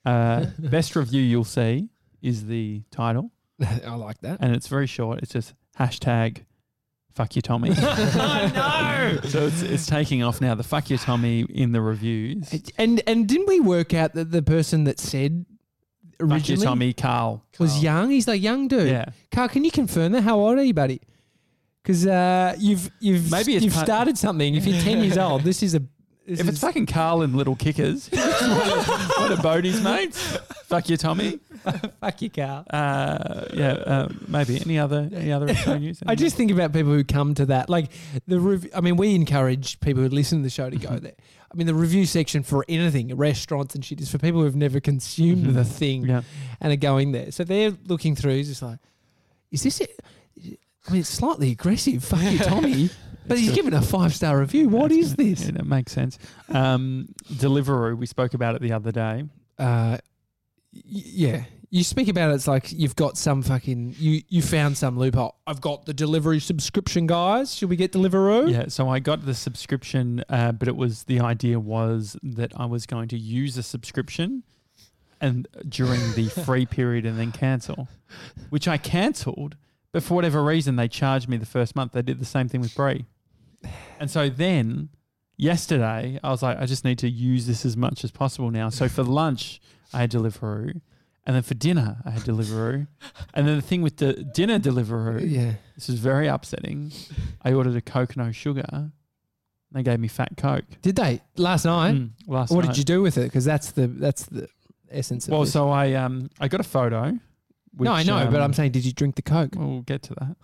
Uh, 0.05 0.47
best 0.59 0.97
review 0.97 1.23
you'll 1.23 1.45
see 1.45 1.88
is 2.23 2.47
the 2.47 2.83
title, 2.91 3.31
I 3.61 3.95
like 3.97 4.21
that. 4.23 4.38
and 4.41 4.55
it's 4.55 4.69
very 4.69 4.87
short. 4.87 5.21
It's 5.23 5.33
just 5.33 5.55
hashtag 5.79 6.45
fuck 7.19 7.35
you, 7.35 7.43
Tommy. 7.43 7.69
no. 7.81 9.19
so 9.25 9.47
it's, 9.49 9.62
it's 9.62 9.87
taking 9.87 10.23
off 10.23 10.41
now. 10.41 10.55
The 10.55 10.62
fuck 10.62 10.88
you, 10.88 10.99
Tommy 10.99 11.41
in 11.51 11.73
the 11.73 11.81
reviews. 11.81 12.55
And 12.79 13.03
and 13.09 13.27
didn't 13.27 13.49
we 13.49 13.59
work 13.61 13.93
out 13.93 14.14
that 14.14 14.31
the 14.31 14.43
person 14.43 14.85
that 14.85 15.01
said 15.01 15.45
originally 16.21 16.41
Fuck 16.41 16.49
you, 16.49 16.57
Tommy, 16.64 16.93
Carl. 16.93 17.45
was 17.59 17.73
Carl. 17.73 17.83
young? 17.83 18.11
He's 18.11 18.29
like 18.29 18.41
young 18.41 18.69
dude. 18.69 18.88
Yeah. 18.88 19.07
Carl, 19.33 19.49
can 19.49 19.64
you 19.64 19.71
confirm 19.73 20.12
that? 20.12 20.23
How 20.23 20.38
old 20.38 20.59
are 20.59 20.62
you, 20.62 20.75
buddy? 20.75 21.01
Because 21.83 22.07
uh, 22.07 22.55
you've 22.59 22.91
you've 23.01 23.31
Maybe 23.31 23.55
you've 23.55 23.73
part- 23.73 23.87
started 23.87 24.19
something. 24.19 24.55
If 24.55 24.67
you're 24.67 24.81
ten 24.81 25.03
years 25.03 25.19
old, 25.27 25.43
this 25.43 25.62
is 25.62 25.75
a. 25.75 25.83
This 26.29 26.41
If 26.41 26.49
it's 26.49 26.61
fucking 26.61 26.85
Carl 26.85 27.23
and 27.23 27.35
Little 27.35 27.57
Kickers, 27.57 28.09
what 28.12 29.33
a 29.33 29.38
Bodhi's 29.43 29.83
mates. 29.83 30.37
Fuck 30.67 30.91
you, 30.91 30.99
Tommy. 30.99 31.38
fuck 32.03 32.21
you, 32.21 32.29
Carl. 32.29 32.67
Uh, 32.69 33.47
yeah, 33.55 33.71
uh, 33.73 34.09
maybe 34.27 34.61
any 34.61 34.79
other 34.79 35.09
any 35.11 35.33
other 35.33 35.49
Australian 35.49 35.83
news? 35.85 36.03
I 36.07 36.14
just 36.14 36.37
think 36.37 36.51
about 36.51 36.75
people 36.75 36.93
who 36.93 37.03
come 37.03 37.33
to 37.37 37.47
that. 37.47 37.71
Like 37.71 37.91
the 38.27 38.38
rev- 38.41 38.69
I 38.77 38.83
mean, 38.83 38.97
we 38.99 39.14
encourage 39.14 39.81
people 39.81 40.03
who 40.03 40.11
listen 40.11 40.41
to 40.41 40.43
the 40.45 40.51
show 40.51 40.69
to 40.69 40.77
go 40.77 40.99
there. 40.99 41.14
I 41.51 41.57
mean, 41.57 41.67
the 41.67 41.75
review 41.75 42.05
section 42.05 42.43
for 42.43 42.62
anything, 42.69 43.17
restaurants 43.17 43.75
and 43.75 43.83
shit, 43.83 43.99
is 44.03 44.11
for 44.11 44.19
people 44.19 44.41
who 44.41 44.45
have 44.45 44.55
never 44.55 44.81
consumed 44.81 45.47
Mhm. 45.47 45.55
the 45.55 45.64
thing 45.64 46.05
yeah. 46.05 46.21
and 46.61 46.75
are 46.75 46.77
going 46.77 47.12
there. 47.12 47.31
So 47.33 47.43
they're 47.43 47.73
looking 47.87 48.14
through, 48.14 48.43
just 48.45 48.61
like, 48.61 48.81
is 49.51 49.62
this 49.62 49.81
it? 49.81 49.99
I 50.87 50.93
mean, 50.93 51.01
it's 51.01 51.09
slightly 51.09 51.53
aggressive. 51.53 52.05
Fuck 52.05 52.21
you, 52.31 52.38
Tommy. 52.38 52.91
But 53.29 53.38
he's 53.38 53.53
given 53.55 53.75
a 53.75 53.83
five 53.83 54.14
star 54.14 54.38
review. 54.38 54.69
What 54.69 54.91
is 54.93 55.17
this? 55.17 55.45
Yeah, 55.47 55.53
that 55.53 55.67
makes 55.67 55.93
sense. 55.93 56.19
Um, 56.49 57.09
Deliveroo, 57.33 57.97
we 57.97 58.07
spoke 58.07 58.35
about 58.35 58.55
it 58.55 58.62
the 58.62 58.73
other 58.73 58.93
day. 58.93 59.25
Uh, 59.59 59.99
y- 60.73 60.81
yeah. 60.83 61.45
You 61.71 61.85
speak 61.85 62.09
about 62.09 62.31
it, 62.31 62.35
it's 62.35 62.49
like 62.49 62.73
you've 62.73 62.97
got 62.97 63.19
some 63.19 63.43
fucking 63.43 63.95
you 63.99 64.23
you 64.29 64.41
found 64.41 64.79
some 64.79 64.99
loophole. 64.99 65.35
I've 65.47 65.61
got 65.61 65.85
the 65.85 65.93
delivery 65.93 66.41
subscription, 66.41 67.07
guys. 67.07 67.55
Should 67.55 67.69
we 67.69 67.77
get 67.77 67.93
Deliveroo? 67.93 68.51
Yeah, 68.51 68.69
so 68.69 68.88
I 68.88 69.01
got 69.01 69.27
the 69.27 69.35
subscription, 69.35 70.25
uh, 70.31 70.53
but 70.53 70.67
it 70.67 70.77
was 70.77 71.03
the 71.05 71.21
idea 71.21 71.61
was 71.61 72.17
that 72.23 72.53
I 72.57 72.64
was 72.64 72.87
going 72.87 73.09
to 73.09 73.19
use 73.19 73.59
a 73.59 73.62
subscription 73.62 74.45
and 75.21 75.47
during 75.69 76.01
the 76.14 76.29
free 76.47 76.64
period 76.64 77.05
and 77.05 77.19
then 77.19 77.33
cancel, 77.33 77.87
which 78.49 78.67
I 78.67 78.79
cancelled. 78.79 79.57
But 79.93 80.03
for 80.03 80.14
whatever 80.14 80.43
reason, 80.43 80.77
they 80.77 80.88
charged 80.88 81.29
me 81.29 81.37
the 81.37 81.45
first 81.47 81.77
month. 81.77 81.93
They 81.93 82.01
did 82.03 82.19
the 82.19 82.25
same 82.25 82.49
thing 82.49 82.62
with 82.62 82.75
Brie, 82.75 83.05
and 84.01 84.11
so 84.11 84.29
then 84.29 84.88
yesterday 85.37 86.18
I 86.23 86.31
was 86.31 86.42
like, 86.42 86.59
I 86.59 86.66
just 86.66 86.85
need 86.85 86.99
to 87.01 87.09
use 87.09 87.47
this 87.47 87.64
as 87.64 87.77
much 87.77 88.05
as 88.05 88.11
possible 88.11 88.51
now. 88.51 88.68
So 88.68 88.88
for 88.88 89.03
lunch, 89.03 89.61
I 89.92 89.99
had 90.01 90.11
Deliveroo. 90.11 90.81
And 91.27 91.37
then 91.37 91.42
for 91.42 91.55
dinner, 91.55 91.99
I 92.07 92.11
had 92.11 92.23
Deliveroo. 92.23 92.87
And 93.35 93.47
then 93.47 93.57
the 93.57 93.62
thing 93.62 93.83
with 93.83 93.99
the 93.99 94.14
dinner 94.14 94.59
Deliveroo, 94.59 95.29
Yeah. 95.29 95.55
this 95.75 95.88
is 95.90 95.99
very 95.99 96.27
upsetting. 96.27 96.90
I 97.42 97.53
ordered 97.53 97.77
a 97.77 97.83
Coke 97.83 98.16
no 98.16 98.33
sugar. 98.33 98.92
They 99.71 99.83
gave 99.83 100.01
me 100.01 100.09
fat 100.09 100.31
Coke 100.38 100.64
Did 100.81 100.97
they 100.97 101.21
last 101.37 101.66
night? 101.66 101.94
Mm, 101.94 102.11
last 102.27 102.51
what 102.51 102.64
night. 102.64 102.68
did 102.71 102.79
you 102.79 102.85
do 102.85 103.03
with 103.03 103.18
it? 103.18 103.25
Because 103.25 103.44
that's 103.44 103.73
the 103.73 103.87
that's 103.87 104.25
the 104.25 104.49
essence 104.90 105.27
of 105.27 105.33
it. 105.33 105.35
Well, 105.35 105.44
this. 105.44 105.53
so 105.53 105.68
I 105.68 105.92
um 105.92 106.31
I 106.40 106.49
got 106.49 106.61
a 106.61 106.64
photo. 106.64 107.11
no, 107.79 107.92
I 107.92 107.99
which, 107.99 108.07
know, 108.07 108.25
but 108.31 108.37
um, 108.37 108.44
I'm 108.44 108.53
saying, 108.55 108.73
did 108.73 108.87
you 108.87 108.92
drink 108.92 109.16
the 109.16 109.23
Coke? 109.23 109.51
We'll 109.55 109.83
get 109.83 110.03
to 110.05 110.14
that. 110.14 110.37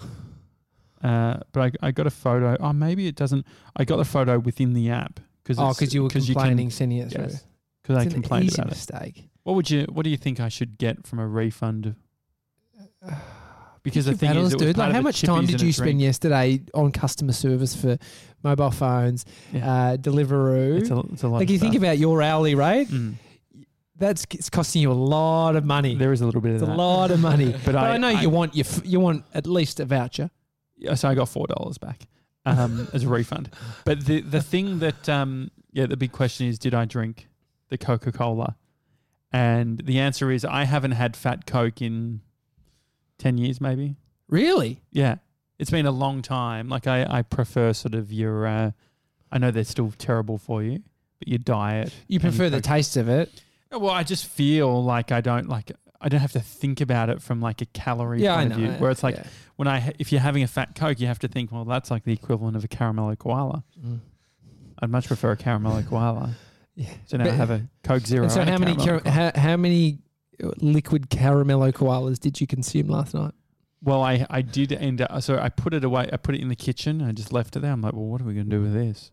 Uh, 1.05 1.39
but 1.53 1.75
I, 1.83 1.89
I 1.89 1.91
got 1.93 2.07
a 2.07 2.11
photo. 2.11 2.57
Oh, 2.61 2.73
maybe 2.73 3.07
it 3.07 3.15
doesn't. 3.15 3.47
I 3.77 3.85
got 3.85 3.99
the 3.99 4.05
photo 4.07 4.39
within 4.39 4.73
the 4.73 4.89
app 4.91 5.21
because 5.43 5.59
Oh, 5.59 5.69
because 5.69 5.93
you 5.95 6.03
were 6.03 6.09
complaining, 6.09 6.71
sending 6.71 6.99
it 6.99 7.11
through. 7.13 7.25
Yes, 7.25 7.45
because 7.83 7.99
I 7.99 8.03
an 8.05 8.11
complained 8.11 8.47
easy 8.47 8.55
about 8.63 8.69
it. 8.69 8.71
mistake. 8.71 9.29
What 9.43 9.55
would 9.57 9.69
you? 9.71 9.85
What 9.93 10.05
do 10.05 10.11
you 10.11 10.17
think 10.17 10.41
I 10.41 10.49
should 10.49 10.79
get 10.79 11.07
from 11.07 11.19
a 11.19 11.27
refund? 11.29 11.95
Because 13.83 14.07
the 14.07 14.15
thing 14.17 14.35
is, 14.37 14.55
it 14.55 14.59
dude. 14.59 14.79
Like, 14.79 14.93
how 14.95 15.03
much 15.03 15.21
time 15.21 15.45
did 15.45 15.61
you 15.61 15.71
spend 15.71 16.01
yesterday 16.01 16.63
on 16.73 16.91
customer 16.91 17.33
service 17.33 17.77
for 17.77 17.99
mobile 18.43 18.71
phones, 18.71 19.27
Yeah. 19.53 19.71
uh, 19.71 19.97
Deliveroo? 19.99 20.79
It's 20.81 20.89
a, 20.91 21.01
it's 21.13 21.23
a 21.23 21.29
lot. 21.29 21.41
like 21.41 21.51
you 21.51 21.59
think 21.59 21.75
about 21.75 21.99
your 21.99 22.23
hourly 22.23 22.55
rate, 22.55 22.89
Mm. 22.89 23.17
that's 23.99 24.25
it's 24.31 24.49
costing 24.49 24.81
you 24.81 24.91
a 24.91 24.95
lot 24.95 25.55
of 25.55 25.67
money. 25.67 25.97
There 25.97 26.15
is 26.15 26.23
a 26.23 26.25
little 26.25 26.41
bit 26.41 26.53
It's 26.53 26.63
of 26.63 26.69
that. 26.69 26.75
a 26.75 26.79
lot 26.79 27.11
of 27.11 27.21
money. 27.21 27.53
But 27.65 27.65
but, 27.67 27.77
I, 27.77 27.91
I- 27.91 27.97
know 27.99 28.09
I- 28.09 28.23
you 28.23 28.31
want 28.31 28.55
you 28.57 28.65
f- 28.67 28.81
you 28.87 29.01
want 29.01 29.27
at 29.35 29.47
least 29.47 29.81
a 29.81 29.85
voucher. 29.85 30.31
So 30.95 31.09
I 31.09 31.15
got 31.15 31.29
four 31.29 31.47
dollars 31.47 31.79
back 31.79 32.07
um, 32.45 32.89
as 32.93 33.05
a 33.05 33.09
refund. 33.09 33.51
But 33.85 34.05
the 34.07 34.21
the 34.21 34.43
thing 34.43 34.81
that 34.81 35.09
um, 35.09 35.51
yeah, 35.73 35.87
the 35.87 35.97
big 35.97 36.13
question 36.13 36.47
is, 36.47 36.59
did 36.59 36.75
I 36.75 36.85
drink 36.85 37.29
the 37.71 37.79
Coca 37.79 38.13
Cola? 38.13 38.57
And 39.33 39.79
the 39.79 39.99
answer 39.99 40.31
is, 40.31 40.45
I 40.45 40.63
haven't 40.65 40.93
had 40.93 41.17
fat 41.17 41.45
Coke 41.47 41.83
in 41.83 42.21
ten 43.19 43.37
years, 43.39 43.61
maybe. 43.61 43.97
Really? 44.29 44.81
Yeah, 44.93 45.17
it's 45.59 45.71
been 45.71 45.87
a 45.87 45.91
long 45.91 46.23
time. 46.23 46.69
Like 46.69 46.87
I, 46.87 47.05
I 47.19 47.23
prefer 47.23 47.73
sort 47.73 47.95
of 47.95 48.13
your. 48.13 48.47
Uh, 48.47 48.71
I 49.33 49.39
know 49.39 49.51
they're 49.51 49.65
still 49.65 49.93
terrible 49.99 50.39
for 50.39 50.63
you, 50.63 50.83
but 51.19 51.27
your 51.29 51.39
diet. 51.39 51.93
You 52.07 52.21
prefer 52.21 52.49
the 52.49 52.59
Coke- 52.59 52.65
taste 52.65 52.97
of 52.97 53.09
it? 53.09 53.43
Well, 53.73 53.91
I 53.91 54.05
just 54.05 54.27
feel 54.27 54.85
like 54.85 55.11
I 55.11 55.21
don't 55.21 55.49
like. 55.49 55.73
I 56.05 56.09
don't 56.09 56.21
have 56.21 56.33
to 56.33 56.41
think 56.41 56.83
about 56.83 57.09
it 57.09 57.23
from 57.23 57.41
like 57.41 57.63
a 57.63 57.67
calorie 57.67 58.23
Yeah, 58.23 58.37
point 58.37 58.51
know. 58.51 58.57
of 58.57 58.61
view. 58.61 58.71
Where 58.73 58.91
it's 58.91 59.03
like 59.03 59.17
yeah. 59.17 59.27
when 59.57 59.67
I, 59.67 59.95
if 59.99 60.13
you're 60.13 60.21
having 60.21 60.43
a 60.43 60.47
fat 60.47 60.75
Coke, 60.75 61.01
you 61.01 61.07
have 61.07 61.19
to 61.21 61.29
think, 61.29 61.51
well, 61.51 61.65
that's 61.65 61.91
like 61.91 62.05
the 62.05 62.13
equivalent 62.13 62.57
of 62.57 62.63
a 62.63 62.69
caramello 62.69 63.19
koala. 63.19 63.65
Mm. 63.83 64.01
I'd 64.81 64.91
much 64.91 65.07
prefer 65.07 65.33
a 65.33 65.37
caramello 65.37 65.89
koala. 65.89 66.35
Yeah. 66.75 66.91
So 67.07 67.17
now 67.17 67.25
I 67.25 67.31
have 67.31 67.51
a 67.51 67.67
Coke 67.83 68.07
Zero. 68.07 68.25
And 68.25 68.33
so 68.33 68.43
and 68.43 68.51
how 68.51 68.59
many 68.59 68.77
car- 68.77 69.01
how, 69.07 69.33
how 69.35 69.57
many 69.57 70.01
uh, 70.43 70.51
liquid 70.59 71.09
caramello 71.09 71.73
koalas 71.73 72.21
did 72.21 72.39
you 72.39 72.47
consume 72.47 72.89
last 72.89 73.15
night? 73.15 73.33
Well, 73.81 74.03
I, 74.03 74.27
I 74.29 74.43
did 74.43 74.73
end 74.73 75.01
up. 75.01 75.23
So 75.23 75.39
I 75.39 75.49
put 75.49 75.73
it 75.73 75.85
away. 75.85 76.11
I 76.13 76.19
put 76.19 76.35
it 76.35 76.43
in 76.43 76.49
the 76.49 76.57
kitchen. 76.57 77.01
I 77.01 77.13
just 77.13 77.33
left 77.33 77.57
it 77.57 77.61
there. 77.61 77.73
I'm 77.73 77.81
like, 77.81 77.95
well, 77.95 78.05
what 78.05 78.21
are 78.21 78.25
we 78.25 78.35
gonna 78.35 78.45
do 78.47 78.61
with 78.61 78.75
this? 78.75 79.11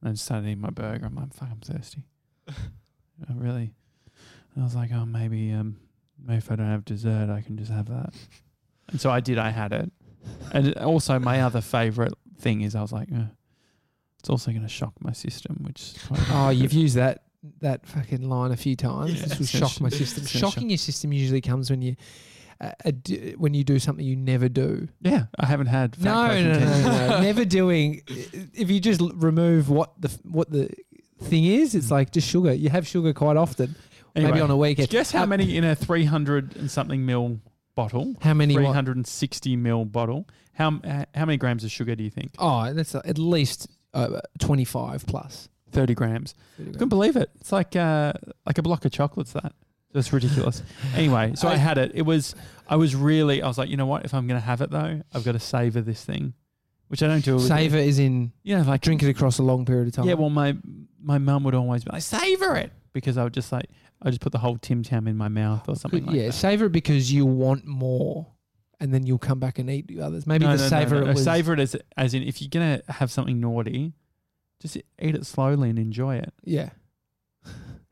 And 0.00 0.08
I 0.08 0.12
just 0.12 0.24
started 0.24 0.46
eating 0.46 0.60
my 0.60 0.70
burger. 0.70 1.04
I'm 1.04 1.14
like, 1.14 1.34
fuck, 1.34 1.48
I'm 1.50 1.60
thirsty. 1.60 2.04
I 2.48 3.32
really. 3.34 3.74
I 4.58 4.62
was 4.62 4.74
like, 4.74 4.90
oh, 4.92 5.04
maybe 5.04 5.52
um, 5.52 5.76
maybe 6.24 6.38
if 6.38 6.50
I 6.50 6.56
don't 6.56 6.66
have 6.66 6.84
dessert, 6.84 7.30
I 7.30 7.40
can 7.40 7.56
just 7.56 7.70
have 7.70 7.88
that. 7.88 8.12
And 8.88 9.00
so 9.00 9.10
I 9.10 9.20
did. 9.20 9.38
I 9.38 9.50
had 9.50 9.72
it. 9.72 9.90
And 10.52 10.74
also, 10.78 11.18
my 11.18 11.40
other 11.42 11.60
favorite 11.60 12.12
thing 12.38 12.60
is 12.62 12.74
I 12.74 12.82
was 12.82 12.92
like, 12.92 13.08
uh, 13.12 13.24
it's 14.18 14.28
also 14.28 14.50
going 14.50 14.62
to 14.62 14.68
shock 14.68 14.92
my 15.00 15.12
system, 15.12 15.62
which. 15.66 15.80
Is 15.80 16.02
quite 16.06 16.20
Oh, 16.30 16.50
you've 16.50 16.72
used 16.72 16.96
that 16.96 17.22
that 17.60 17.86
fucking 17.86 18.28
line 18.28 18.52
a 18.52 18.56
few 18.56 18.76
times. 18.76 19.14
Yeah, 19.14 19.26
this 19.28 19.38
will 19.38 19.42
it's 19.44 19.52
gonna 19.52 19.68
shock 19.68 19.80
my 19.80 19.88
system. 20.00 20.24
it's 20.24 20.32
gonna 20.34 20.40
shock- 20.42 20.52
Shocking 20.54 20.68
your 20.70 20.76
system 20.78 21.12
usually 21.12 21.40
comes 21.40 21.70
when 21.70 21.80
you 21.80 21.96
uh, 22.60 22.72
uh, 22.84 22.90
d- 23.02 23.34
when 23.38 23.54
you 23.54 23.64
do 23.64 23.78
something 23.78 24.04
you 24.04 24.14
never 24.16 24.46
do. 24.50 24.88
Yeah, 25.00 25.24
I 25.38 25.46
haven't 25.46 25.68
had. 25.68 25.98
No, 26.02 26.26
no, 26.26 26.52
no, 26.52 26.58
no, 26.58 27.08
no. 27.08 27.20
never 27.22 27.46
doing. 27.46 28.02
If 28.06 28.70
you 28.70 28.78
just 28.78 29.00
l- 29.00 29.12
remove 29.14 29.70
what 29.70 29.98
the 29.98 30.08
f- 30.10 30.18
what 30.24 30.50
the 30.50 30.68
thing 31.22 31.46
is, 31.46 31.74
it's 31.74 31.90
like 31.90 32.10
just 32.10 32.28
sugar. 32.28 32.52
You 32.52 32.68
have 32.68 32.86
sugar 32.86 33.14
quite 33.14 33.38
often, 33.38 33.74
maybe 34.14 34.40
on 34.40 34.50
a 34.50 34.56
weekend. 34.56 34.88
Guess 34.88 35.12
how 35.12 35.22
Uh, 35.24 35.26
many 35.26 35.56
in 35.56 35.64
a 35.64 35.74
300 35.74 36.56
and 36.56 36.70
something 36.70 37.04
mil 37.06 37.40
bottle? 37.74 38.14
How 38.20 38.34
many? 38.34 38.54
What? 38.54 38.62
360 38.62 39.56
mil 39.56 39.84
bottle. 39.84 40.26
How 40.54 40.78
uh, 40.84 41.04
how 41.14 41.24
many 41.24 41.38
grams 41.38 41.64
of 41.64 41.70
sugar 41.70 41.94
do 41.94 42.04
you 42.04 42.10
think? 42.10 42.32
Oh, 42.38 42.72
that's 42.72 42.94
uh, 42.94 43.02
at 43.04 43.18
least 43.18 43.68
uh, 43.94 44.20
twenty 44.38 44.64
five 44.64 45.06
plus. 45.06 45.48
30 45.72 45.94
grams. 45.94 46.34
Couldn't 46.56 46.88
believe 46.88 47.14
it. 47.14 47.30
It's 47.40 47.52
like 47.52 47.76
uh, 47.76 48.12
like 48.44 48.58
a 48.58 48.62
block 48.62 48.84
of 48.84 48.90
chocolates. 48.90 49.32
That 49.34 49.52
that's 49.92 50.12
ridiculous. 50.12 50.62
anyway, 50.96 51.32
so 51.36 51.46
I, 51.48 51.52
I- 51.54 51.56
had 51.56 51.78
it. 51.78 51.92
It 51.94 52.02
was 52.02 52.34
I 52.68 52.74
was 52.76 52.94
really 52.96 53.40
I 53.40 53.46
was 53.46 53.56
like, 53.56 53.68
you 53.68 53.76
know 53.76 53.86
what? 53.86 54.04
If 54.04 54.12
I'm 54.12 54.26
gonna 54.26 54.40
have 54.40 54.60
it 54.62 54.70
though, 54.70 55.00
I've 55.14 55.24
got 55.24 55.32
to 55.32 55.38
savor 55.38 55.80
this 55.80 56.04
thing, 56.04 56.34
which 56.88 57.02
I 57.04 57.06
don't 57.06 57.24
do. 57.24 57.38
Savor 57.38 57.78
is 57.78 58.00
in 58.00 58.32
You 58.42 58.56
know, 58.58 58.62
like 58.64 58.80
drink 58.80 59.02
it 59.04 59.08
across 59.08 59.38
a 59.38 59.44
long 59.44 59.64
period 59.64 59.86
of 59.88 59.94
time. 59.94 60.06
Yeah, 60.06 60.14
well, 60.14 60.28
my 60.30 60.56
my 61.00 61.18
mum 61.18 61.44
would 61.44 61.54
always 61.54 61.84
be 61.84 61.90
like, 61.92 62.02
savor 62.02 62.56
it 62.56 62.72
because 62.92 63.16
I 63.16 63.22
would 63.24 63.32
just 63.34 63.52
like 63.52 63.66
I 64.02 64.10
just 64.10 64.20
put 64.20 64.32
the 64.32 64.38
whole 64.38 64.56
Tim 64.56 64.82
Tam 64.82 65.06
in 65.06 65.16
my 65.16 65.28
mouth 65.28 65.68
or 65.68 65.76
something 65.76 66.06
like 66.06 66.16
yeah, 66.16 66.26
that. 66.26 66.32
savor 66.32 66.66
it 66.66 66.72
because 66.72 67.12
you 67.12 67.26
want 67.26 67.66
more, 67.66 68.26
and 68.80 68.94
then 68.94 69.06
you'll 69.06 69.18
come 69.18 69.38
back 69.38 69.58
and 69.58 69.68
eat 69.70 69.88
the 69.88 70.00
others. 70.00 70.26
Maybe 70.26 70.46
no, 70.46 70.56
the 70.56 70.62
no, 70.62 70.68
savor 70.68 70.94
no, 70.96 71.00
no. 71.02 71.10
it 71.10 71.14
was. 71.14 71.24
savor 71.24 71.52
it 71.52 71.60
as 71.60 71.76
as 71.96 72.14
in 72.14 72.22
if 72.22 72.40
you're 72.40 72.48
gonna 72.50 72.82
have 72.88 73.10
something 73.10 73.40
naughty, 73.40 73.92
just 74.60 74.76
eat 74.76 75.14
it 75.14 75.26
slowly 75.26 75.70
and 75.70 75.78
enjoy 75.78 76.16
it. 76.16 76.32
Yeah. 76.44 76.70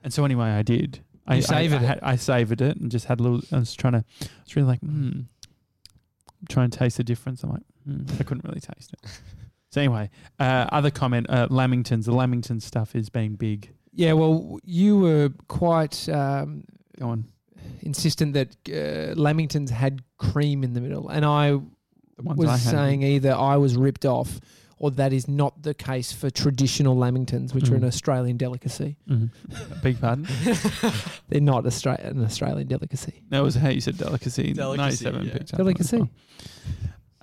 And 0.03 0.13
so 0.13 0.25
anyway, 0.25 0.49
I 0.51 0.63
did. 0.63 1.01
I 1.27 1.37
You 1.37 1.43
savoured 1.43 1.81
I, 1.81 1.83
it. 1.83 1.87
had- 1.87 2.01
I 2.03 2.17
savoured 2.17 2.61
it 2.63 2.77
and 2.77 2.91
just 2.91 3.07
had 3.07 3.21
a 3.21 3.23
little. 3.23 3.41
I 3.53 3.59
was 3.59 3.75
trying 3.75 3.95
to. 3.95 4.05
I 4.23 4.27
was 4.45 4.57
really 4.57 4.69
like, 4.69 4.81
hmm. 4.81 5.23
Trying 6.49 6.71
to 6.71 6.79
taste 6.79 6.97
the 6.99 7.05
difference. 7.05 7.43
I'm 7.43 7.51
like, 7.51 7.63
hmm. 7.85 8.05
I 8.19 8.23
couldn't 8.23 8.45
really 8.45 8.61
taste 8.61 8.93
it. 8.93 9.21
So 9.71 9.83
anyway, 9.83 10.09
uh, 10.41 10.67
other 10.73 10.91
comment. 10.91 11.27
Uh, 11.29 11.47
Lamingtons. 11.49 12.07
The 12.07 12.13
Lamington 12.13 12.59
stuff 12.59 12.97
is 12.97 13.11
being 13.11 13.35
big. 13.35 13.71
Yeah. 13.99 14.13
Well, 14.15 14.59
you 14.65 14.99
were 14.99 15.31
quite 15.49 16.09
um, 16.09 16.65
Go 16.99 17.09
on. 17.09 17.25
insistent 17.83 18.33
that 18.35 18.49
uh, 18.69 19.15
Lamingtons 19.15 19.71
had 19.71 20.03
cream 20.19 20.63
in 20.65 20.73
the 20.73 20.81
middle, 20.81 21.09
and 21.09 21.25
I 21.25 21.59
was 22.23 22.49
I 22.49 22.57
had. 22.57 22.61
saying 22.75 23.03
either 23.03 23.33
I 23.35 23.57
was 23.57 23.77
ripped 23.77 24.05
off 24.07 24.41
or 24.81 24.93
that 24.93 25.13
is 25.13 25.27
not 25.27 25.63
the 25.65 25.75
case 25.75 26.13
for 26.13 26.31
traditional 26.31 26.95
Lamingtons, 26.97 27.53
which 27.53 27.69
are 27.71 27.75
an 27.75 27.83
Mm. 27.83 27.89
Australian 27.89 28.37
delicacy. 28.37 28.97
Mhm. 29.11 29.31
Big 29.83 30.01
pardon. 30.01 30.25
They're 31.29 31.41
not 31.41 31.65
Austra- 31.65 31.99
an 32.05 32.25
Australian 32.25 32.69
delicacy. 32.69 33.23
That 33.31 33.43
was 33.43 33.57
how 33.57 33.69
you 33.71 33.81
said 33.81 33.99
delicacy. 33.99 34.53
Delicacy, 34.53 34.79
Ninety-seven 35.05 35.27
yeah. 35.27 35.33
picked 35.33 35.55
up 35.55 35.61
on 35.61 35.67
it 35.69 35.81
as 35.81 35.91
Delicacy. 35.91 36.11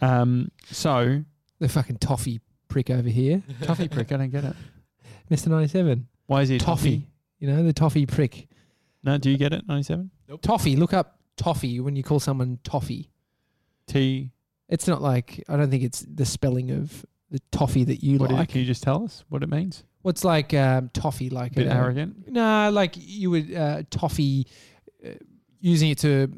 well. 0.01 0.11
Um. 0.21 0.51
So 0.71 1.23
The 1.59 1.69
fucking 1.69 1.97
toffee 1.99 2.41
prick 2.67 2.89
over 2.89 3.07
here, 3.09 3.41
toffee 3.61 3.87
prick. 3.87 4.11
I 4.11 4.17
don't 4.17 4.29
get 4.31 4.43
it. 4.43 4.55
Mister 5.29 5.49
Ninety 5.49 5.69
Seven. 5.69 6.07
Why 6.27 6.41
is 6.41 6.49
he 6.49 6.55
a 6.55 6.59
Toffee. 6.59 7.07
You 7.39 7.47
know 7.47 7.63
the 7.63 7.73
toffee 7.73 8.05
prick. 8.05 8.47
No, 9.03 9.17
do 9.17 9.29
you 9.29 9.37
get 9.37 9.53
it? 9.53 9.67
Ninety-seven. 9.67 10.09
Toffee. 10.41 10.75
Look 10.75 10.93
up 10.93 11.19
toffee 11.37 11.79
when 11.79 11.95
you 11.95 12.01
call 12.03 12.19
someone 12.19 12.59
toffee. 12.63 13.11
T. 13.87 14.31
It's 14.69 14.87
not 14.87 15.01
like 15.01 15.43
I 15.47 15.55
don't 15.57 15.69
think 15.69 15.83
it's 15.83 15.99
the 16.01 16.25
spelling 16.25 16.71
of 16.71 17.05
the 17.29 17.39
toffee 17.51 17.83
that 17.83 18.03
you 18.03 18.17
What 18.17 18.31
is 18.31 18.35
it? 18.35 18.39
like. 18.39 18.49
Can 18.49 18.61
you 18.61 18.65
just 18.65 18.81
tell 18.83 19.03
us 19.03 19.23
what 19.29 19.43
it 19.43 19.49
means? 19.49 19.83
What's 20.01 20.23
like 20.23 20.53
um, 20.53 20.89
toffee? 20.93 21.29
Like 21.29 21.51
A 21.51 21.55
bit 21.55 21.67
a- 21.67 21.73
arrogant. 21.73 22.31
No, 22.31 22.69
like 22.71 22.93
you 22.97 23.29
would 23.31 23.53
uh, 23.53 23.83
toffee, 23.91 24.47
uh, 25.05 25.09
using 25.59 25.89
it 25.91 25.97
to 25.99 26.31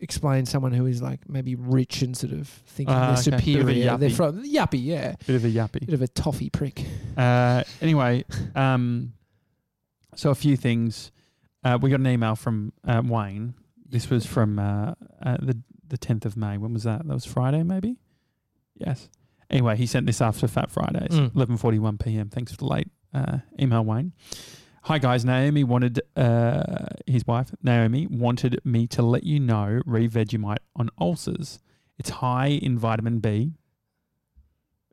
explain 0.00 0.44
someone 0.44 0.72
who 0.72 0.86
is 0.86 1.00
like 1.00 1.28
maybe 1.30 1.54
rich 1.54 2.02
and 2.02 2.16
sort 2.16 2.32
of 2.32 2.48
thinking 2.48 2.94
Ah, 2.94 3.14
they're 3.14 3.34
okay. 3.34 3.52
Bit 3.52 3.60
of 3.60 3.68
a 3.68 3.72
superior. 3.72 3.96
They're 3.96 4.10
from 4.10 4.44
yuppie, 4.44 4.84
yeah, 4.84 5.14
Bit 5.26 5.36
of 5.36 5.44
a 5.44 5.48
yuppie. 5.48 5.86
bit 5.86 5.94
of 5.94 6.02
a 6.02 6.08
toffee 6.08 6.50
prick. 6.50 6.84
Uh, 7.16 7.62
anyway, 7.80 8.24
um, 8.54 9.12
so 10.14 10.30
a 10.30 10.34
few 10.34 10.56
things. 10.56 11.10
Uh, 11.64 11.78
we 11.80 11.90
got 11.90 12.00
an 12.00 12.06
email 12.06 12.34
from 12.36 12.72
uh, 12.86 13.02
Wayne. 13.04 13.54
This 13.88 14.10
was 14.10 14.26
from 14.26 14.58
uh, 14.58 14.94
uh, 15.22 15.36
the 15.40 15.58
the 15.88 15.98
tenth 15.98 16.24
of 16.26 16.36
May. 16.36 16.56
When 16.58 16.72
was 16.72 16.84
that? 16.84 17.06
That 17.06 17.14
was 17.14 17.24
Friday, 17.24 17.62
maybe. 17.62 17.96
Yes. 18.76 19.08
Anyway, 19.50 19.76
he 19.76 19.86
sent 19.86 20.06
this 20.06 20.20
after 20.22 20.48
Fat 20.48 20.70
Fridays, 20.70 21.10
Mm. 21.10 21.34
eleven 21.36 21.56
forty 21.56 21.78
one 21.78 21.98
p.m. 21.98 22.28
Thanks 22.30 22.52
for 22.52 22.58
the 22.58 22.66
late 22.66 22.88
uh, 23.14 23.38
email, 23.60 23.84
Wayne. 23.84 24.12
Hi 24.86 24.98
guys, 24.98 25.24
Naomi 25.24 25.62
wanted 25.62 26.00
uh, 26.16 26.86
his 27.06 27.24
wife 27.26 27.54
Naomi 27.62 28.08
wanted 28.08 28.60
me 28.64 28.88
to 28.88 29.02
let 29.02 29.22
you 29.22 29.38
know 29.38 29.80
re 29.86 30.08
Vegemite 30.08 30.58
on 30.74 30.88
ulcers. 31.00 31.60
It's 31.98 32.10
high 32.10 32.48
in 32.48 32.78
vitamin 32.78 33.20
B. 33.20 33.52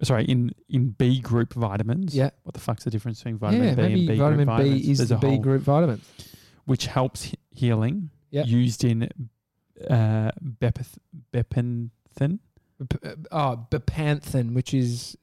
Sorry, 0.03 0.23
in 0.25 0.51
in 0.69 0.89
B 0.91 1.19
group 1.19 1.53
vitamins. 1.53 2.15
Yeah, 2.15 2.29
What 2.43 2.53
the 2.53 2.59
fuck's 2.61 2.83
the 2.85 2.89
difference 2.89 3.19
between 3.19 3.37
vitamin 3.37 3.67
yeah. 3.67 3.75
B 3.75 3.81
and 3.83 3.93
B 4.07 4.17
vitamin 4.17 4.45
group 4.45 4.47
vitamins? 4.57 4.81
B 4.85 4.91
is 4.91 4.97
There's 4.99 5.09
the 5.09 5.17
B 5.17 5.37
group 5.37 5.61
vitamin. 5.63 6.01
which 6.65 6.85
helps 6.87 7.33
healing. 7.51 8.09
Yeah. 8.31 8.43
Used 8.45 8.83
in 8.83 9.09
uh, 9.89 10.31
bepith- 10.61 10.97
bepanthen. 11.33 12.39
B- 12.79 12.97
uh, 13.03 13.15
Oh, 13.31 13.67
bepanthen, 13.71 14.53
which 14.53 14.73
is 14.73 15.17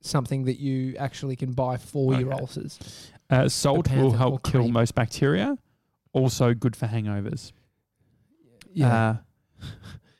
something 0.00 0.44
that 0.44 0.58
you 0.60 0.96
actually 0.96 1.36
can 1.36 1.52
buy 1.52 1.76
for 1.76 2.14
your 2.14 2.32
ulcers. 2.32 2.78
Uh, 3.30 3.48
salt 3.48 3.90
will 3.90 4.10
Bepanthen 4.10 4.12
or 4.14 4.16
help 4.16 4.42
kill 4.44 4.62
cream. 4.62 4.72
most 4.72 4.94
bacteria. 4.94 5.58
Also 6.12 6.54
good 6.54 6.74
for 6.76 6.86
hangovers. 6.86 7.52
Yeah, 8.72 8.94
Uh, 8.94 9.16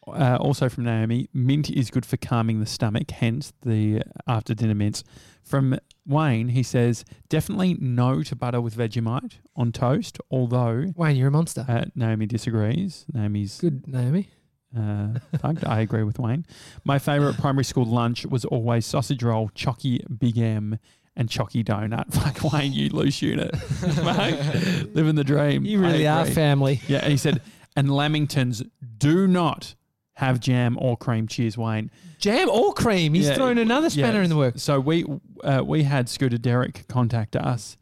uh, 0.06 0.36
also 0.40 0.68
from 0.68 0.84
Naomi, 0.84 1.28
mint 1.32 1.70
is 1.70 1.90
good 1.90 2.04
for 2.06 2.16
calming 2.16 2.60
the 2.60 2.66
stomach, 2.66 3.10
hence 3.10 3.52
the 3.62 4.02
after 4.26 4.54
dinner 4.54 4.74
mints. 4.74 5.04
From 5.44 5.78
Wayne, 6.06 6.48
he 6.48 6.62
says, 6.62 7.04
definitely 7.28 7.74
no 7.80 8.22
to 8.22 8.36
butter 8.36 8.60
with 8.60 8.76
Vegemite 8.76 9.34
on 9.56 9.72
toast, 9.72 10.18
although 10.30 10.86
Wayne, 10.96 11.16
you're 11.16 11.28
a 11.28 11.32
monster. 11.32 11.64
uh, 11.68 11.84
Naomi 11.94 12.26
disagrees. 12.26 13.04
Naomi's 13.12 13.58
Good, 13.60 13.86
Naomi. 13.88 14.28
uh, 14.76 15.18
thugged. 15.34 15.66
I 15.66 15.80
agree 15.80 16.02
with 16.04 16.18
Wayne. 16.18 16.46
My 16.84 16.98
favourite 16.98 17.36
primary 17.38 17.64
school 17.64 17.84
lunch 17.84 18.24
was 18.26 18.44
always 18.44 18.86
sausage 18.86 19.22
roll, 19.22 19.50
chocky 19.50 20.00
Big 20.18 20.38
M, 20.38 20.78
and 21.16 21.28
chocky 21.28 21.64
donut. 21.64 22.12
Fuck 22.42 22.52
Wayne, 22.52 22.72
you 22.72 22.88
loose 22.90 23.20
unit. 23.20 23.52
Mate, 23.82 24.94
living 24.94 25.14
the 25.16 25.24
dream. 25.24 25.64
You 25.64 25.80
really 25.80 26.06
are 26.06 26.24
family. 26.24 26.80
Yeah, 26.88 26.98
and 27.02 27.10
he 27.10 27.16
said, 27.18 27.40
and 27.76 27.88
Lamingtons 27.88 28.68
do 28.98 29.26
not 29.26 29.74
have 30.14 30.40
jam 30.40 30.76
or 30.80 30.96
cream. 30.96 31.26
Cheers, 31.26 31.56
Wayne. 31.56 31.90
Jam 32.18 32.48
or 32.50 32.72
cream? 32.74 33.14
He's 33.14 33.26
Yeah, 33.28 33.34
thrown 33.34 33.58
another 33.58 33.90
spanner 33.90 34.22
in 34.22 34.28
the 34.30 34.36
works. 34.36 34.62
So 34.62 34.78
we 34.80 35.04
uh, 35.42 35.62
we 35.64 35.82
had 35.84 36.08
Scooter 36.08 36.38
Derek 36.38 36.86
contact 36.88 37.34
us, 37.36 37.76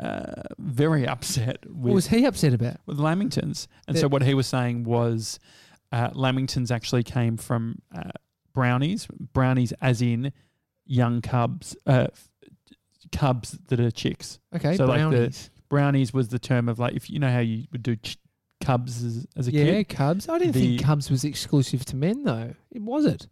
uh, 0.00 0.42
very 0.58 1.06
upset 1.06 1.58
with 1.66 1.76
What 1.76 1.94
was 1.94 2.06
he 2.08 2.24
upset 2.24 2.54
about? 2.54 2.76
with 2.86 2.98
Lamingtons. 2.98 3.66
And 3.88 3.98
so 3.98 4.08
what 4.08 4.22
he 4.22 4.34
was 4.34 4.46
saying 4.46 4.84
was 4.84 5.38
uh, 5.92 6.10
Lamingtons 6.10 6.70
actually 6.70 7.02
came 7.02 7.36
from 7.36 7.80
uh, 7.94 8.10
brownies, 8.54 9.08
brownies 9.32 9.72
as 9.82 10.00
in 10.00 10.32
young 10.86 11.20
cubs, 11.20 11.76
uh, 11.86 12.06
f- 12.12 12.28
cubs 13.12 13.58
that 13.68 13.80
are 13.80 13.90
chicks. 13.90 14.38
Okay, 14.54 14.76
So 14.76 14.86
like 14.86 15.00
the- 15.00 15.08
brownies. 15.10 15.50
Brownies 15.68 16.14
was 16.14 16.28
the 16.28 16.38
term 16.38 16.66
of 16.66 16.78
like 16.78 16.94
if 16.94 17.10
you 17.10 17.18
know 17.18 17.30
how 17.30 17.40
you 17.40 17.66
would 17.72 17.82
do 17.82 17.94
ch- 17.96 18.16
cubs 18.60 19.02
as, 19.04 19.26
as 19.36 19.48
a 19.48 19.52
yeah, 19.52 19.64
kid. 19.64 19.74
Yeah, 19.74 19.82
Cubs. 19.96 20.28
I 20.28 20.38
didn't 20.38 20.52
The- 20.54 20.60
think 20.76 20.82
Cubs 20.82 21.10
was 21.10 21.24
exclusive 21.24 21.84
to 21.86 21.96
men, 21.96 22.24
though. 22.24 22.54
It 22.70 22.82
was 22.82 23.04
it. 23.06 23.26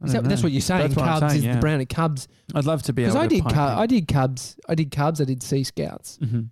That, 0.00 0.24
that's 0.24 0.42
what 0.42 0.52
you're 0.52 0.60
saying. 0.60 0.82
That's 0.82 0.96
what 0.96 1.06
I'm 1.08 1.20
Cubs 1.20 1.32
saying, 1.32 1.40
is 1.40 1.46
yeah. 1.46 1.54
the 1.54 1.60
brownie. 1.60 1.86
Cubs. 1.86 2.28
I'd 2.54 2.66
love 2.66 2.82
to 2.82 2.92
be 2.92 3.02
Because 3.02 3.16
I 3.16 3.26
did. 3.26 3.42
pipe 3.42 3.54
Cu- 3.54 3.60
in. 3.60 3.66
I 3.78 3.86
did 3.86 4.08
Cubs. 4.08 4.56
I 4.68 4.74
did 4.74 4.90
Cubs. 4.90 5.20
I 5.20 5.24
did 5.24 5.42
Sea 5.42 5.64
Scouts. 5.64 6.18
Mhm. 6.22 6.50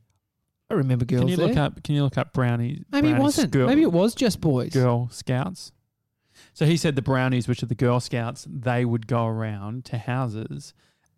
I 0.71 0.75
remember 0.75 1.05
girls 1.05 1.21
Can 1.21 1.29
you 1.29 1.37
there. 1.37 1.49
look 1.49 1.57
up? 1.59 1.83
Can 1.85 1.95
you 1.95 2.03
look 2.05 2.17
up 2.17 2.33
brownies? 2.33 2.85
Maybe 2.91 3.11
it 3.11 3.19
wasn't. 3.19 3.51
Girl, 3.53 3.67
Maybe 3.67 3.83
it 3.83 3.93
was 3.93 4.15
just 4.15 4.41
boys. 4.41 4.73
Girl 4.73 5.09
Scouts. 5.11 5.73
So 6.55 6.65
he 6.65 6.77
said 6.79 6.97
the 6.97 7.03
brownies, 7.03 7.47
which 7.47 7.63
are 7.63 7.67
the 7.67 7.75
Girl 7.75 8.01
Scouts, 8.01 8.47
they 8.51 8.85
would 8.87 9.07
go 9.07 9.27
around 9.27 9.85
to 9.87 9.99
houses 9.99 10.73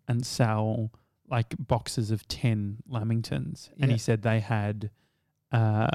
and 0.07 0.25
sell 0.25 0.91
like 1.29 1.55
boxes 1.57 2.11
of 2.11 2.27
ten 2.27 2.77
Lamingtons, 2.91 3.69
and 3.79 3.89
he 3.91 3.97
said 3.97 4.21
they 4.21 4.39
had, 4.41 4.89
uh, 5.51 5.87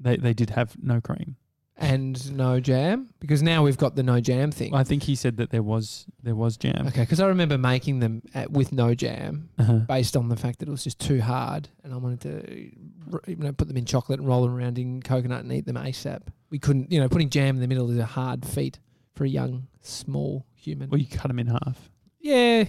they 0.00 0.16
they 0.16 0.32
did 0.34 0.50
have 0.50 0.76
no 0.82 1.00
cream. 1.00 1.36
And 1.78 2.34
no 2.34 2.58
jam 2.58 3.10
because 3.20 3.42
now 3.42 3.62
we've 3.62 3.76
got 3.76 3.96
the 3.96 4.02
no 4.02 4.18
jam 4.18 4.50
thing. 4.50 4.74
I 4.74 4.82
think 4.82 5.02
he 5.02 5.14
said 5.14 5.36
that 5.36 5.50
there 5.50 5.62
was 5.62 6.06
there 6.22 6.34
was 6.34 6.56
jam. 6.56 6.86
Okay, 6.88 7.02
because 7.02 7.20
I 7.20 7.26
remember 7.26 7.58
making 7.58 7.98
them 8.00 8.22
at, 8.32 8.50
with 8.50 8.72
no 8.72 8.94
jam 8.94 9.50
Uh-huh. 9.58 9.80
based 9.80 10.16
on 10.16 10.30
the 10.30 10.36
fact 10.36 10.60
that 10.60 10.68
it 10.68 10.70
was 10.70 10.82
just 10.84 10.98
too 10.98 11.20
hard, 11.20 11.68
and 11.84 11.92
I 11.92 11.98
wanted 11.98 12.20
to, 12.22 13.30
you 13.30 13.36
know, 13.36 13.52
put 13.52 13.68
them 13.68 13.76
in 13.76 13.84
chocolate 13.84 14.18
and 14.20 14.26
roll 14.26 14.42
them 14.46 14.56
around 14.56 14.78
in 14.78 15.02
coconut 15.02 15.42
and 15.44 15.52
eat 15.52 15.66
them 15.66 15.76
ASAP. 15.76 16.22
We 16.48 16.58
couldn't, 16.58 16.90
you 16.90 16.98
know, 16.98 17.10
putting 17.10 17.28
jam 17.28 17.56
in 17.56 17.60
the 17.60 17.68
middle 17.68 17.90
is 17.90 17.98
a 17.98 18.06
hard 18.06 18.46
feat 18.46 18.78
for 19.14 19.24
a 19.24 19.28
young, 19.28 19.66
small 19.82 20.46
human. 20.54 20.88
Well, 20.88 20.98
you 20.98 21.06
cut 21.06 21.28
them 21.28 21.38
in 21.38 21.48
half. 21.48 21.90
yeah, 22.20 22.64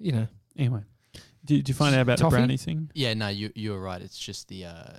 you 0.00 0.10
know, 0.10 0.26
Anyway, 0.58 0.80
did, 1.44 1.58
did 1.58 1.68
you 1.68 1.74
find 1.74 1.94
out 1.94 2.00
about 2.02 2.18
Toffee? 2.18 2.32
the 2.34 2.38
brownie 2.38 2.56
thing? 2.56 2.90
Yeah, 2.94 3.14
no, 3.14 3.28
you 3.28 3.52
you 3.54 3.70
were 3.70 3.80
right. 3.80 4.02
It's 4.02 4.18
just 4.18 4.48
the 4.48 4.64
uh, 4.64 4.98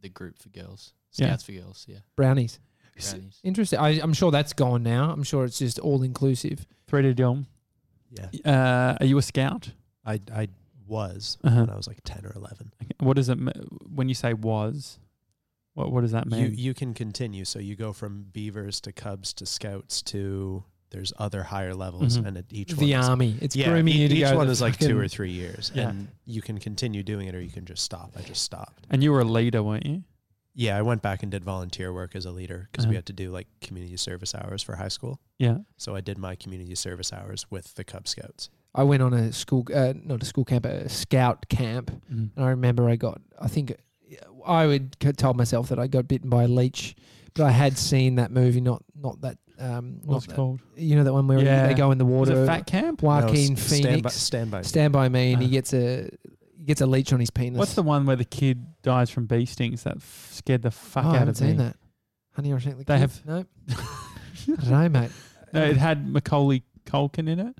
the 0.00 0.08
group 0.08 0.38
for 0.38 0.48
girls, 0.50 0.92
Yeah. 1.12 1.26
scouts 1.28 1.44
for 1.44 1.52
girls. 1.52 1.86
Yeah, 1.88 1.98
brownies. 2.16 2.58
brownies. 2.96 3.40
Interesting. 3.42 3.78
I, 3.78 4.00
I'm 4.02 4.12
sure 4.12 4.30
that's 4.30 4.52
gone 4.52 4.82
now. 4.82 5.10
I'm 5.10 5.22
sure 5.22 5.44
it's 5.44 5.58
just 5.58 5.78
all 5.78 6.02
inclusive. 6.02 6.66
Three 6.86 7.02
to 7.02 7.14
Dom. 7.14 7.46
Yeah. 8.10 8.28
Uh, 8.44 8.96
are 9.00 9.06
you 9.06 9.16
a 9.18 9.22
scout? 9.22 9.70
I 10.04 10.20
I 10.34 10.48
was 10.86 11.38
Uh-huh. 11.44 11.60
when 11.60 11.70
I 11.70 11.76
was 11.76 11.86
like 11.86 12.00
ten 12.04 12.26
or 12.26 12.32
eleven. 12.34 12.72
Okay. 12.82 12.92
What 12.98 13.14
does 13.16 13.28
it 13.28 13.38
m- 13.38 13.52
when 13.94 14.08
you 14.08 14.14
say 14.14 14.34
was? 14.34 14.98
What 15.74 15.92
what 15.92 16.00
does 16.00 16.10
that 16.12 16.24
You 16.26 16.30
mean? 16.48 16.54
you 16.56 16.74
can 16.74 16.94
continue. 16.94 17.44
So 17.44 17.58
you 17.60 17.76
go 17.76 17.92
from 17.92 18.24
beavers 18.32 18.80
to 18.82 18.92
cubs 18.92 19.32
to 19.34 19.46
scouts 19.46 20.02
to 20.02 20.64
there's 20.90 21.12
other 21.18 21.42
higher 21.44 21.74
levels, 21.74 22.18
Mhm. 22.18 22.26
and 22.26 22.36
at 22.38 22.44
each 22.50 22.72
the 22.72 22.76
one 22.92 23.00
is- 23.00 23.08
army. 23.08 23.38
It's 23.40 23.56
yeah, 23.56 23.68
grooming 23.70 23.94
e- 23.94 24.02
you 24.02 24.08
to 24.08 24.14
each 24.16 24.32
one 24.34 24.46
the 24.46 24.52
is 24.52 24.60
like 24.60 24.78
two 24.78 24.98
or 24.98 25.08
three 25.08 25.32
years, 25.32 25.70
Yeah. 25.74 25.90
and 25.90 26.08
you 26.24 26.42
can 26.42 26.58
continue 26.58 27.02
doing 27.02 27.26
it 27.28 27.34
or 27.34 27.40
you 27.40 27.50
can 27.50 27.64
just 27.64 27.82
stop. 27.82 28.12
I 28.16 28.22
just 28.22 28.42
stopped. 28.42 28.86
and 28.90 29.02
you 29.02 29.12
were 29.12 29.20
a 29.20 29.24
leader, 29.24 29.62
weren't 29.62 29.86
you? 29.86 30.02
Yeah, 30.54 30.76
I 30.76 30.82
went 30.82 31.00
back 31.00 31.22
and 31.22 31.30
did 31.30 31.44
volunteer 31.44 31.92
work 31.92 32.16
as 32.16 32.26
a 32.26 32.32
leader 32.32 32.68
because 32.70 32.84
Uh-huh. 32.84 32.90
we 32.90 32.96
had 32.96 33.06
to 33.06 33.12
do 33.12 33.30
like 33.30 33.46
community 33.60 33.96
service 33.96 34.34
hours 34.34 34.62
for 34.62 34.76
high 34.76 34.88
school. 34.88 35.20
Yeah. 35.38 35.58
So 35.76 35.94
I 35.94 36.00
did 36.00 36.18
my 36.18 36.34
community 36.34 36.74
service 36.74 37.12
hours 37.12 37.46
with 37.50 37.74
the 37.76 37.84
Cub 37.84 38.08
Scouts. 38.08 38.50
I 38.74 38.82
went 38.82 39.02
on 39.02 39.14
a 39.14 39.32
school, 39.32 39.64
uh, 39.74 39.94
not 40.04 40.22
a 40.22 40.26
school 40.26 40.44
camp, 40.44 40.64
a 40.66 40.88
scout 40.88 41.48
camp, 41.48 41.90
Mhm. 42.12 42.30
and 42.36 42.44
I 42.44 42.48
remember 42.50 42.88
I 42.88 42.96
got, 42.96 43.20
I 43.38 43.46
think 43.48 43.76
I 44.44 44.66
would 44.66 44.98
told 45.16 45.36
myself 45.36 45.68
that 45.68 45.78
I 45.78 45.86
got 45.86 46.08
bitten 46.08 46.28
by 46.30 46.44
a 46.44 46.48
leech, 46.48 46.96
but 47.34 47.44
I 47.44 47.50
had 47.50 47.76
seen 47.78 48.16
that 48.16 48.30
movie. 48.30 48.60
Not 48.60 48.82
not 48.94 49.20
that. 49.22 49.38
Um, 49.58 49.96
not 50.02 50.06
What's 50.06 50.24
it 50.24 50.28
that- 50.30 50.36
called? 50.36 50.60
You 50.76 50.96
know 50.96 51.04
that 51.04 51.12
one 51.12 51.26
where 51.26 51.38
Yeah. 51.38 51.66
they 51.66 51.74
go 51.74 51.90
in 51.90 51.98
the 51.98 52.04
Was 52.06 52.30
water. 52.30 52.44
it 52.44 52.46
Fat 52.46 52.66
Camp? 52.66 53.02
Joaquin 53.02 53.48
No, 53.54 53.60
s- 53.60 53.62
Stand 53.66 53.82
by, 53.84 53.90
Phoenix. 53.90 54.14
stand 54.16 54.50
by. 54.50 54.62
Stand 54.62 54.92
by 54.94 55.08
me, 55.10 55.32
and 55.34 55.42
he 55.42 55.48
Ah. 55.48 55.50
gets 55.50 55.74
a 55.74 56.08
he 56.56 56.64
gets 56.66 56.80
a 56.82 56.86
leech 56.86 57.12
on 57.12 57.20
his 57.20 57.30
penis. 57.30 57.58
What's 57.58 57.74
the 57.74 57.82
one 57.82 58.04
where 58.06 58.16
the 58.16 58.24
kid 58.24 58.64
dies 58.82 59.08
from 59.10 59.26
bee 59.26 59.46
stings 59.46 59.82
that 59.84 59.96
f- 59.96 60.28
scared 60.32 60.62
the 60.62 60.70
fuck 60.70 61.04
oh, 61.04 61.08
I 61.08 61.10
out 61.12 61.18
haven't 61.20 61.28
of 61.30 61.36
seen 61.38 61.50
me? 61.52 61.56
that. 61.64 61.76
Honey, 62.32 62.52
I 62.54 62.58
think 62.58 62.78
the 62.78 62.84
They 62.84 62.94
Kid? 62.94 63.00
have- 63.00 63.26
no. 63.26 63.44
I 63.78 64.56
don't 64.62 64.70
know, 64.70 64.88
mate. 65.00 65.10
No, 65.52 65.62
it 65.64 65.76
had 65.76 66.08
Macaulay 66.08 66.62
Culkin 66.86 67.28
in 67.28 67.40
it. 67.40 67.56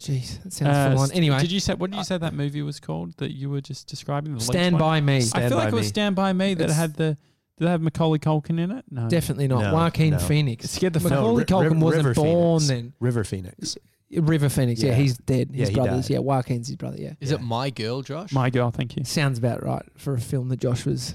Jeez, 0.00 0.42
that 0.42 0.52
sounds 0.52 0.76
Uh, 0.76 0.90
full 0.90 1.00
on. 1.02 1.06
st- 1.08 1.16
Anyway, 1.16 1.38
did 1.40 1.52
you 1.52 1.60
say 1.60 1.74
what 1.74 1.90
did 1.90 1.96
you 1.96 2.04
say 2.04 2.18
that 2.18 2.34
movie 2.34 2.62
was 2.62 2.80
called 2.80 3.16
that 3.18 3.32
you 3.32 3.48
were 3.50 3.60
just 3.60 3.86
describing? 3.86 4.32
The 4.32 4.38
leech 4.40 4.46
Stand 4.48 4.74
one? 4.74 4.80
by 4.80 5.00
me. 5.00 5.16
I 5.16 5.20
Stand 5.20 5.48
feel 5.48 5.58
like 5.58 5.66
By 5.66 5.68
it 5.68 5.74
was 5.74 5.82
Me. 5.84 5.88
Stand 5.88 6.16
by 6.16 6.32
Me 6.32 6.54
that 6.54 6.64
It's- 6.64 6.76
had 6.78 6.94
the. 6.94 7.16
Did 7.58 7.66
they 7.66 7.70
have 7.70 7.82
Macaulay 7.82 8.18
Culkin 8.18 8.58
in 8.58 8.70
it? 8.72 8.84
No. 8.90 9.08
Definitely 9.08 9.46
not. 9.48 9.62
No, 9.62 9.74
Joaquin 9.74 10.12
no. 10.12 10.18
Phoenix. 10.18 10.70
scared 10.70 10.94
the 10.94 11.00
fuck. 11.00 11.10
Macaulay 11.10 11.40
Ri- 11.42 11.44
Culkin 11.44 11.62
River- 11.64 11.74
wasn't 11.84 12.04
River 12.06 12.14
born 12.14 12.60
Phoenix. 12.60 12.68
then. 12.68 12.92
River 13.00 13.24
Phoenix. 13.24 13.76
River 14.14 14.48
Phoenix. 14.48 14.82
Yeah, 14.82 14.90
Yeah. 14.90 14.96
he's 14.96 15.16
dead. 15.18 15.50
His 15.54 15.68
he 15.70 15.74
brothers. 15.74 16.08
died. 16.08 16.14
Yeah, 16.14 16.18
Joaquin's 16.20 16.66
his 16.68 16.76
brother. 16.76 16.96
Yeah, 16.98 17.12
Is 17.20 17.30
Yeah. 17.30 17.36
it 17.36 17.42
My 17.42 17.70
Girl, 17.70 18.02
Josh? 18.02 18.32
My 18.32 18.50
girl, 18.50 18.70
thank 18.70 18.96
you. 18.96 19.04
sounds 19.04 19.38
about 19.38 19.62
right 19.64 19.84
for 19.96 20.14
a 20.14 20.20
film 20.20 20.48
that 20.48 20.60
Josh 20.60 20.84
was 20.84 21.14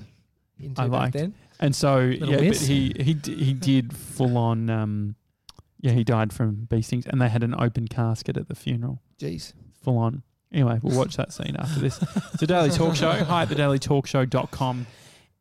into 0.60 0.82
I 0.82 0.86
back 0.86 0.92
liked. 0.92 1.14
then. 1.14 1.34
And 1.60 1.76
so 1.76 1.98
Little 2.00 2.30
yeah, 2.30 2.42
miss. 2.42 2.60
but 2.62 2.68
he 2.70 2.94
he 3.00 3.14
d- 3.16 3.44
he 3.44 3.54
did 3.54 3.96
full 3.96 4.38
on. 4.38 4.70
Um, 4.70 5.16
yeah, 5.82 5.92
he 5.92 6.04
died 6.04 6.32
from 6.34 6.66
bee 6.70 6.82
stings, 6.82 7.06
and 7.08 7.20
they 7.22 7.30
had 7.30 7.44
an 7.44 7.54
open 7.60 7.88
casket 7.88 8.38
at 8.38 8.48
the 8.48 8.56
funeral. 8.56 9.02
Jeez. 9.20 9.54
Full 9.84 9.98
on. 9.98 10.24
Anyway, 10.52 10.80
we'll 10.82 10.98
watch 10.98 11.18
that 11.18 11.34
scene 11.34 11.56
after 11.58 11.80
this. 11.80 12.00
It's 12.34 12.42
a 12.44 12.48
Daily 12.48 12.70
Talk 12.72 12.96
Show. 12.96 13.12
Hi 13.12 13.44
at 13.44 13.50
thedailytalkshow.com 13.50 14.88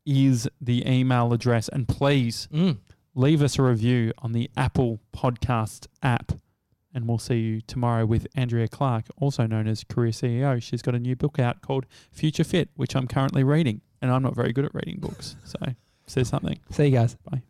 is 0.06 0.48
the 0.60 0.88
email 0.88 1.32
address. 1.32 1.68
And 1.68 1.86
please 1.88 2.48
Mm. 2.52 2.78
leave 3.14 3.42
us 3.42 3.58
a 3.58 3.62
review 3.62 4.12
on 4.18 4.32
the 4.32 4.50
Apple 4.56 5.00
Podcast 5.12 5.86
app. 6.02 6.32
And 6.94 7.06
we'll 7.06 7.18
see 7.18 7.38
you 7.40 7.60
tomorrow 7.60 8.06
with 8.06 8.26
Andrea 8.34 8.68
Clarke, 8.68 9.06
also 9.18 9.46
known 9.46 9.66
as 9.68 9.84
Career 9.84 10.12
CEO. 10.12 10.58
She's 10.62 10.80
got 10.80 10.94
a 10.94 10.98
new 10.98 11.14
book 11.16 11.38
out 11.38 11.60
called 11.60 11.84
Future 12.10 12.44
Fit, 12.44 12.70
which 12.76 12.96
I'm 12.96 13.06
currently 13.06 13.44
reading. 13.44 13.82
And 14.00 14.10
I'm 14.10 14.22
not 14.22 14.34
very 14.34 14.52
good 14.52 14.64
at 14.64 14.74
reading 14.74 14.98
books. 15.00 15.36
So 15.44 15.58
says 16.06 16.28
something. 16.28 16.58
See 16.70 16.86
you 16.86 16.90
guys. 16.92 17.16
Bye. 17.30 17.42